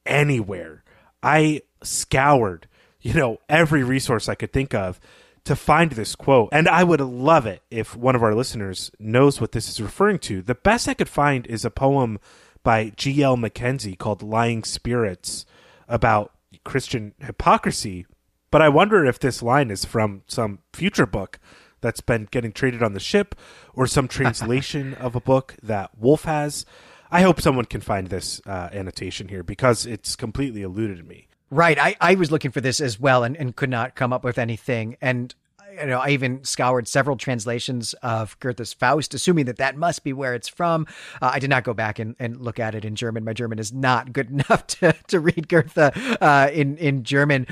anywhere. 0.06 0.84
I 1.24 1.62
scoured, 1.82 2.68
you 3.01 3.14
know, 3.14 3.39
every 3.49 3.84
resource 3.84 4.30
I 4.30 4.36
could 4.36 4.53
think 4.53 4.76
of 4.76 4.99
to 5.46 5.56
find 5.56 5.91
this 5.91 6.16
quote. 6.16 6.50
And 6.52 6.68
I 6.68 6.84
would 6.84 7.02
love 7.02 7.46
it 7.46 7.64
if 7.72 7.96
one 7.96 8.16
of 8.16 8.24
our 8.24 8.36
listeners 8.36 8.91
knows 9.00 9.39
what 9.39 9.54
this 9.54 9.70
is 9.70 9.80
referring 9.80 10.20
to. 10.20 10.41
The 10.41 10.56
best 10.56 10.88
I 10.88 10.93
could 10.93 11.10
find 11.10 11.48
is 11.48 11.64
a 11.64 11.72
poem 11.72 12.20
by 12.64 12.91
G.L. 12.96 13.38
Mackenzie 13.38 13.96
called 13.96 14.24
Lying 14.24 14.64
Spirits 14.64 15.46
about 15.88 16.34
Christian 16.64 17.14
hypocrisy. 17.20 18.06
But 18.52 18.62
I 18.62 18.70
wonder 18.70 19.06
if 19.06 19.20
this 19.20 19.43
line 19.43 19.70
is 19.70 19.86
from 19.86 20.24
some 20.28 20.60
future 20.74 21.06
book 21.06 21.39
that's 21.82 22.02
been 22.02 22.28
getting 22.32 22.52
traded 22.52 22.82
on 22.82 22.93
the 22.93 23.00
ship 23.00 23.36
or 23.74 23.86
some 23.86 24.08
translation 24.10 24.96
of 24.96 25.16
a 25.16 25.22
book 25.22 25.56
that 25.62 25.91
Wolfe 25.98 26.24
has. 26.24 26.66
I 27.12 27.22
hope 27.22 27.39
someone 27.39 27.66
can 27.66 27.82
find 27.82 28.08
this 28.08 28.41
uh, 28.48 28.70
annotation 28.74 29.28
here 29.28 29.43
because 29.43 29.86
it's 29.86 30.16
completely 30.16 30.64
eluded 30.64 31.08
me. 31.08 31.28
Right. 31.50 31.78
I, 31.78 31.96
I 32.02 32.16
was 32.16 32.32
looking 32.32 32.52
for 32.52 32.62
this 32.62 32.82
as 32.82 33.00
well 33.00 33.24
and, 33.24 33.38
and 33.38 33.56
could 33.56 33.70
not 33.70 33.96
come 33.96 34.12
up 34.12 34.24
with 34.24 34.38
anything. 34.38 34.98
And 35.02 35.34
you 35.80 35.88
know, 35.88 36.00
I 36.00 36.10
even 36.10 36.43
scoured 36.43 36.88
several 36.88 37.18
translations 37.18 37.93
of 37.96 38.39
Goethe's 38.39 38.74
Faust, 38.74 39.14
assuming 39.14 39.46
that 39.46 39.58
that 39.58 39.76
must 39.76 40.04
be 40.04 40.14
where 40.14 40.34
it's 40.34 40.48
from. 40.48 40.88
Uh, 41.22 41.32
I 41.34 41.39
did 41.39 41.50
not 41.50 41.64
go 41.64 41.74
back 41.74 42.00
and, 42.00 42.16
and 42.20 42.39
look 42.41 42.60
at 42.60 42.76
it 42.76 42.86
in 42.86 42.96
German. 42.96 43.24
My 43.24 43.34
German 43.34 43.60
is 43.60 43.74
not 43.74 44.14
good 44.14 44.30
enough 44.50 44.68
to, 44.68 44.93
to 45.08 45.20
read 45.20 45.48
Goethe 45.48 45.78
uh, 45.78 46.50
in, 46.54 46.78
in 46.78 47.04
German, 47.04 47.48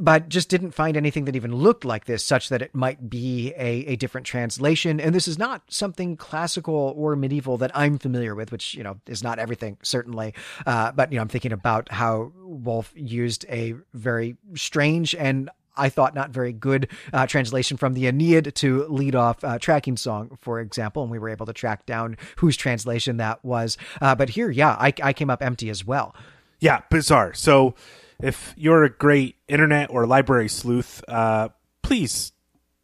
but 0.00 0.28
just 0.28 0.48
didn't 0.48 0.72
find 0.72 0.96
anything 0.96 1.24
that 1.24 1.36
even 1.36 1.54
looked 1.54 1.84
like 1.84 2.04
this, 2.04 2.24
such 2.24 2.48
that 2.48 2.62
it 2.62 2.74
might 2.74 3.08
be 3.08 3.52
a, 3.56 3.86
a 3.86 3.96
different 3.96 4.26
translation. 4.26 5.00
And 5.00 5.14
this 5.14 5.28
is 5.28 5.38
not 5.38 5.62
something 5.68 6.16
classical 6.16 6.94
or 6.96 7.16
medieval 7.16 7.56
that 7.58 7.70
I'm 7.74 7.98
familiar 7.98 8.34
with, 8.34 8.52
which, 8.52 8.74
you 8.74 8.82
know, 8.82 8.98
is 9.06 9.22
not 9.22 9.38
everything, 9.38 9.78
certainly. 9.82 10.34
Uh, 10.66 10.92
but, 10.92 11.12
you 11.12 11.16
know, 11.16 11.22
I'm 11.22 11.28
thinking 11.28 11.52
about 11.52 11.90
how 11.90 12.32
Wolfe 12.52 12.92
used 12.94 13.44
a 13.48 13.74
very 13.94 14.36
strange 14.54 15.14
and 15.14 15.50
I 15.76 15.88
thought 15.88 16.14
not 16.14 16.30
very 16.30 16.52
good 16.52 16.88
uh, 17.12 17.26
translation 17.26 17.76
from 17.76 17.94
the 17.94 18.06
Aeneid 18.06 18.54
to 18.56 18.86
lead 18.88 19.14
off 19.14 19.42
uh, 19.42 19.58
tracking 19.58 19.96
song, 19.96 20.36
for 20.40 20.60
example, 20.60 21.02
and 21.02 21.10
we 21.10 21.18
were 21.18 21.30
able 21.30 21.46
to 21.46 21.52
track 21.52 21.86
down 21.86 22.16
whose 22.36 22.56
translation 22.56 23.16
that 23.18 23.44
was. 23.44 23.78
Uh, 24.00 24.14
but 24.14 24.30
here, 24.30 24.50
yeah, 24.50 24.76
I, 24.78 24.92
I 25.02 25.12
came 25.12 25.30
up 25.30 25.42
empty 25.42 25.70
as 25.70 25.84
well. 25.84 26.14
Yeah, 26.60 26.82
bizarre. 26.90 27.34
So 27.34 27.74
if 28.20 28.54
you're 28.56 28.84
a 28.84 28.90
great 28.90 29.36
internet 29.48 29.90
or 29.90 30.06
library 30.06 30.48
sleuth, 30.48 31.02
uh, 31.08 31.48
please 31.82 32.32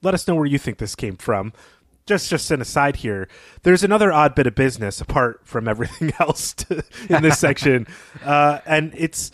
let 0.02 0.14
us 0.14 0.26
know 0.26 0.34
where 0.34 0.46
you 0.46 0.58
think 0.58 0.78
this 0.78 0.94
came 0.94 1.16
from. 1.16 1.52
Just, 2.06 2.30
just 2.30 2.50
an 2.50 2.62
aside 2.62 2.96
here. 2.96 3.28
There's 3.64 3.84
another 3.84 4.10
odd 4.10 4.34
bit 4.34 4.46
of 4.46 4.54
business 4.54 5.00
apart 5.00 5.42
from 5.44 5.68
everything 5.68 6.12
else 6.20 6.54
to, 6.54 6.82
in 7.10 7.22
this 7.22 7.38
section, 7.38 7.86
uh, 8.24 8.60
and 8.64 8.94
it's 8.96 9.30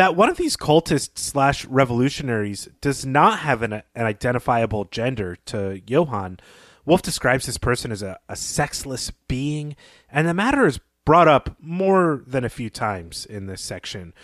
that 0.00 0.16
one 0.16 0.30
of 0.30 0.38
these 0.38 0.56
cultists 0.56 1.18
slash 1.18 1.66
revolutionaries 1.66 2.70
does 2.80 3.04
not 3.04 3.40
have 3.40 3.60
an, 3.60 3.74
an 3.74 4.06
identifiable 4.06 4.86
gender 4.86 5.36
to 5.44 5.82
Johann. 5.86 6.40
Wolfe 6.86 7.02
describes 7.02 7.44
this 7.44 7.58
person 7.58 7.92
as 7.92 8.00
a, 8.00 8.18
a 8.26 8.34
sexless 8.34 9.10
being, 9.28 9.76
and 10.10 10.26
the 10.26 10.32
matter 10.32 10.64
is 10.64 10.80
brought 11.04 11.28
up 11.28 11.54
more 11.60 12.22
than 12.26 12.46
a 12.46 12.48
few 12.48 12.70
times 12.70 13.26
in 13.26 13.44
this 13.44 13.60
section. 13.60 14.14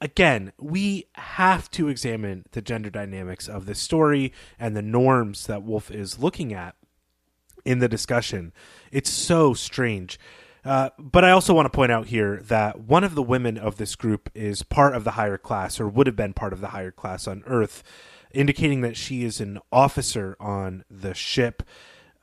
Again, 0.00 0.54
we 0.58 1.04
have 1.16 1.70
to 1.72 1.88
examine 1.88 2.46
the 2.52 2.62
gender 2.62 2.88
dynamics 2.88 3.48
of 3.48 3.66
this 3.66 3.78
story 3.78 4.32
and 4.58 4.74
the 4.74 4.80
norms 4.80 5.48
that 5.48 5.62
Wolfe 5.62 5.90
is 5.90 6.18
looking 6.18 6.54
at 6.54 6.76
in 7.62 7.80
the 7.80 7.88
discussion. 7.88 8.54
It's 8.90 9.10
so 9.10 9.52
strange. 9.52 10.18
Uh, 10.64 10.90
but 10.98 11.24
I 11.24 11.32
also 11.32 11.54
want 11.54 11.66
to 11.66 11.76
point 11.76 11.90
out 11.90 12.06
here 12.06 12.40
that 12.44 12.80
one 12.80 13.02
of 13.02 13.14
the 13.14 13.22
women 13.22 13.58
of 13.58 13.78
this 13.78 13.96
group 13.96 14.30
is 14.34 14.62
part 14.62 14.94
of 14.94 15.04
the 15.04 15.12
higher 15.12 15.38
class, 15.38 15.80
or 15.80 15.88
would 15.88 16.06
have 16.06 16.16
been 16.16 16.32
part 16.34 16.52
of 16.52 16.60
the 16.60 16.68
higher 16.68 16.92
class 16.92 17.26
on 17.26 17.42
Earth, 17.46 17.82
indicating 18.32 18.80
that 18.82 18.96
she 18.96 19.24
is 19.24 19.40
an 19.40 19.58
officer 19.72 20.36
on 20.38 20.84
the 20.88 21.14
ship. 21.14 21.64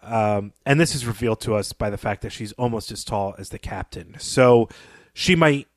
Um, 0.01 0.53
and 0.65 0.79
this 0.79 0.95
is 0.95 1.05
revealed 1.05 1.41
to 1.41 1.55
us 1.55 1.73
by 1.73 1.89
the 1.89 1.97
fact 1.97 2.21
that 2.21 2.31
she's 2.31 2.53
almost 2.53 2.91
as 2.91 3.03
tall 3.03 3.35
as 3.37 3.49
the 3.49 3.59
captain. 3.59 4.15
So 4.19 4.69
she 5.13 5.35
might. 5.35 5.67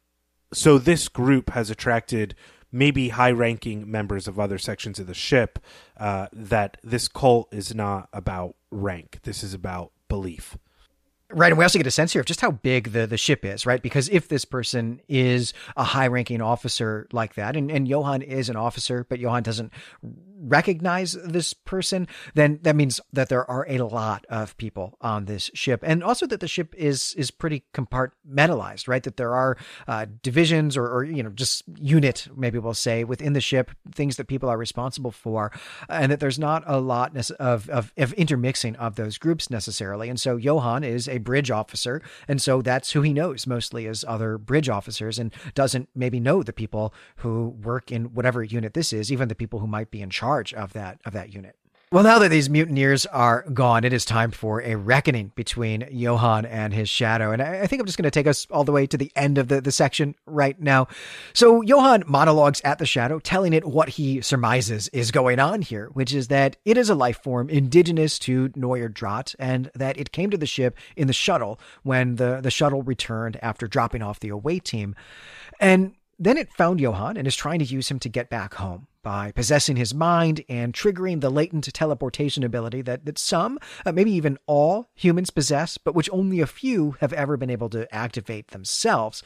So 0.54 0.78
this 0.78 1.08
group 1.08 1.50
has 1.50 1.70
attracted 1.70 2.36
maybe 2.70 3.08
high-ranking 3.08 3.90
members 3.90 4.28
of 4.28 4.38
other 4.38 4.58
sections 4.58 5.00
of 5.00 5.08
the 5.08 5.14
ship. 5.14 5.58
Uh, 5.96 6.28
that 6.32 6.76
this 6.84 7.08
cult 7.08 7.52
is 7.52 7.74
not 7.74 8.08
about 8.12 8.54
rank. 8.70 9.18
This 9.24 9.42
is 9.42 9.52
about 9.52 9.90
belief. 10.08 10.56
Right, 11.34 11.50
and 11.50 11.58
we 11.58 11.64
also 11.64 11.78
get 11.78 11.86
a 11.86 11.90
sense 11.90 12.12
here 12.12 12.20
of 12.20 12.26
just 12.26 12.42
how 12.42 12.50
big 12.50 12.92
the, 12.92 13.06
the 13.06 13.16
ship 13.16 13.44
is, 13.44 13.64
right? 13.64 13.80
Because 13.80 14.08
if 14.10 14.28
this 14.28 14.44
person 14.44 15.00
is 15.08 15.54
a 15.78 15.84
high 15.84 16.06
ranking 16.06 16.42
officer 16.42 17.08
like 17.10 17.34
that, 17.34 17.56
and, 17.56 17.70
and 17.70 17.88
Johann 17.88 18.20
is 18.20 18.50
an 18.50 18.56
officer, 18.56 19.06
but 19.08 19.18
Johann 19.18 19.42
doesn't 19.42 19.72
recognize 20.42 21.12
this 21.12 21.52
person, 21.52 22.08
then 22.34 22.58
that 22.62 22.76
means 22.76 23.00
that 23.12 23.28
there 23.28 23.48
are 23.48 23.64
a 23.68 23.78
lot 23.78 24.26
of 24.28 24.56
people 24.56 24.98
on 25.00 25.26
this 25.26 25.50
ship, 25.54 25.80
and 25.84 26.02
also 26.02 26.26
that 26.26 26.40
the 26.40 26.48
ship 26.48 26.74
is 26.76 27.14
is 27.14 27.30
pretty 27.30 27.64
compartmentalized, 27.72 28.88
right? 28.88 29.02
That 29.02 29.16
there 29.16 29.34
are 29.34 29.56
uh, 29.86 30.06
divisions 30.22 30.76
or, 30.76 30.88
or 30.88 31.04
you 31.04 31.22
know 31.22 31.30
just 31.30 31.62
unit, 31.78 32.28
maybe 32.36 32.58
we'll 32.58 32.74
say, 32.74 33.04
within 33.04 33.32
the 33.32 33.40
ship, 33.40 33.70
things 33.94 34.16
that 34.16 34.26
people 34.26 34.48
are 34.48 34.58
responsible 34.58 35.12
for, 35.12 35.52
and 35.88 36.10
that 36.10 36.20
there's 36.20 36.38
not 36.38 36.64
a 36.66 36.80
lot 36.80 37.16
of 37.16 37.70
of, 37.70 37.92
of 37.96 38.12
intermixing 38.14 38.76
of 38.76 38.96
those 38.96 39.18
groups 39.18 39.50
necessarily. 39.50 40.08
And 40.08 40.20
so 40.20 40.36
Johan 40.36 40.82
is 40.82 41.08
a 41.08 41.18
bridge 41.18 41.50
officer, 41.50 42.02
and 42.26 42.42
so 42.42 42.62
that's 42.62 42.92
who 42.92 43.02
he 43.02 43.12
knows 43.12 43.46
mostly 43.46 43.86
as 43.86 44.04
other 44.08 44.38
bridge 44.38 44.68
officers, 44.68 45.18
and 45.18 45.32
doesn't 45.54 45.88
maybe 45.94 46.18
know 46.18 46.42
the 46.42 46.52
people 46.52 46.92
who 47.16 47.48
work 47.62 47.92
in 47.92 48.14
whatever 48.14 48.42
unit 48.42 48.74
this 48.74 48.92
is, 48.92 49.12
even 49.12 49.28
the 49.28 49.34
people 49.34 49.60
who 49.60 49.66
might 49.66 49.90
be 49.90 50.02
in 50.02 50.10
charge 50.10 50.31
of 50.40 50.72
that 50.72 51.00
of 51.04 51.12
that 51.12 51.32
unit. 51.32 51.56
Well, 51.92 52.04
now 52.04 52.18
that 52.20 52.30
these 52.30 52.48
mutineers 52.48 53.04
are 53.04 53.42
gone, 53.52 53.84
it 53.84 53.92
is 53.92 54.06
time 54.06 54.30
for 54.30 54.62
a 54.62 54.76
reckoning 54.76 55.30
between 55.34 55.86
Johan 55.90 56.46
and 56.46 56.72
his 56.72 56.88
shadow. 56.88 57.32
And 57.32 57.42
I 57.42 57.66
think 57.66 57.80
I'm 57.80 57.86
just 57.86 57.98
going 57.98 58.04
to 58.04 58.10
take 58.10 58.26
us 58.26 58.46
all 58.50 58.64
the 58.64 58.72
way 58.72 58.86
to 58.86 58.96
the 58.96 59.12
end 59.14 59.36
of 59.36 59.48
the, 59.48 59.60
the 59.60 59.70
section 59.70 60.14
right 60.24 60.58
now. 60.58 60.88
So 61.34 61.60
Johan 61.60 62.04
monologues 62.06 62.62
at 62.64 62.78
the 62.78 62.86
shadow, 62.86 63.18
telling 63.18 63.52
it 63.52 63.66
what 63.66 63.90
he 63.90 64.22
surmises 64.22 64.88
is 64.88 65.10
going 65.10 65.38
on 65.38 65.60
here, 65.60 65.90
which 65.92 66.14
is 66.14 66.28
that 66.28 66.56
it 66.64 66.78
is 66.78 66.88
a 66.88 66.94
life 66.94 67.22
form 67.22 67.50
indigenous 67.50 68.18
to 68.20 68.50
Neuer 68.56 68.88
Drat 68.88 69.34
and 69.38 69.70
that 69.74 69.98
it 69.98 70.12
came 70.12 70.30
to 70.30 70.38
the 70.38 70.46
ship 70.46 70.78
in 70.96 71.08
the 71.08 71.12
shuttle 71.12 71.60
when 71.82 72.16
the, 72.16 72.40
the 72.40 72.50
shuttle 72.50 72.82
returned 72.82 73.38
after 73.42 73.68
dropping 73.68 74.00
off 74.00 74.18
the 74.18 74.30
away 74.30 74.60
team. 74.60 74.94
And 75.60 75.92
then 76.18 76.36
it 76.36 76.52
found 76.52 76.80
Johan 76.80 77.16
and 77.16 77.26
is 77.26 77.36
trying 77.36 77.58
to 77.58 77.64
use 77.64 77.90
him 77.90 77.98
to 78.00 78.08
get 78.08 78.30
back 78.30 78.54
home 78.54 78.86
by 79.02 79.32
possessing 79.32 79.76
his 79.76 79.92
mind 79.92 80.44
and 80.48 80.72
triggering 80.72 81.20
the 81.20 81.30
latent 81.30 81.72
teleportation 81.74 82.44
ability 82.44 82.82
that, 82.82 83.04
that 83.04 83.18
some, 83.18 83.58
uh, 83.84 83.92
maybe 83.92 84.12
even 84.12 84.38
all 84.46 84.88
humans 84.94 85.30
possess, 85.30 85.76
but 85.76 85.94
which 85.94 86.08
only 86.12 86.40
a 86.40 86.46
few 86.46 86.96
have 87.00 87.12
ever 87.12 87.36
been 87.36 87.50
able 87.50 87.68
to 87.70 87.92
activate 87.92 88.48
themselves 88.48 89.22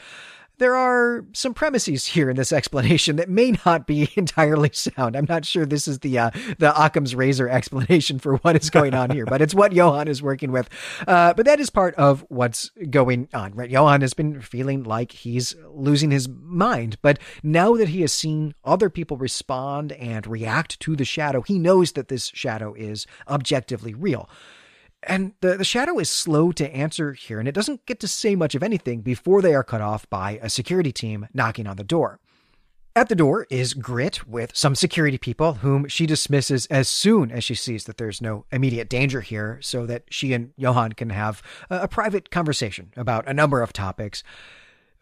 there 0.58 0.74
are 0.74 1.24
some 1.32 1.54
premises 1.54 2.06
here 2.06 2.30
in 2.30 2.36
this 2.36 2.52
explanation 2.52 3.16
that 3.16 3.28
may 3.28 3.54
not 3.64 3.86
be 3.86 4.08
entirely 4.16 4.70
sound. 4.72 5.16
I'm 5.16 5.26
not 5.28 5.44
sure 5.44 5.66
this 5.66 5.86
is 5.86 6.00
the 6.00 6.18
uh, 6.18 6.30
the 6.58 6.72
Occam's 6.76 7.14
razor 7.14 7.48
explanation 7.48 8.18
for 8.18 8.36
what 8.36 8.56
is 8.56 8.70
going 8.70 8.94
on 8.94 9.10
here, 9.10 9.26
but 9.26 9.42
it's 9.42 9.54
what 9.54 9.72
Johan 9.72 10.08
is 10.08 10.22
working 10.22 10.52
with. 10.52 10.68
Uh, 11.06 11.34
but 11.34 11.46
that 11.46 11.60
is 11.60 11.70
part 11.70 11.94
of 11.96 12.24
what's 12.28 12.70
going 12.90 13.28
on, 13.34 13.54
right? 13.54 13.70
Johan 13.70 14.00
has 14.00 14.14
been 14.14 14.40
feeling 14.40 14.82
like 14.82 15.12
he's 15.12 15.54
losing 15.70 16.10
his 16.10 16.28
mind, 16.28 16.98
but 17.02 17.18
now 17.42 17.74
that 17.76 17.88
he 17.88 18.00
has 18.00 18.12
seen 18.12 18.54
other 18.64 18.90
people 18.90 19.16
respond 19.16 19.92
and 19.92 20.26
react 20.26 20.80
to 20.80 20.96
the 20.96 21.04
shadow, 21.04 21.42
he 21.42 21.58
knows 21.58 21.92
that 21.92 22.08
this 22.08 22.30
shadow 22.34 22.74
is 22.74 23.06
objectively 23.28 23.94
real. 23.94 24.28
And 25.08 25.34
the, 25.40 25.56
the 25.56 25.64
shadow 25.64 26.00
is 26.00 26.10
slow 26.10 26.50
to 26.52 26.74
answer 26.74 27.12
here, 27.12 27.38
and 27.38 27.48
it 27.48 27.54
doesn't 27.54 27.86
get 27.86 28.00
to 28.00 28.08
say 28.08 28.34
much 28.34 28.56
of 28.56 28.62
anything 28.62 29.02
before 29.02 29.40
they 29.40 29.54
are 29.54 29.62
cut 29.62 29.80
off 29.80 30.10
by 30.10 30.40
a 30.42 30.50
security 30.50 30.90
team 30.90 31.28
knocking 31.32 31.68
on 31.68 31.76
the 31.76 31.84
door. 31.84 32.18
At 32.96 33.08
the 33.08 33.14
door 33.14 33.46
is 33.48 33.74
Grit 33.74 34.26
with 34.26 34.56
some 34.56 34.74
security 34.74 35.18
people 35.18 35.54
whom 35.54 35.86
she 35.86 36.06
dismisses 36.06 36.66
as 36.66 36.88
soon 36.88 37.30
as 37.30 37.44
she 37.44 37.54
sees 37.54 37.84
that 37.84 37.98
there's 37.98 38.20
no 38.20 38.46
immediate 38.50 38.88
danger 38.88 39.20
here, 39.20 39.58
so 39.62 39.86
that 39.86 40.04
she 40.10 40.32
and 40.32 40.52
Johan 40.56 40.94
can 40.94 41.10
have 41.10 41.40
a, 41.70 41.82
a 41.82 41.88
private 41.88 42.30
conversation 42.30 42.92
about 42.96 43.28
a 43.28 43.34
number 43.34 43.62
of 43.62 43.72
topics. 43.72 44.24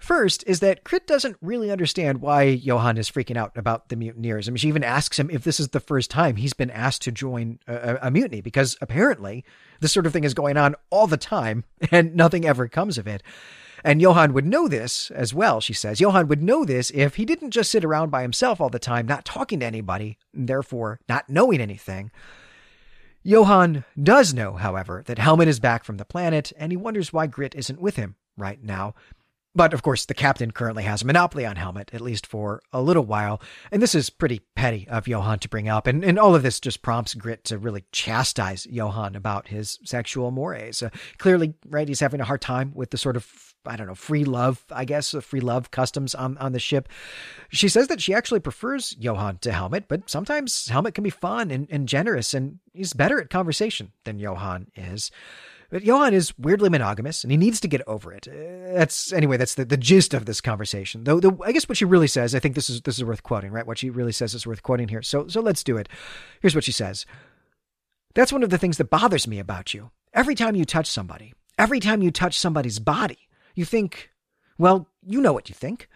First 0.05 0.44
is 0.46 0.61
that 0.61 0.84
Grit 0.84 1.07
doesn't 1.07 1.38
really 1.40 1.70
understand 1.70 2.20
why 2.20 2.42
Johan 2.42 2.98
is 2.98 3.11
freaking 3.11 3.38
out 3.38 3.57
about 3.57 3.88
the 3.88 3.96
mutineers. 3.96 4.46
I 4.46 4.50
mean, 4.50 4.59
she 4.59 4.68
even 4.68 4.84
asks 4.84 5.18
him 5.18 5.30
if 5.30 5.44
this 5.44 5.59
is 5.59 5.68
the 5.68 5.80
first 5.80 6.11
time 6.11 6.36
he's 6.36 6.52
been 6.52 6.70
asked 6.70 7.00
to 7.02 7.11
join 7.11 7.59
a, 7.66 7.96
a, 8.02 8.11
mutiny, 8.11 8.42
because 8.42 8.76
apparently 8.82 9.46
this 9.80 9.92
sort 9.92 10.05
of 10.05 10.12
thing 10.12 10.24
is 10.24 10.34
going 10.34 10.59
on 10.59 10.76
all 10.90 11.07
the 11.07 11.16
time 11.16 11.64
and 11.90 12.14
nothing 12.14 12.44
ever 12.44 12.68
comes 12.68 12.98
of 12.98 13.07
it. 13.07 13.22
And 13.82 14.02
Johan 14.02 14.34
would 14.34 14.44
know 14.44 14.68
this 14.68 15.11
as 15.11 15.32
well, 15.32 15.62
she 15.62 15.72
says. 15.72 16.02
Johan 16.02 16.28
would 16.28 16.42
know 16.42 16.66
this 16.66 16.90
if 16.90 17.14
he 17.14 17.24
didn't 17.24 17.52
just 17.52 17.70
sit 17.70 17.82
around 17.82 18.11
by 18.11 18.20
himself 18.20 18.61
all 18.61 18.68
the 18.68 18.78
time, 18.78 19.07
not 19.07 19.24
talking 19.24 19.61
to 19.61 19.66
anybody, 19.66 20.18
and 20.34 20.46
therefore 20.46 21.00
not 21.09 21.30
knowing 21.30 21.62
anything. 21.62 22.11
Johan 23.22 23.86
does 23.98 24.34
know, 24.34 24.52
however, 24.52 25.02
that 25.07 25.18
Helmut 25.18 25.48
is 25.48 25.61
back 25.61 25.82
from 25.82 25.96
the 25.96 26.05
planet, 26.05 26.52
and 26.59 26.72
he 26.72 26.76
wonders 26.76 27.11
why 27.11 27.26
Grit 27.26 27.55
isn't 27.55 27.80
with 27.80 27.96
him 27.96 28.16
right 28.36 28.62
now. 28.62 28.94
But 29.55 29.72
of 29.72 29.82
course, 29.82 30.05
the 30.05 30.14
captain 30.14 30.50
currently 30.50 30.82
has 30.82 31.02
a 31.02 31.07
monopoly 31.07 31.46
on 31.46 31.57
Helmut, 31.57 31.90
at 31.92 32.00
least 32.00 32.26
for 32.26 32.61
a 32.72 32.82
little 32.82 33.05
while. 33.05 33.40
And 33.70 33.80
this 33.80 33.94
is 33.94 34.11
pretty 34.11 34.40
petty 34.57 34.88
of 34.88 35.07
Johan 35.07 35.38
to 35.40 35.48
bring 35.48 35.68
up. 35.68 35.86
And, 35.86 36.05
and 36.05 36.18
all 36.18 36.34
of 36.34 36.42
this 36.42 36.59
just 36.59 36.82
prompts 36.82 37.14
Grit 37.14 37.44
to 37.44 37.59
really 37.59 37.84
chastise 37.92 38.66
Johan 38.66 39.14
about 39.14 39.48
his 39.48 39.78
sexual 39.84 40.30
mores. 40.32 40.82
Uh, 40.82 40.90
clearly, 41.18 41.55
right, 41.66 41.86
he's 41.86 42.00
having 42.00 42.20
a 42.20 42.24
hard 42.24 42.40
time 42.40 42.72
with 42.74 42.90
the 42.90 42.98
sort 42.98 43.16
of 43.16 43.55
I 43.66 43.76
don't 43.76 43.86
know, 43.86 43.94
free 43.94 44.24
love, 44.24 44.62
I 44.70 44.84
guess, 44.84 45.12
free 45.22 45.40
love 45.40 45.70
customs 45.70 46.14
on, 46.14 46.36
on 46.38 46.52
the 46.52 46.59
ship. 46.59 46.88
She 47.48 47.68
says 47.68 47.88
that 47.88 48.00
she 48.00 48.12
actually 48.12 48.40
prefers 48.40 48.94
Johan 48.98 49.38
to 49.38 49.52
Helmut, 49.52 49.88
but 49.88 50.11
sometimes 50.11 50.68
Helmut 50.68 50.94
can 50.94 51.05
be 51.05 51.11
fun 51.11 51.50
and, 51.50 51.66
and 51.70 51.88
generous, 51.88 52.34
and 52.34 52.59
he's 52.72 52.92
better 52.92 53.20
at 53.20 53.30
conversation 53.30 53.92
than 54.05 54.18
Johan 54.18 54.66
is. 54.76 55.11
But 55.70 55.82
Johan 55.82 56.14
is 56.14 56.36
weirdly 56.38 56.68
monogamous 56.68 57.24
and 57.24 57.30
he 57.30 57.36
needs 57.36 57.60
to 57.60 57.68
get 57.68 57.82
over 57.86 58.12
it. 58.12 58.28
Uh, 58.28 58.74
that's 58.74 59.12
anyway, 59.12 59.36
that's 59.36 59.54
the, 59.54 59.64
the 59.64 59.76
gist 59.76 60.14
of 60.14 60.26
this 60.26 60.40
conversation. 60.40 61.04
Though 61.04 61.20
the, 61.20 61.36
I 61.44 61.52
guess 61.52 61.68
what 61.68 61.78
she 61.78 61.84
really 61.84 62.06
says, 62.06 62.34
I 62.34 62.38
think 62.38 62.54
this 62.54 62.70
is 62.70 62.82
this 62.82 62.98
is 62.98 63.04
worth 63.04 63.22
quoting, 63.22 63.50
right? 63.50 63.66
What 63.66 63.78
she 63.78 63.90
really 63.90 64.12
says 64.12 64.34
is 64.34 64.46
worth 64.46 64.62
quoting 64.62 64.88
here. 64.88 65.02
So 65.02 65.28
so 65.28 65.40
let's 65.40 65.64
do 65.64 65.76
it. 65.76 65.88
Here's 66.40 66.54
what 66.54 66.64
she 66.64 66.72
says. 66.72 67.06
That's 68.14 68.32
one 68.32 68.42
of 68.42 68.50
the 68.50 68.58
things 68.58 68.78
that 68.78 68.90
bothers 68.90 69.26
me 69.26 69.38
about 69.38 69.74
you. 69.74 69.90
Every 70.12 70.36
time 70.36 70.54
you 70.54 70.64
touch 70.64 70.86
somebody, 70.88 71.34
every 71.58 71.80
time 71.80 72.02
you 72.02 72.10
touch 72.10 72.38
somebody's 72.38 72.78
body, 72.78 73.28
you 73.56 73.64
think, 73.64 74.10
well, 74.56 74.88
you 75.04 75.20
know 75.20 75.32
what 75.32 75.48
you 75.48 75.54
think. 75.54 75.88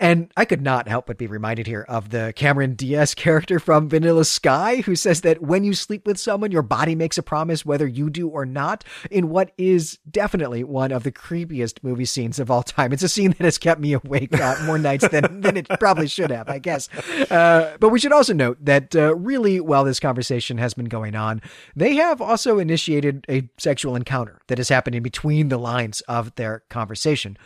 And 0.00 0.32
I 0.34 0.46
could 0.46 0.62
not 0.62 0.88
help 0.88 1.06
but 1.06 1.18
be 1.18 1.26
reminded 1.26 1.66
here 1.66 1.84
of 1.86 2.08
the 2.08 2.32
Cameron 2.34 2.74
Diaz 2.74 3.14
character 3.14 3.60
from 3.60 3.90
Vanilla 3.90 4.24
Sky, 4.24 4.76
who 4.76 4.96
says 4.96 5.20
that 5.20 5.42
when 5.42 5.62
you 5.62 5.74
sleep 5.74 6.06
with 6.06 6.18
someone, 6.18 6.50
your 6.50 6.62
body 6.62 6.94
makes 6.94 7.18
a 7.18 7.22
promise 7.22 7.66
whether 7.66 7.86
you 7.86 8.08
do 8.08 8.26
or 8.26 8.46
not, 8.46 8.82
in 9.10 9.28
what 9.28 9.52
is 9.58 9.98
definitely 10.10 10.64
one 10.64 10.90
of 10.90 11.02
the 11.02 11.12
creepiest 11.12 11.80
movie 11.82 12.06
scenes 12.06 12.38
of 12.38 12.50
all 12.50 12.62
time. 12.62 12.94
It's 12.94 13.02
a 13.02 13.10
scene 13.10 13.32
that 13.32 13.44
has 13.44 13.58
kept 13.58 13.78
me 13.78 13.92
awake 13.92 14.32
uh, 14.40 14.56
more 14.64 14.78
nights 14.78 15.06
than, 15.06 15.40
than 15.42 15.58
it 15.58 15.68
probably 15.78 16.08
should 16.08 16.30
have, 16.30 16.48
I 16.48 16.58
guess. 16.58 16.88
Uh, 17.30 17.76
but 17.78 17.90
we 17.90 18.00
should 18.00 18.12
also 18.12 18.32
note 18.32 18.56
that 18.64 18.96
uh, 18.96 19.14
really, 19.16 19.60
while 19.60 19.84
this 19.84 20.00
conversation 20.00 20.56
has 20.56 20.72
been 20.72 20.86
going 20.86 21.14
on, 21.14 21.42
they 21.76 21.96
have 21.96 22.22
also 22.22 22.58
initiated 22.58 23.26
a 23.28 23.50
sexual 23.58 23.94
encounter 23.94 24.40
that 24.46 24.58
is 24.58 24.70
happening 24.70 25.02
between 25.02 25.50
the 25.50 25.58
lines 25.58 26.00
of 26.02 26.34
their 26.36 26.62
conversation. 26.70 27.36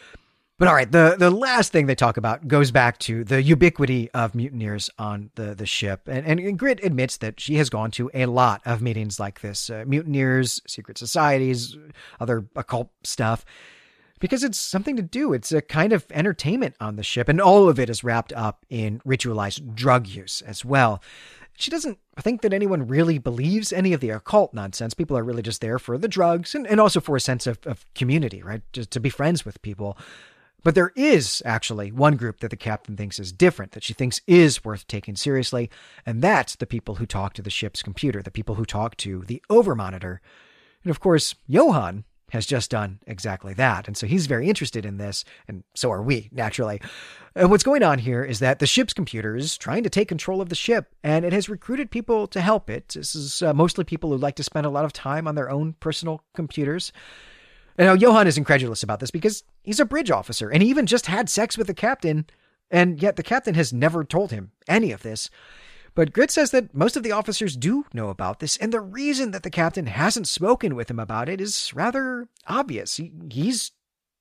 But 0.57 0.69
all 0.69 0.75
right, 0.75 0.91
the, 0.91 1.17
the 1.19 1.33
last 1.33 1.73
thing 1.73 1.87
they 1.87 1.97
talk 1.97 2.17
about 2.17 2.47
goes 2.47 2.71
back 2.71 2.99
to 3.01 3.25
the 3.25 3.43
ubiquity 3.43 4.09
of 4.13 4.37
mutineers 4.37 4.89
on 5.01 5.31
the, 5.35 5.53
the 5.53 5.67
ship. 5.67 6.03
And, 6.07 6.41
and 6.41 6.57
Grit 6.59 6.79
admits 6.85 7.17
that 7.17 7.41
she 7.41 7.57
has 7.57 7.69
gone 7.69 7.91
to 7.93 8.09
a 8.15 8.27
lot 8.27 8.63
of 8.65 8.81
meetings 8.81 9.19
like 9.19 9.41
this 9.41 9.69
uh, 9.69 9.83
mutineers, 9.85 10.63
secret 10.65 10.97
societies, 10.97 11.77
other 12.21 12.47
occult 12.55 12.91
stuff, 13.03 13.45
because 14.21 14.45
it's 14.45 14.59
something 14.59 14.95
to 14.95 15.03
do. 15.03 15.33
It's 15.33 15.51
a 15.51 15.61
kind 15.61 15.93
of 15.93 16.07
entertainment 16.13 16.77
on 16.81 16.95
the 16.95 17.03
ship, 17.03 17.29
and 17.29 17.41
all 17.41 17.69
of 17.69 17.81
it 17.81 17.91
is 17.91 18.05
wrapped 18.05 18.33
up 18.33 18.65
in 18.71 19.01
ritualized 19.01 19.75
drug 19.75 20.07
use 20.07 20.41
as 20.43 20.65
well. 20.65 21.03
She 21.57 21.71
doesn't 21.71 21.99
think 22.21 22.43
that 22.43 22.53
anyone 22.53 22.87
really 22.87 23.19
believes 23.19 23.73
any 23.73 23.93
of 23.93 24.01
the 24.01 24.11
occult 24.11 24.55
nonsense. 24.55 24.95
People 24.95 25.19
are 25.19 25.25
really 25.25 25.43
just 25.43 25.61
there 25.61 25.81
for 25.81 25.99
the 25.99 26.09
drugs 26.09 26.55
and, 26.55 26.65
and 26.67 26.81
also 26.81 27.01
for 27.01 27.17
a 27.17 27.21
sense 27.21 27.49
of, 27.49 27.59
of 27.67 27.87
community, 27.95 28.41
right? 28.43 28.63
Just 28.73 28.93
to 28.93 29.01
be 29.01 29.11
friends 29.11 29.45
with 29.45 29.61
people. 29.63 29.97
But 30.65 30.75
there 30.75 30.93
is 30.97 31.43
actually 31.45 31.93
one 31.93 32.17
group 32.17 32.41
that 32.41 32.51
the 32.51 32.57
captain 32.57 32.97
thinks 32.97 33.21
is 33.21 33.33
different, 33.33 33.73
that 33.73 33.85
she 33.85 33.93
thinks 33.93 34.23
is 34.27 34.65
worth 34.65 34.87
taking 34.89 35.15
seriously, 35.15 35.71
and 36.05 36.23
that's 36.23 36.57
the 36.57 36.67
people 36.67 36.97
who 36.97 37.07
talk 37.07 37.35
to 37.35 37.43
the 37.43 37.51
ship's 37.51 37.83
computer, 37.83 38.23
the 38.23 38.31
people 38.31 38.57
who 38.57 38.65
talk 38.65 38.97
to 38.97 39.23
the 39.27 39.43
overmonitor. 39.51 40.19
And 40.83 40.91
of 40.91 41.01
course, 41.01 41.35
Johan 41.47 42.05
has 42.31 42.47
just 42.47 42.71
done 42.71 42.99
exactly 43.07 43.55
that. 43.55 43.87
And 43.87 43.97
so 43.97 44.07
he's 44.07 44.27
very 44.27 44.49
interested 44.49 44.87
in 44.87 44.97
this, 44.97 45.25
and 45.47 45.63
so 45.75 45.93
are 45.93 46.03
we, 46.03 46.31
naturally. 46.33 46.81
And 47.37 47.51
what's 47.51 47.63
going 47.63 47.83
on 47.83 47.99
here 47.99 48.25
is 48.25 48.39
that 48.39 48.59
the 48.59 48.67
ship's 48.67 48.95
computer 48.95 49.37
is 49.37 49.59
trying 49.59 49.83
to 49.85 49.91
take 49.91 50.09
control 50.09 50.41
of 50.41 50.49
the 50.49 50.55
ship, 50.55 50.95
and 51.05 51.27
it 51.27 51.33
has 51.35 51.49
recruited 51.51 51.91
people 51.91 52.27
to 52.29 52.41
help 52.41 52.71
it. 52.71 52.89
This 52.89 53.15
is 53.15 53.43
uh, 53.43 53.53
mostly 53.53 53.85
people 53.85 54.11
who 54.11 54.17
like 54.17 54.37
to 54.37 54.43
spend 54.43 54.65
a 54.65 54.71
lot 54.71 54.87
of 54.87 54.95
time 54.95 55.29
on 55.29 55.35
their 55.35 55.51
own 55.51 55.75
personal 55.75 56.23
computers. 56.35 56.91
And 57.77 57.87
now 57.87 57.95
Johan 57.95 58.27
is 58.27 58.39
incredulous 58.39 58.83
about 58.83 59.01
this 59.01 59.11
because 59.11 59.45
he's 59.65 59.81
a 59.81 59.85
bridge 59.85 60.11
officer 60.11 60.49
and 60.49 60.63
he 60.63 60.69
even 60.69 60.87
just 60.87 61.07
had 61.07 61.29
sex 61.29 61.59
with 61.59 61.67
the 61.67 61.75
captain, 61.75 62.27
and 62.71 63.03
yet 63.03 63.17
the 63.17 63.23
captain 63.25 63.55
has 63.55 63.73
never 63.73 64.05
told 64.05 64.31
him 64.31 64.53
any 64.69 64.93
of 64.93 65.03
this. 65.03 65.29
But 65.95 66.13
Grit 66.13 66.31
says 66.31 66.51
that 66.51 66.75
most 66.75 66.97
of 66.97 67.05
the 67.05 67.13
officers 67.13 67.57
do 67.57 67.85
know 67.93 68.09
about 68.09 68.41
this, 68.41 68.57
and 68.57 68.73
the 68.73 68.81
reason 68.81 69.31
that 69.31 69.45
the 69.45 69.51
captain 69.51 69.87
hasn't 69.87 70.27
spoken 70.27 70.75
with 70.75 70.91
him 70.91 70.99
about 70.99 71.29
it 71.29 71.41
is 71.41 71.73
rather 71.75 72.29
obvious. 72.49 72.97
He, 72.97 73.13
he's 73.31 73.71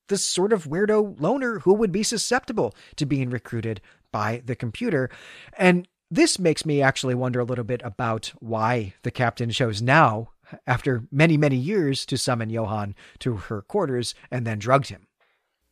the 0.08 0.18
sort 0.18 0.54
of 0.54 0.66
weirdo 0.66 1.20
loner 1.20 1.60
who 1.60 1.74
would 1.74 1.92
be 1.92 2.04
susceptible 2.04 2.76
to 2.98 3.06
being 3.06 3.30
recruited 3.30 3.82
by 4.12 4.44
the 4.46 4.56
computer. 4.56 5.10
And 5.58 5.88
this 6.12 6.38
makes 6.38 6.66
me 6.66 6.82
actually 6.82 7.16
wonder 7.16 7.40
a 7.40 7.46
little 7.46 7.64
bit 7.64 7.82
about 7.84 8.34
why 8.40 8.94
the 9.02 9.10
captain 9.10 9.50
chose 9.50 9.82
now, 9.82 10.30
after 10.68 11.08
many, 11.12 11.38
many 11.38 11.56
years, 11.56 12.06
to 12.06 12.18
summon 12.18 12.52
Johann 12.52 12.94
to 13.20 13.38
her 13.38 13.64
quarters 13.64 14.14
and 14.30 14.46
then 14.46 14.60
drugged 14.60 14.90
him. 14.90 15.08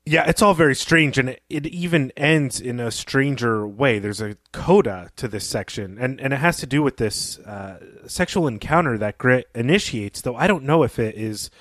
Yeah, 0.04 0.28
it's 0.28 0.42
all 0.42 0.56
very 0.56 0.74
strange, 0.74 1.20
and 1.20 1.30
it, 1.30 1.44
it 1.48 1.68
even 1.68 2.12
ends 2.18 2.60
in 2.60 2.80
a 2.80 2.90
stranger 2.90 3.68
way. 3.68 4.00
There's 4.00 4.22
a 4.22 4.36
coda 4.52 5.12
to 5.18 5.28
this 5.28 5.46
section, 5.46 6.00
and, 6.00 6.20
and 6.20 6.34
it 6.34 6.38
has 6.38 6.58
to 6.58 6.66
do 6.66 6.82
with 6.82 6.98
this 6.98 7.38
uh, 7.40 7.80
sexual 8.08 8.48
encounter 8.48 8.98
that 8.98 9.20
Grit 9.20 9.48
initiates, 9.54 10.22
though 10.22 10.36
I 10.36 10.48
don't 10.48 10.64
know 10.64 10.82
if 10.82 10.98
it 10.98 11.16
is 11.16 11.52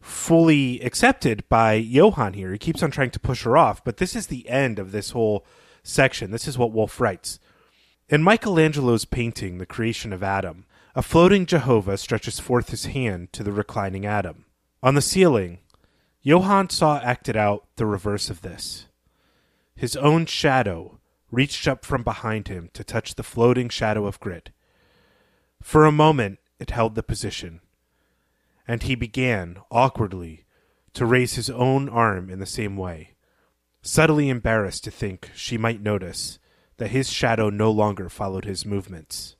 fully 0.00 0.80
accepted 0.80 1.48
by 1.48 1.74
Johann 1.74 2.34
here. 2.34 2.52
He 2.52 2.58
keeps 2.58 2.84
on 2.84 2.92
trying 2.92 3.10
to 3.10 3.20
push 3.20 3.42
her 3.42 3.56
off, 3.56 3.82
but 3.82 3.96
this 3.96 4.14
is 4.14 4.28
the 4.28 4.48
end 4.48 4.78
of 4.78 4.92
this 4.92 5.10
whole 5.10 5.44
section. 5.82 6.30
This 6.30 6.46
is 6.46 6.56
what 6.56 6.72
Wolfe 6.72 7.00
writes. 7.00 7.40
In 8.08 8.22
Michelangelo's 8.22 9.04
painting, 9.04 9.58
The 9.58 9.66
Creation 9.66 10.12
of 10.12 10.22
Adam, 10.22 10.66
a 10.94 11.02
floating 11.02 11.46
Jehovah 11.46 11.96
stretches 11.96 12.38
forth 12.38 12.70
his 12.70 12.86
hand 12.86 13.32
to 13.32 13.42
the 13.42 13.52
reclining 13.52 14.06
Adam. 14.06 14.44
On 14.82 14.94
the 14.94 15.02
ceiling, 15.02 15.60
Johann 16.22 16.70
saw 16.70 16.98
acted 16.98 17.36
out 17.36 17.66
the 17.76 17.86
reverse 17.86 18.30
of 18.30 18.42
this. 18.42 18.86
His 19.74 19.96
own 19.96 20.26
shadow 20.26 21.00
reached 21.32 21.66
up 21.66 21.84
from 21.84 22.04
behind 22.04 22.46
him 22.46 22.70
to 22.74 22.84
touch 22.84 23.14
the 23.14 23.24
floating 23.24 23.68
shadow 23.68 24.06
of 24.06 24.20
Grit. 24.20 24.50
For 25.60 25.84
a 25.84 25.92
moment 25.92 26.38
it 26.60 26.70
held 26.70 26.94
the 26.94 27.02
position, 27.02 27.60
and 28.68 28.84
he 28.84 28.94
began, 28.94 29.58
awkwardly, 29.70 30.44
to 30.92 31.06
raise 31.06 31.34
his 31.34 31.50
own 31.50 31.88
arm 31.88 32.30
in 32.30 32.38
the 32.38 32.46
same 32.46 32.76
way, 32.76 33.14
subtly 33.80 34.28
embarrassed 34.28 34.84
to 34.84 34.90
think 34.90 35.30
she 35.34 35.58
might 35.58 35.80
notice 35.80 36.38
that 36.76 36.90
his 36.90 37.10
shadow 37.10 37.50
no 37.50 37.70
longer 37.70 38.08
followed 38.08 38.44
his 38.44 38.64
movements. 38.64 39.34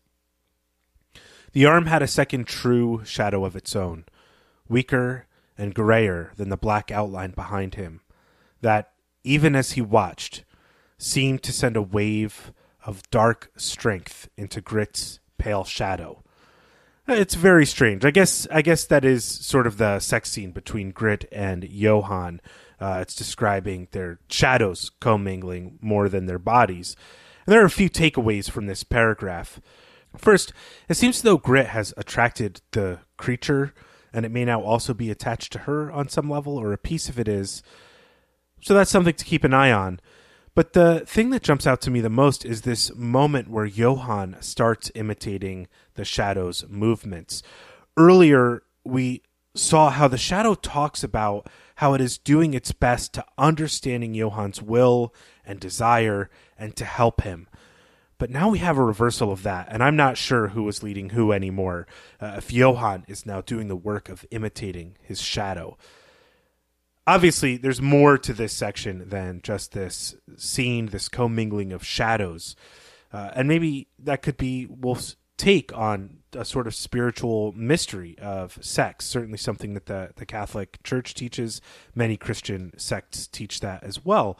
The 1.53 1.66
arm 1.66 1.87
had 1.87 2.03
a 2.03 2.09
second 2.09 2.47
true 2.47 3.03
shadow 3.05 3.45
of 3.45 3.55
its 3.55 3.76
own, 3.76 4.05
weaker 4.68 5.26
and 5.62 5.74
grayer 5.74 6.32
than 6.36 6.48
the 6.48 6.56
black 6.56 6.90
outline 6.90 7.30
behind 7.30 7.76
him, 7.76 8.00
that, 8.62 8.90
even 9.22 9.54
as 9.54 9.72
he 9.72 9.80
watched, 9.80 10.44
seemed 10.98 11.40
to 11.44 11.52
send 11.52 11.76
a 11.76 11.82
wave 11.82 12.52
of 12.84 13.08
dark 13.10 13.52
strength 13.56 14.28
into 14.36 14.60
Grit's 14.60 15.20
pale 15.38 15.62
shadow. 15.62 16.24
It's 17.06 17.36
very 17.36 17.64
strange. 17.64 18.04
I 18.04 18.10
guess 18.10 18.48
I 18.50 18.60
guess 18.62 18.84
that 18.86 19.04
is 19.04 19.24
sort 19.24 19.68
of 19.68 19.78
the 19.78 20.00
sex 20.00 20.32
scene 20.32 20.50
between 20.50 20.90
Grit 20.90 21.28
and 21.30 21.62
Johann. 21.62 22.40
Uh, 22.80 22.98
it's 23.00 23.14
describing 23.14 23.86
their 23.92 24.18
shadows 24.28 24.90
commingling 25.00 25.78
more 25.80 26.08
than 26.08 26.26
their 26.26 26.40
bodies. 26.40 26.96
And 27.46 27.52
there 27.52 27.62
are 27.62 27.66
a 27.66 27.70
few 27.70 27.88
takeaways 27.88 28.50
from 28.50 28.66
this 28.66 28.82
paragraph. 28.82 29.60
First, 30.16 30.52
it 30.88 30.96
seems 30.96 31.18
as 31.18 31.22
though 31.22 31.36
Grit 31.38 31.66
has 31.66 31.94
attracted 31.96 32.62
the 32.72 32.98
creature 33.16 33.72
and 34.12 34.24
it 34.26 34.32
may 34.32 34.44
now 34.44 34.62
also 34.62 34.94
be 34.94 35.10
attached 35.10 35.52
to 35.52 35.60
her 35.60 35.90
on 35.90 36.08
some 36.08 36.28
level, 36.28 36.56
or 36.58 36.72
a 36.72 36.78
piece 36.78 37.08
of 37.08 37.18
it 37.18 37.28
is. 37.28 37.62
So 38.60 38.74
that's 38.74 38.90
something 38.90 39.14
to 39.14 39.24
keep 39.24 39.44
an 39.44 39.54
eye 39.54 39.72
on. 39.72 40.00
But 40.54 40.74
the 40.74 41.00
thing 41.06 41.30
that 41.30 41.42
jumps 41.42 41.66
out 41.66 41.80
to 41.82 41.90
me 41.90 42.00
the 42.00 42.10
most 42.10 42.44
is 42.44 42.62
this 42.62 42.94
moment 42.94 43.48
where 43.48 43.64
Johann 43.64 44.36
starts 44.40 44.90
imitating 44.94 45.66
the 45.94 46.04
shadow's 46.04 46.64
movements. 46.68 47.42
Earlier, 47.96 48.62
we 48.84 49.22
saw 49.54 49.90
how 49.90 50.08
the 50.08 50.18
shadow 50.18 50.54
talks 50.54 51.02
about 51.02 51.48
how 51.76 51.94
it 51.94 52.00
is 52.00 52.18
doing 52.18 52.54
its 52.54 52.72
best 52.72 53.12
to 53.14 53.24
understanding 53.38 54.14
Johann's 54.14 54.62
will 54.62 55.14
and 55.44 55.58
desire 55.58 56.30
and 56.58 56.76
to 56.76 56.84
help 56.84 57.22
him. 57.22 57.48
But 58.23 58.31
now 58.31 58.51
we 58.51 58.61
have 58.61 58.79
a 58.79 58.85
reversal 58.85 59.33
of 59.33 59.43
that, 59.43 59.66
and 59.68 59.83
I'm 59.83 59.97
not 59.97 60.16
sure 60.16 60.47
who 60.47 60.68
is 60.68 60.85
leading 60.85 61.09
who 61.09 61.33
anymore. 61.33 61.89
Uh, 62.20 62.35
if 62.37 62.53
Johann 62.53 63.05
is 63.09 63.27
now 63.27 63.41
doing 63.41 63.66
the 63.66 63.75
work 63.75 64.09
of 64.09 64.25
imitating 64.31 64.97
his 65.03 65.20
shadow. 65.20 65.77
Obviously, 67.05 67.57
there's 67.57 67.83
more 67.83 68.16
to 68.18 68.33
this 68.33 68.53
section 68.53 69.09
than 69.09 69.41
just 69.43 69.73
this 69.73 70.14
scene, 70.37 70.87
this 70.87 71.09
commingling 71.09 71.73
of 71.73 71.85
shadows. 71.85 72.55
Uh, 73.12 73.33
and 73.35 73.49
maybe 73.49 73.89
that 73.99 74.23
could 74.23 74.37
be 74.37 74.66
Wolfe's 74.66 75.16
take 75.37 75.77
on 75.77 76.18
a 76.33 76.45
sort 76.45 76.68
of 76.68 76.77
spiritual 76.77 77.51
mystery 77.57 78.16
of 78.20 78.57
sex. 78.61 79.05
Certainly, 79.05 79.39
something 79.39 79.75
that 79.75 79.87
the, 79.87 80.12
the 80.14 80.27
Catholic 80.27 80.81
Church 80.85 81.14
teaches. 81.14 81.61
Many 81.93 82.16
Christian 82.16 82.70
sects 82.79 83.27
teach 83.27 83.59
that 83.59 83.83
as 83.83 84.05
well. 84.05 84.39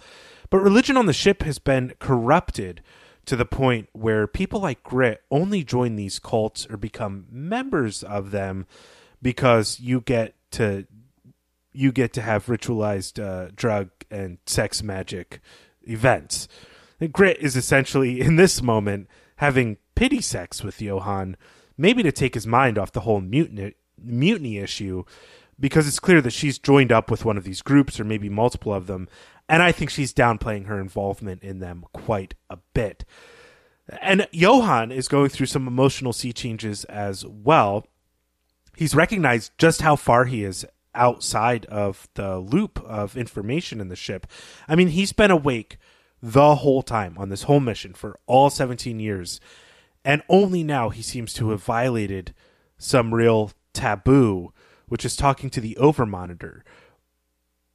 But 0.51 0.61
religion 0.61 0.97
on 0.97 1.07
the 1.07 1.13
ship 1.13 1.43
has 1.43 1.59
been 1.59 1.95
corrupted 1.99 2.81
to 3.27 3.37
the 3.37 3.45
point 3.45 3.89
where 3.93 4.27
people 4.27 4.61
like 4.61 4.83
Grit 4.83 5.23
only 5.31 5.63
join 5.63 5.97
these 5.97 6.19
cults 6.19 6.67
or 6.69 6.77
become 6.77 7.27
members 7.31 8.03
of 8.03 8.31
them 8.31 8.67
because 9.21 9.79
you 9.81 10.01
get 10.01 10.35
to 10.53 10.87
you 11.73 11.93
get 11.93 12.13
to 12.13 12.23
have 12.23 12.47
ritualized 12.47 13.23
uh, 13.23 13.51
drug 13.55 13.91
and 14.11 14.39
sex 14.47 14.83
magic 14.83 15.41
events. 15.83 16.49
And 17.01 17.13
Grit 17.13 17.39
is 17.39 17.57
essentially 17.57 18.21
in 18.21 18.37
this 18.37 18.61
moment 18.63 19.09
having 19.37 19.79
pity 19.95 20.21
sex 20.21 20.63
with 20.63 20.83
Johann, 20.83 21.37
maybe 21.77 22.03
to 22.03 22.13
take 22.13 22.35
his 22.35 22.47
mind 22.47 22.79
off 22.79 22.93
the 22.93 23.01
whole 23.01 23.21
mutiny 23.21 23.75
mutiny 24.05 24.59
issue 24.59 25.05
because 25.61 25.87
it's 25.87 26.01
clear 26.01 26.21
that 26.21 26.33
she's 26.33 26.59
joined 26.59 26.91
up 26.91 27.11
with 27.11 27.25
one 27.25 27.37
of 27.37 27.45
these 27.45 27.63
groups 27.63 28.01
or 28.01 28.05
maybe 28.05 28.29
multiple 28.29 28.75
of 28.75 28.89
them 28.89 29.09
and 29.49 29.63
I 29.63 29.73
think 29.73 29.91
she's 29.91 30.13
downplaying 30.13 30.67
her 30.67 30.81
involvement 30.81 31.43
in 31.43 31.59
them 31.59 31.85
quite 31.93 32.35
a 32.49 32.59
bit. 32.75 33.05
And 34.01 34.29
Johann 34.33 34.93
is 34.93 35.09
going 35.09 35.29
through 35.29 35.47
some 35.47 35.67
emotional 35.67 36.13
sea 36.13 36.33
changes 36.33 36.85
as 36.85 37.27
well. 37.27 37.87
He's 38.77 38.95
recognized 38.95 39.53
just 39.59 39.83
how 39.83 39.97
far 39.97 40.25
he 40.25 40.45
is 40.45 40.65
outside 40.95 41.67
of 41.67 42.09
the 42.15 42.39
loop 42.39 42.83
of 42.85 43.17
information 43.17 43.81
in 43.81 43.89
the 43.89 43.97
ship. 43.97 44.27
I 44.69 44.77
mean, 44.77 44.89
he's 44.89 45.13
been 45.13 45.31
awake 45.31 45.79
the 46.23 46.57
whole 46.57 46.83
time 46.83 47.17
on 47.19 47.29
this 47.29 47.43
whole 47.45 47.61
mission 47.61 47.95
for 47.95 48.19
all 48.27 48.49
17 48.49 49.01
years. 49.01 49.41
And 50.05 50.23
only 50.29 50.63
now 50.63 50.89
he 50.91 51.03
seems 51.03 51.33
to 51.35 51.51
have 51.51 51.63
violated 51.63 52.35
some 52.79 53.15
real 53.15 53.53
taboo, 53.73 54.53
which 54.87 55.05
is 55.05 55.17
talking 55.17 55.51
to 55.51 55.61
the 55.61 55.77
overmonitor, 55.81 56.63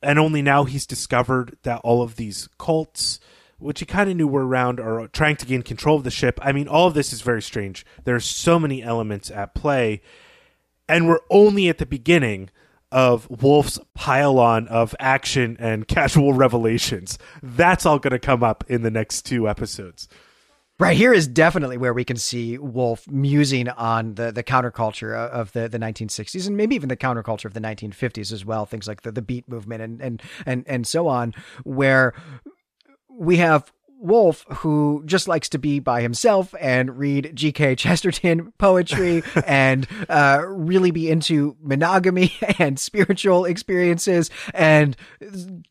and 0.02 0.20
only 0.20 0.42
now 0.42 0.64
he's 0.64 0.86
discovered 0.86 1.58
that 1.64 1.82
all 1.84 2.02
of 2.02 2.16
these 2.16 2.50
cults 2.58 3.20
which 3.60 3.80
he 3.80 3.86
kind 3.88 4.08
of 4.08 4.16
knew 4.16 4.28
were 4.28 4.46
around 4.46 4.80
are 4.80 5.08
trying 5.08 5.36
to 5.36 5.46
gain 5.46 5.62
control 5.62 5.98
of 5.98 6.04
the 6.04 6.12
ship 6.12 6.40
i 6.42 6.52
mean 6.52 6.68
all 6.68 6.88
of 6.88 6.94
this 6.94 7.12
is 7.12 7.22
very 7.22 7.42
strange 7.42 7.86
there 8.04 8.16
are 8.16 8.20
so 8.20 8.60
many 8.60 8.84
elements 8.84 9.32
at 9.32 9.54
play 9.54 10.02
and 10.88 11.08
we're 11.08 11.20
only 11.30 11.68
at 11.70 11.78
the 11.78 11.86
beginning 11.86 12.50
of 12.92 13.30
Wolfe's 13.30 13.80
pile-on 13.94 14.68
of 14.68 14.96
action 15.00 15.58
and 15.60 15.88
casual 15.90 16.34
revelations. 16.34 17.18
That's 17.44 17.86
all 17.86 18.00
going 18.00 18.12
to 18.12 18.20
come 18.20 18.44
up 18.44 18.64
in 18.68 18.82
the 18.84 18.92
next 18.92 19.24
two 19.24 19.48
episodes. 19.48 20.08
Right 20.80 20.96
here 20.96 21.12
is 21.12 21.28
definitely 21.28 21.78
where 21.78 21.94
we 21.94 22.04
can 22.04 22.18
see 22.18 22.60
Wolfe 22.60 23.10
musing 23.10 23.68
on 23.68 24.14
the, 24.14 24.32
the 24.32 24.44
counterculture 24.44 25.16
of 25.16 25.52
the, 25.54 25.68
the 25.68 25.80
1960s 25.80 26.46
and 26.46 26.56
maybe 26.56 26.76
even 26.76 26.88
the 26.88 26.96
counterculture 26.96 27.46
of 27.46 27.56
the 27.56 27.60
1950s 27.60 28.32
as 28.32 28.46
well. 28.46 28.68
Things 28.68 28.88
like 28.88 29.02
the, 29.02 29.12
the 29.12 29.24
beat 29.24 29.50
movement 29.50 29.82
and, 29.82 30.00
and, 30.02 30.22
and, 30.46 30.64
and 30.68 30.86
so 30.86 31.08
on, 31.08 31.34
where 31.64 32.14
we 33.10 33.38
have 33.38 33.72
Wolfe, 34.00 34.46
who 34.58 35.04
just 35.06 35.28
likes 35.28 35.50
to 35.50 35.60
be 35.60 35.80
by 35.80 36.02
himself 36.02 36.54
and 36.60 36.98
read 36.98 37.32
G.K. 37.34 37.76
Chesterton 37.78 38.54
poetry 38.58 39.24
and 39.48 39.88
uh, 40.10 40.44
really 40.48 40.92
be 40.92 41.10
into 41.10 41.58
monogamy 41.62 42.34
and 42.60 42.80
spiritual 42.80 43.46
experiences, 43.46 44.30
and 44.54 44.96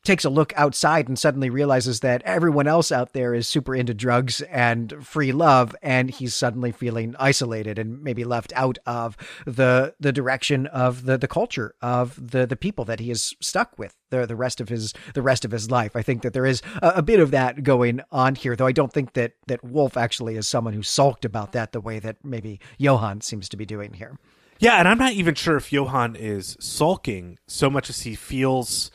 takes 0.04 0.24
a 0.24 0.30
look 0.30 0.52
outside 0.56 1.08
and 1.08 1.18
suddenly 1.18 1.50
realizes 1.50 2.00
that 2.00 2.22
everyone 2.24 2.66
else 2.66 2.90
out 2.90 3.12
there 3.12 3.34
is 3.34 3.46
super 3.46 3.74
into 3.74 3.94
drugs 3.94 4.42
and 4.42 5.06
free 5.06 5.32
love, 5.32 5.74
and 5.82 6.10
he's 6.10 6.34
suddenly 6.34 6.72
feeling 6.72 7.14
isolated 7.18 7.78
and 7.78 8.02
maybe 8.02 8.24
left 8.24 8.52
out 8.54 8.78
of 8.86 9.16
the 9.46 9.94
the 10.00 10.12
direction 10.12 10.66
of 10.66 11.04
the 11.04 11.16
the 11.16 11.28
culture 11.28 11.74
of 11.80 12.30
the 12.30 12.46
the 12.46 12.56
people 12.56 12.84
that 12.84 13.00
he 13.00 13.10
is 13.10 13.34
stuck 13.40 13.78
with 13.78 13.94
the 14.11 14.26
the 14.26 14.36
rest 14.36 14.61
of 14.61 14.68
his 14.68 14.92
the 15.14 15.22
rest 15.22 15.44
of 15.44 15.50
his 15.50 15.70
life. 15.70 15.96
I 15.96 16.02
think 16.02 16.22
that 16.22 16.32
there 16.32 16.46
is 16.46 16.62
a, 16.82 16.94
a, 16.96 17.02
bit 17.02 17.20
of 17.20 17.30
that 17.32 17.62
going 17.62 18.00
on 18.11 18.34
here, 18.34 18.57
though 18.57 18.66
I 18.66 18.72
don't 18.72 18.92
think 18.92 19.14
that 19.14 19.32
that 19.46 19.64
Wolfe 19.64 19.96
actually 19.96 20.36
is 20.36 20.46
someone 20.46 20.74
who 20.74 20.82
sulked 20.82 21.24
about 21.24 21.52
that 21.52 21.72
the 21.72 21.80
way 21.80 21.98
that 21.98 22.24
maybe 22.24 22.61
Johann 22.78 23.20
seems 23.20 23.48
to 23.50 23.57
be 23.57 23.66
doing 23.66 23.94
here. 23.94 24.18
Yeah, 24.59 24.76
and 24.76 24.88
I'm 24.88 24.98
not 24.98 25.12
even 25.12 25.34
sure 25.34 25.57
if 25.57 25.72
Johann 25.72 26.16
is 26.16 26.57
sulking 26.61 27.38
so 27.46 27.68
much 27.68 27.90
as 27.90 28.02
he 28.02 28.14
feels 28.14 28.90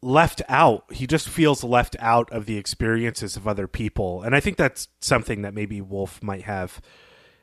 left 0.00 0.40
out. 0.48 0.90
He 0.92 1.06
just 1.06 1.28
feels 1.28 1.62
left 1.62 1.96
out 1.98 2.30
of 2.32 2.46
the 2.46 2.56
experiences 2.56 3.36
of 3.36 3.46
other 3.46 3.66
people, 3.66 4.22
and 4.22 4.34
I 4.34 4.40
think 4.40 4.56
that's 4.56 4.88
something 5.00 5.42
that 5.42 5.54
maybe 5.54 5.80
Wolfe 5.80 6.22
might 6.22 6.42
have 6.42 6.80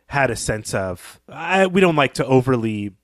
had 0.08 0.32
a 0.32 0.36
sense 0.36 0.74
of. 0.74 1.22
I, 1.30 1.68
we 1.68 1.80
don't 1.80 1.96
like 1.96 2.16
to 2.16 2.26
overly 2.26 2.96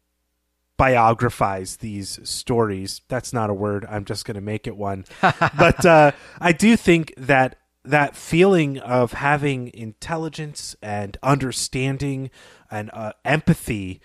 biographize 0.77 1.77
these 1.77 2.19
stories. 2.23 3.01
That's 3.07 3.33
not 3.33 3.49
a 3.49 3.53
word. 3.53 3.85
I'm 3.89 4.05
just 4.05 4.25
going 4.25 4.35
to 4.35 4.41
make 4.41 4.67
it 4.67 4.77
one. 4.77 5.05
but 5.21 5.85
uh, 5.85 6.11
I 6.39 6.51
do 6.51 6.77
think 6.77 7.13
that 7.17 7.57
that 7.83 8.15
feeling 8.15 8.77
of 8.79 9.13
having 9.13 9.71
intelligence 9.73 10.75
and 10.81 11.17
understanding 11.23 12.29
and 12.69 12.89
uh, 12.93 13.13
empathy 13.23 14.01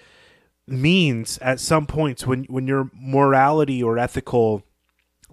means 0.67 1.39
at 1.39 1.59
some 1.59 1.87
points 1.87 2.27
when 2.27 2.45
when 2.45 2.69
your 2.69 2.91
morality 2.95 3.83
or 3.83 3.99
ethical 3.99 4.63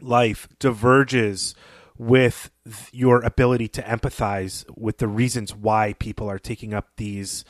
life 0.02 0.48
diverges 0.58 1.54
with 1.98 2.50
your 2.92 3.22
ability 3.22 3.68
to 3.68 3.82
empathize 3.84 4.66
with 4.76 4.98
the 4.98 5.08
reasons 5.08 5.54
why 5.54 5.94
people 6.00 6.30
are 6.30 6.40
taking 6.40 6.74
up 6.74 6.88
these 6.98 7.44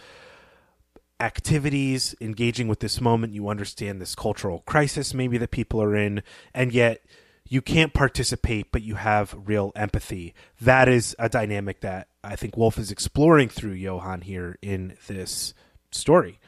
activities, 1.20 2.15
engaging 2.22 2.67
with 2.67 2.80
this 2.80 3.01
moment, 3.01 3.34
you 3.34 3.49
understand 3.49 4.01
this 4.01 4.15
cultural 4.15 4.63
crisis 4.65 5.13
maybe 5.13 5.38
that 5.38 5.51
people 5.51 5.82
are 5.82 5.95
in, 5.95 6.24
and 6.53 6.72
yet 6.72 7.03
you 7.47 7.61
can't 7.61 7.93
participate, 7.93 8.72
but 8.72 8.84
you 8.84 8.95
have 8.95 9.36
real 9.45 9.72
empathy. 9.76 10.34
That 10.61 10.88
is 10.88 11.15
a 11.17 11.30
dynamic 11.30 11.82
that 11.82 12.07
I 12.24 12.36
think 12.36 12.55
Wolfe 12.55 12.78
is 12.78 12.91
exploring 12.91 13.49
through 13.49 13.74
Johann 13.74 14.22
here 14.22 14.57
in 14.61 14.95
this 15.07 15.53
story. 15.91 16.39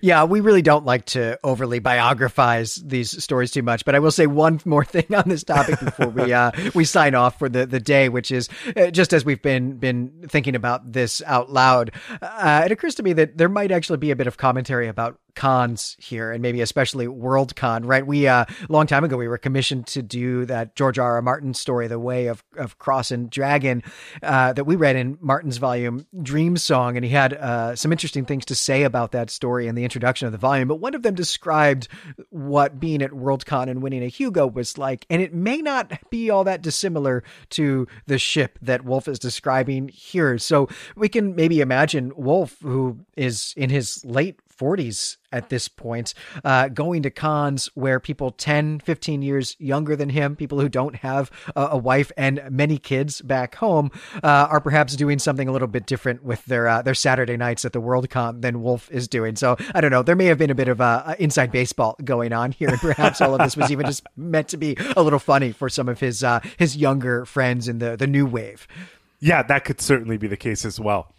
Yeah, 0.00 0.24
we 0.24 0.40
really 0.40 0.62
don't 0.62 0.84
like 0.84 1.06
to 1.06 1.38
overly 1.44 1.78
biographize 1.78 2.76
these 2.76 3.22
stories 3.22 3.50
too 3.50 3.62
much, 3.62 3.84
but 3.84 3.94
I 3.94 3.98
will 3.98 4.10
say 4.10 4.26
one 4.26 4.60
more 4.64 4.84
thing 4.84 5.14
on 5.14 5.24
this 5.28 5.44
topic 5.44 5.80
before 5.80 6.08
we 6.08 6.32
uh, 6.32 6.50
we 6.74 6.84
sign 6.84 7.14
off 7.14 7.38
for 7.38 7.48
the, 7.48 7.66
the 7.66 7.80
day, 7.80 8.08
which 8.08 8.30
is 8.30 8.48
uh, 8.76 8.90
just 8.90 9.12
as 9.12 9.24
we've 9.24 9.42
been 9.42 9.76
been 9.78 10.26
thinking 10.28 10.56
about 10.56 10.92
this 10.92 11.22
out 11.26 11.50
loud, 11.50 11.92
uh, 12.20 12.62
it 12.64 12.72
occurs 12.72 12.94
to 12.96 13.02
me 13.02 13.12
that 13.14 13.36
there 13.36 13.48
might 13.48 13.72
actually 13.72 13.98
be 13.98 14.10
a 14.10 14.16
bit 14.16 14.26
of 14.26 14.36
commentary 14.36 14.88
about 14.88 15.18
cons 15.34 15.96
here 15.98 16.30
and 16.30 16.42
maybe 16.42 16.60
especially 16.60 17.06
worldcon 17.06 17.82
right? 17.84 18.06
We 18.06 18.28
uh 18.28 18.44
a 18.44 18.72
long 18.72 18.86
time 18.86 19.04
ago 19.04 19.16
we 19.16 19.28
were 19.28 19.38
commissioned 19.38 19.86
to 19.88 20.02
do 20.02 20.44
that 20.46 20.76
george 20.76 20.98
r 20.98 21.14
r. 21.14 21.22
Martin 21.22 21.54
story 21.54 21.86
the 21.86 21.98
way 21.98 22.26
of 22.26 22.44
of 22.56 22.78
cross 22.78 23.10
and 23.10 23.30
dragon 23.30 23.82
uh 24.22 24.52
that 24.52 24.64
we 24.64 24.76
read 24.76 24.96
in 24.96 25.18
martin's 25.20 25.56
volume 25.56 26.06
dream 26.22 26.56
song 26.56 26.96
and 26.96 27.04
he 27.04 27.10
had 27.10 27.32
uh 27.32 27.74
some 27.74 27.92
interesting 27.92 28.24
things 28.24 28.44
to 28.46 28.54
say 28.54 28.82
about 28.82 29.12
that 29.12 29.30
story 29.30 29.61
in 29.66 29.74
the 29.74 29.84
introduction 29.84 30.26
of 30.26 30.32
the 30.32 30.38
volume 30.38 30.68
but 30.68 30.76
one 30.76 30.94
of 30.94 31.02
them 31.02 31.14
described 31.14 31.88
what 32.30 32.80
being 32.80 33.02
at 33.02 33.10
worldcon 33.10 33.68
and 33.68 33.82
winning 33.82 34.02
a 34.02 34.08
hugo 34.08 34.46
was 34.46 34.78
like 34.78 35.06
and 35.10 35.22
it 35.22 35.34
may 35.34 35.58
not 35.58 35.92
be 36.10 36.30
all 36.30 36.44
that 36.44 36.62
dissimilar 36.62 37.22
to 37.50 37.86
the 38.06 38.18
ship 38.18 38.58
that 38.62 38.84
Wolfe 38.84 39.08
is 39.08 39.18
describing 39.18 39.88
here. 39.88 40.38
So 40.38 40.68
we 40.96 41.08
can 41.08 41.34
maybe 41.34 41.60
imagine 41.60 42.12
Wolfe 42.16 42.58
who 42.62 42.98
is 43.16 43.54
in 43.56 43.70
his 43.70 44.04
late 44.04 44.38
40s 44.54 45.16
at 45.32 45.48
this 45.48 45.66
point, 45.66 46.12
uh, 46.44 46.68
going 46.68 47.02
to 47.02 47.10
cons 47.10 47.70
where 47.74 47.98
people 47.98 48.30
10, 48.30 48.80
15 48.80 49.22
years 49.22 49.56
younger 49.58 49.96
than 49.96 50.10
him, 50.10 50.36
people 50.36 50.60
who 50.60 50.68
don't 50.68 50.96
have 50.96 51.30
a, 51.56 51.68
a 51.72 51.78
wife 51.78 52.12
and 52.18 52.42
many 52.50 52.76
kids 52.76 53.22
back 53.22 53.54
home, 53.54 53.90
uh, 54.22 54.48
are 54.50 54.60
perhaps 54.60 54.94
doing 54.96 55.18
something 55.18 55.48
a 55.48 55.52
little 55.52 55.68
bit 55.68 55.86
different 55.86 56.22
with 56.22 56.44
their 56.44 56.68
uh, 56.68 56.82
their 56.82 56.94
Saturday 56.94 57.36
nights 57.36 57.64
at 57.64 57.72
the 57.72 57.80
World 57.80 58.02
Worldcon 58.02 58.42
than 58.42 58.62
Wolfe 58.62 58.90
is 58.90 59.08
doing. 59.08 59.36
So 59.36 59.56
I 59.74 59.80
don't 59.80 59.90
know. 59.90 60.02
There 60.02 60.16
may 60.16 60.26
have 60.26 60.38
been 60.38 60.50
a 60.50 60.54
bit 60.54 60.68
of 60.68 60.80
a, 60.80 61.16
inside 61.18 61.52
baseball 61.52 61.96
going 62.04 62.32
on 62.32 62.52
here, 62.52 62.68
and 62.68 62.78
perhaps 62.78 63.20
all 63.20 63.34
of 63.34 63.40
this 63.40 63.56
was 63.56 63.70
even 63.70 63.86
just 63.86 64.06
meant 64.16 64.48
to 64.48 64.56
be 64.56 64.76
a 64.96 65.02
little 65.02 65.18
funny 65.18 65.52
for 65.52 65.68
some 65.68 65.88
of 65.88 66.00
his 66.00 66.24
uh, 66.24 66.40
his 66.58 66.76
younger 66.76 67.24
friends 67.24 67.68
in 67.68 67.78
the 67.78 67.96
the 67.96 68.06
new 68.06 68.26
wave. 68.26 68.66
Yeah, 69.20 69.42
that 69.44 69.64
could 69.64 69.80
certainly 69.80 70.16
be 70.16 70.26
the 70.26 70.36
case 70.36 70.64
as 70.64 70.80
well. 70.80 71.14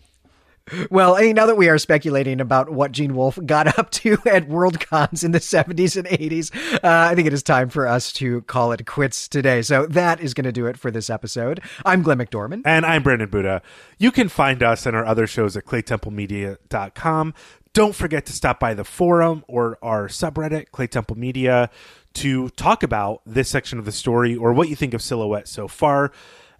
Well, 0.90 1.18
now 1.34 1.46
that 1.46 1.58
we 1.58 1.68
are 1.68 1.78
speculating 1.78 2.40
about 2.40 2.70
what 2.70 2.94
Gene 2.94 3.16
Wolfe 3.16 3.38
got 3.46 3.78
up 3.78 3.92
to 3.92 4.14
at 4.26 4.48
Worldcons 4.48 5.24
in 5.24 5.32
the 5.32 5.40
70s 5.40 5.98
and 5.98 6.08
80s, 6.08 6.56
uh, 6.76 6.80
I 7.12 7.16
think 7.16 7.28
it 7.28 7.34
is 7.34 7.44
time 7.44 7.70
for 7.70 7.86
us 7.86 8.14
to 8.14 8.42
call 8.44 8.72
it 8.72 8.86
quits 8.86 9.28
today. 9.28 9.62
So 9.62 9.86
that 9.88 10.22
is 10.22 10.34
going 10.34 10.46
to 10.46 10.52
do 10.52 10.66
it 10.66 10.78
for 10.78 10.90
this 10.90 11.10
episode. 11.10 11.62
I'm 11.86 12.02
Glenn 12.02 12.20
McDorman. 12.20 12.62
And 12.66 12.86
I'm 12.86 13.04
Brandon 13.04 13.30
Buddha. 13.30 13.62
You 13.98 14.12
can 14.12 14.30
find 14.30 14.64
us 14.64 14.86
and 14.86 14.96
our 14.96 15.06
other 15.06 15.28
shows 15.28 15.58
at 15.58 15.66
claytemplemedia.com. 15.66 17.34
Don't 17.74 17.96
forget 17.96 18.26
to 18.28 18.34
stop 18.34 18.60
by 18.60 18.74
the 18.74 18.84
forum 18.84 19.44
or 19.48 19.80
our 19.82 20.08
subreddit, 20.08 20.70
Claytemple 20.70 21.18
Media, 21.18 21.72
to 22.14 22.50
talk 22.50 22.84
about 22.84 23.22
this 23.26 23.50
section 23.50 23.80
of 23.80 23.86
the 23.86 23.92
story 23.92 24.36
or 24.36 24.54
what 24.54 24.70
you 24.70 24.76
think 24.76 24.94
of 24.94 25.02
Silhouette 25.02 25.48
so 25.48 25.68
far. 25.68 26.12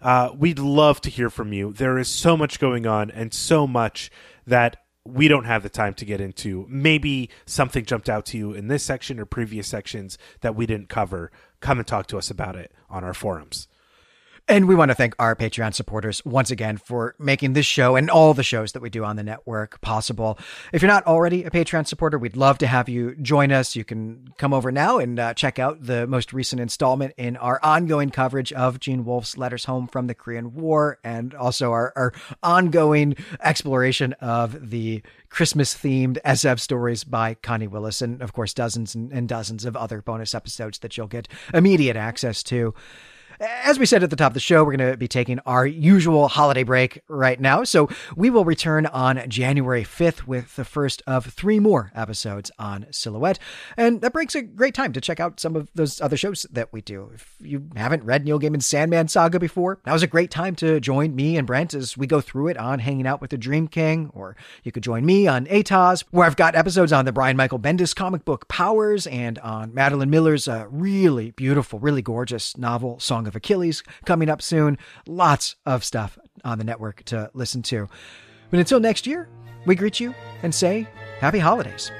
Uh, 0.04 0.30
we'd 0.36 0.58
love 0.58 1.00
to 1.00 1.08
hear 1.08 1.30
from 1.30 1.54
you. 1.54 1.72
There 1.72 1.98
is 1.98 2.08
so 2.08 2.36
much 2.36 2.60
going 2.60 2.86
on 2.86 3.10
and 3.10 3.32
so 3.32 3.66
much 3.66 4.10
that 4.46 4.76
we 5.06 5.28
don't 5.28 5.46
have 5.46 5.62
the 5.62 5.70
time 5.70 5.94
to 5.94 6.04
get 6.04 6.20
into. 6.20 6.66
Maybe 6.68 7.30
something 7.46 7.86
jumped 7.86 8.10
out 8.10 8.26
to 8.26 8.38
you 8.38 8.52
in 8.52 8.68
this 8.68 8.82
section 8.82 9.18
or 9.18 9.24
previous 9.24 9.66
sections 9.66 10.18
that 10.42 10.54
we 10.54 10.66
didn't 10.66 10.90
cover. 10.90 11.32
Come 11.60 11.78
and 11.78 11.86
talk 11.86 12.06
to 12.08 12.18
us 12.18 12.30
about 12.30 12.54
it 12.54 12.70
on 12.90 13.02
our 13.02 13.14
forums. 13.14 13.66
And 14.46 14.68
we 14.68 14.74
want 14.74 14.90
to 14.90 14.94
thank 14.94 15.14
our 15.18 15.34
Patreon 15.34 15.72
supporters 15.72 16.22
once 16.22 16.50
again 16.50 16.76
for 16.76 17.14
making 17.18 17.54
this 17.54 17.64
show 17.64 17.96
and 17.96 18.10
all 18.10 18.34
the 18.34 18.42
shows 18.42 18.72
that 18.72 18.82
we 18.82 18.90
do 18.90 19.02
on 19.02 19.16
the 19.16 19.22
network 19.22 19.80
possible. 19.80 20.38
If 20.70 20.82
you're 20.82 20.90
not 20.90 21.06
already 21.06 21.44
a 21.44 21.50
Patreon 21.50 21.86
supporter, 21.86 22.18
we'd 22.18 22.36
love 22.36 22.58
to 22.58 22.66
have 22.66 22.86
you 22.86 23.14
join 23.14 23.52
us. 23.52 23.74
You 23.74 23.84
can 23.84 24.34
come 24.36 24.52
over 24.52 24.70
now 24.70 24.98
and 24.98 25.18
uh, 25.18 25.32
check 25.32 25.58
out 25.58 25.86
the 25.86 26.06
most 26.06 26.34
recent 26.34 26.60
installment 26.60 27.14
in 27.16 27.38
our 27.38 27.58
ongoing 27.62 28.10
coverage 28.10 28.52
of 28.52 28.80
Gene 28.80 29.06
Wolfe's 29.06 29.38
Letters 29.38 29.64
Home 29.64 29.88
from 29.88 30.08
the 30.08 30.14
Korean 30.14 30.54
War 30.54 30.98
and 31.02 31.32
also 31.32 31.72
our, 31.72 31.94
our 31.96 32.12
ongoing 32.42 33.16
exploration 33.42 34.12
of 34.20 34.68
the 34.70 35.02
Christmas 35.30 35.74
themed 35.74 36.20
SF 36.22 36.60
stories 36.60 37.02
by 37.02 37.32
Connie 37.32 37.66
Willis, 37.66 38.02
and 38.02 38.20
of 38.20 38.34
course, 38.34 38.52
dozens 38.52 38.94
and, 38.94 39.10
and 39.10 39.26
dozens 39.26 39.64
of 39.64 39.74
other 39.74 40.02
bonus 40.02 40.34
episodes 40.34 40.80
that 40.80 40.98
you'll 40.98 41.06
get 41.06 41.28
immediate 41.54 41.96
access 41.96 42.42
to. 42.42 42.74
As 43.40 43.78
we 43.78 43.86
said 43.86 44.02
at 44.04 44.10
the 44.10 44.16
top 44.16 44.30
of 44.30 44.34
the 44.34 44.40
show, 44.40 44.62
we're 44.62 44.76
going 44.76 44.92
to 44.92 44.96
be 44.96 45.08
taking 45.08 45.40
our 45.40 45.66
usual 45.66 46.28
holiday 46.28 46.62
break 46.62 47.00
right 47.08 47.40
now. 47.40 47.64
So 47.64 47.88
we 48.14 48.30
will 48.30 48.44
return 48.44 48.86
on 48.86 49.28
January 49.28 49.82
5th 49.82 50.26
with 50.26 50.54
the 50.54 50.64
first 50.64 51.02
of 51.06 51.26
three 51.26 51.58
more 51.58 51.90
episodes 51.94 52.52
on 52.58 52.86
Silhouette. 52.90 53.38
And 53.76 54.00
that 54.02 54.12
breaks 54.12 54.34
a 54.34 54.42
great 54.42 54.74
time 54.74 54.92
to 54.92 55.00
check 55.00 55.18
out 55.18 55.40
some 55.40 55.56
of 55.56 55.68
those 55.74 56.00
other 56.00 56.16
shows 56.16 56.46
that 56.52 56.72
we 56.72 56.80
do. 56.80 57.10
If 57.14 57.34
you 57.40 57.68
haven't 57.74 58.04
read 58.04 58.24
Neil 58.24 58.38
Gaiman's 58.38 58.66
Sandman 58.66 59.08
saga 59.08 59.40
before, 59.40 59.80
that 59.84 59.92
was 59.92 60.02
a 60.02 60.08
great 60.08 60.30
time 60.30 60.54
to 60.56 60.78
join 60.78 61.16
me 61.16 61.36
and 61.36 61.46
Brent 61.46 61.74
as 61.74 61.96
we 61.96 62.06
go 62.06 62.20
through 62.20 62.48
it 62.48 62.56
on 62.56 62.78
Hanging 62.78 63.06
Out 63.06 63.20
with 63.20 63.30
the 63.30 63.38
Dream 63.38 63.66
King. 63.66 64.10
Or 64.14 64.36
you 64.62 64.70
could 64.70 64.84
join 64.84 65.04
me 65.04 65.26
on 65.26 65.46
ATOS, 65.46 66.04
where 66.10 66.26
I've 66.26 66.36
got 66.36 66.54
episodes 66.54 66.92
on 66.92 67.04
the 67.04 67.12
Brian 67.12 67.36
Michael 67.36 67.58
Bendis 67.58 67.96
comic 67.96 68.24
book 68.24 68.46
Powers 68.46 69.06
and 69.08 69.38
on 69.40 69.74
Madeline 69.74 70.10
Miller's 70.10 70.46
uh, 70.46 70.66
really 70.70 71.32
beautiful, 71.32 71.80
really 71.80 72.02
gorgeous 72.02 72.56
novel, 72.56 73.00
Song 73.24 73.28
of 73.28 73.36
Achilles 73.36 73.82
coming 74.04 74.28
up 74.28 74.42
soon. 74.42 74.76
Lots 75.06 75.56
of 75.64 75.82
stuff 75.82 76.18
on 76.44 76.58
the 76.58 76.64
network 76.64 77.02
to 77.04 77.30
listen 77.32 77.62
to. 77.62 77.88
But 78.50 78.60
until 78.60 78.80
next 78.80 79.06
year, 79.06 79.28
we 79.64 79.74
greet 79.74 79.98
you 79.98 80.14
and 80.42 80.54
say 80.54 80.86
happy 81.20 81.38
holidays. 81.38 81.90